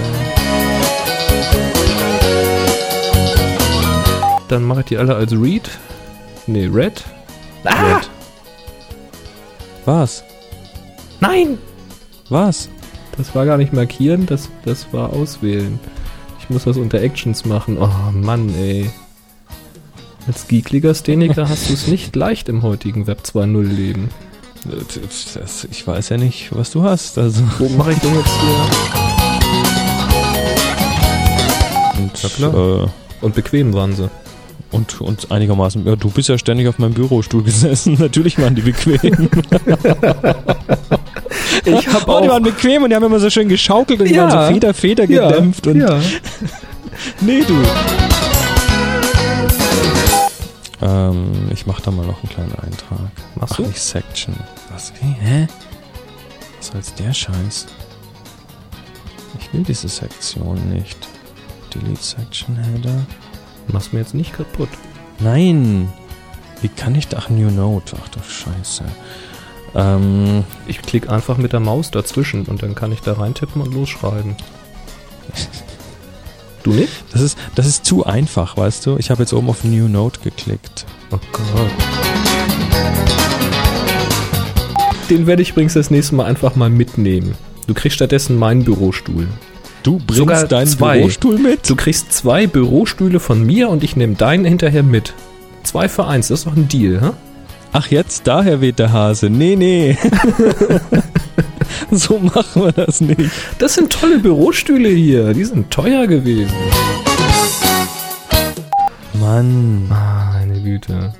[4.49, 5.69] Dann mache ich die alle als Read.
[6.47, 7.03] Nee, Red.
[7.65, 7.97] Ah!
[7.97, 8.11] Red.
[9.87, 10.23] Was?
[11.21, 11.59] Nein!
[12.29, 12.69] Was?
[13.17, 15.81] Das war gar nicht markieren, das, das war auswählen.
[16.39, 17.79] Ich muss das unter Actions machen.
[17.81, 18.91] Oh Mann, ey.
[20.27, 24.11] Als geekliger Szeniker hast du es nicht leicht im heutigen Web 2.0 Leben.
[24.65, 27.19] Das, ich weiß ja nicht, was du hast.
[27.19, 27.43] Also.
[27.59, 28.65] Wo mache ich denn jetzt hier?
[32.03, 32.55] Und, Ja, klar.
[32.85, 32.87] Äh,
[33.25, 34.11] Und bequem waren sie.
[34.73, 35.87] und, und einigermaßen.
[35.87, 37.95] Ja, du bist ja ständig auf meinem Bürostuhl gesessen.
[38.01, 39.29] Natürlich waren die bequem.
[41.65, 44.15] Ich hab Oh, die waren bequem und die haben immer so schön geschaukelt und die
[44.15, 44.31] Ja.
[44.31, 45.67] waren so Feder, Feder gedämpft.
[45.67, 45.99] Und ja.
[47.21, 47.55] Nee, du.
[50.83, 53.11] Ähm, ich mach da mal noch einen kleinen Eintrag.
[53.35, 53.63] Machst Ach, du?
[53.63, 54.35] nicht Section.
[54.71, 54.93] Was?
[55.01, 55.13] Wie?
[55.13, 55.47] Hä?
[56.59, 57.67] Was soll's der Scheiß?
[59.41, 61.09] Ich will diese Sektion nicht.
[61.75, 63.07] Delete Section Header.
[63.69, 64.69] Machst mir jetzt nicht kaputt.
[65.19, 65.93] Nein!
[66.63, 67.19] Wie kann ich da?
[67.21, 67.97] Ach, New Note.
[68.03, 68.85] Ach du Scheiße.
[69.75, 73.73] Ähm, Ich klicke einfach mit der Maus dazwischen und dann kann ich da reintippen und
[73.75, 74.37] losschreiben.
[76.67, 77.05] Du nicht?
[77.13, 78.97] das ist, das ist zu einfach, weißt du?
[78.99, 80.85] Ich habe jetzt oben auf New Note geklickt.
[81.13, 81.71] Oh Gott.
[85.09, 87.37] Den werde ich übrigens das nächste Mal einfach mal mitnehmen.
[87.69, 89.29] Du kriegst stattdessen meinen Bürostuhl.
[89.85, 90.99] Du bringst Sogar deinen zwei.
[90.99, 91.71] Bürostuhl mit?
[91.71, 95.15] Du kriegst zwei Bürostühle von mir und ich nehme deinen hinterher mit.
[95.63, 97.11] Zwei für eins, das ist doch ein Deal, hä?
[97.71, 99.31] Ach, jetzt daher weht der Hase.
[99.31, 99.97] Nee, nee.
[101.91, 103.31] so machen wir das nicht.
[103.59, 105.33] Das sind tolle Bürostühle hier.
[105.35, 106.55] Die sind teuer gewesen.
[109.15, 109.89] Mann.
[109.89, 111.13] Meine Güte.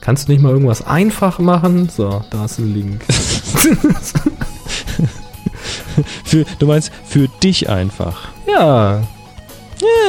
[0.00, 1.88] Kannst du nicht mal irgendwas einfach machen?
[1.94, 3.04] So, da ist ein Link.
[6.24, 8.28] Für, du meinst für dich einfach.
[8.46, 9.02] ja.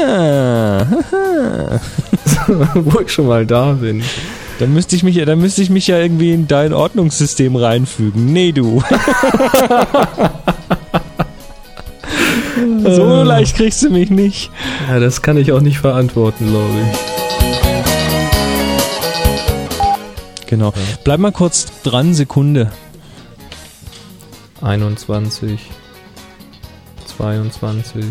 [0.02, 0.86] Ja.
[2.76, 4.04] Wo ich schon mal da bin.
[4.60, 8.32] Da müsste ich mich ja, da müsste ich mich ja irgendwie in dein Ordnungssystem reinfügen.
[8.32, 8.84] Nee, du.
[12.84, 14.52] so leicht kriegst du mich nicht.
[14.88, 16.98] Ja, das kann ich auch nicht verantworten, glaube ich.
[20.48, 20.74] Genau.
[21.06, 22.72] Bleib mal kurz dran, Sekunde.
[24.62, 25.60] 21,
[27.18, 28.04] 22.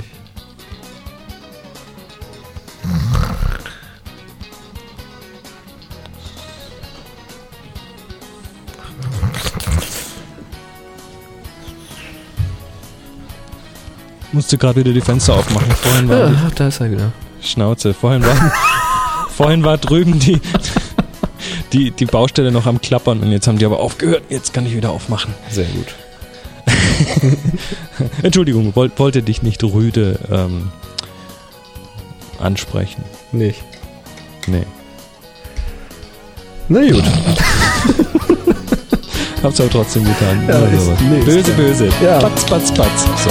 [14.33, 15.71] Musste gerade wieder die Fenster aufmachen.
[15.73, 17.13] Vorhin war Ah, da ist er wieder.
[17.43, 17.93] Schnauze.
[17.95, 18.53] Vorhin war,
[19.37, 20.41] vorhin war drüben die,
[21.73, 24.23] die, die Baustelle noch am Klappern und jetzt haben die aber aufgehört.
[24.29, 25.35] Jetzt kann ich wieder aufmachen.
[25.51, 25.87] Sehr gut.
[28.23, 30.71] Entschuldigung, wollt, wollte dich nicht rüde ähm,
[32.39, 33.03] ansprechen.
[33.33, 33.63] Nicht.
[34.47, 34.65] Nee.
[36.69, 37.03] Na gut.
[39.43, 40.47] Hab's aber trotzdem getan.
[40.49, 41.89] Ja, Also, ist- nee, böse, böse.
[42.03, 42.19] Ja.
[42.19, 43.07] Patz, patz, patz.
[43.25, 43.31] So.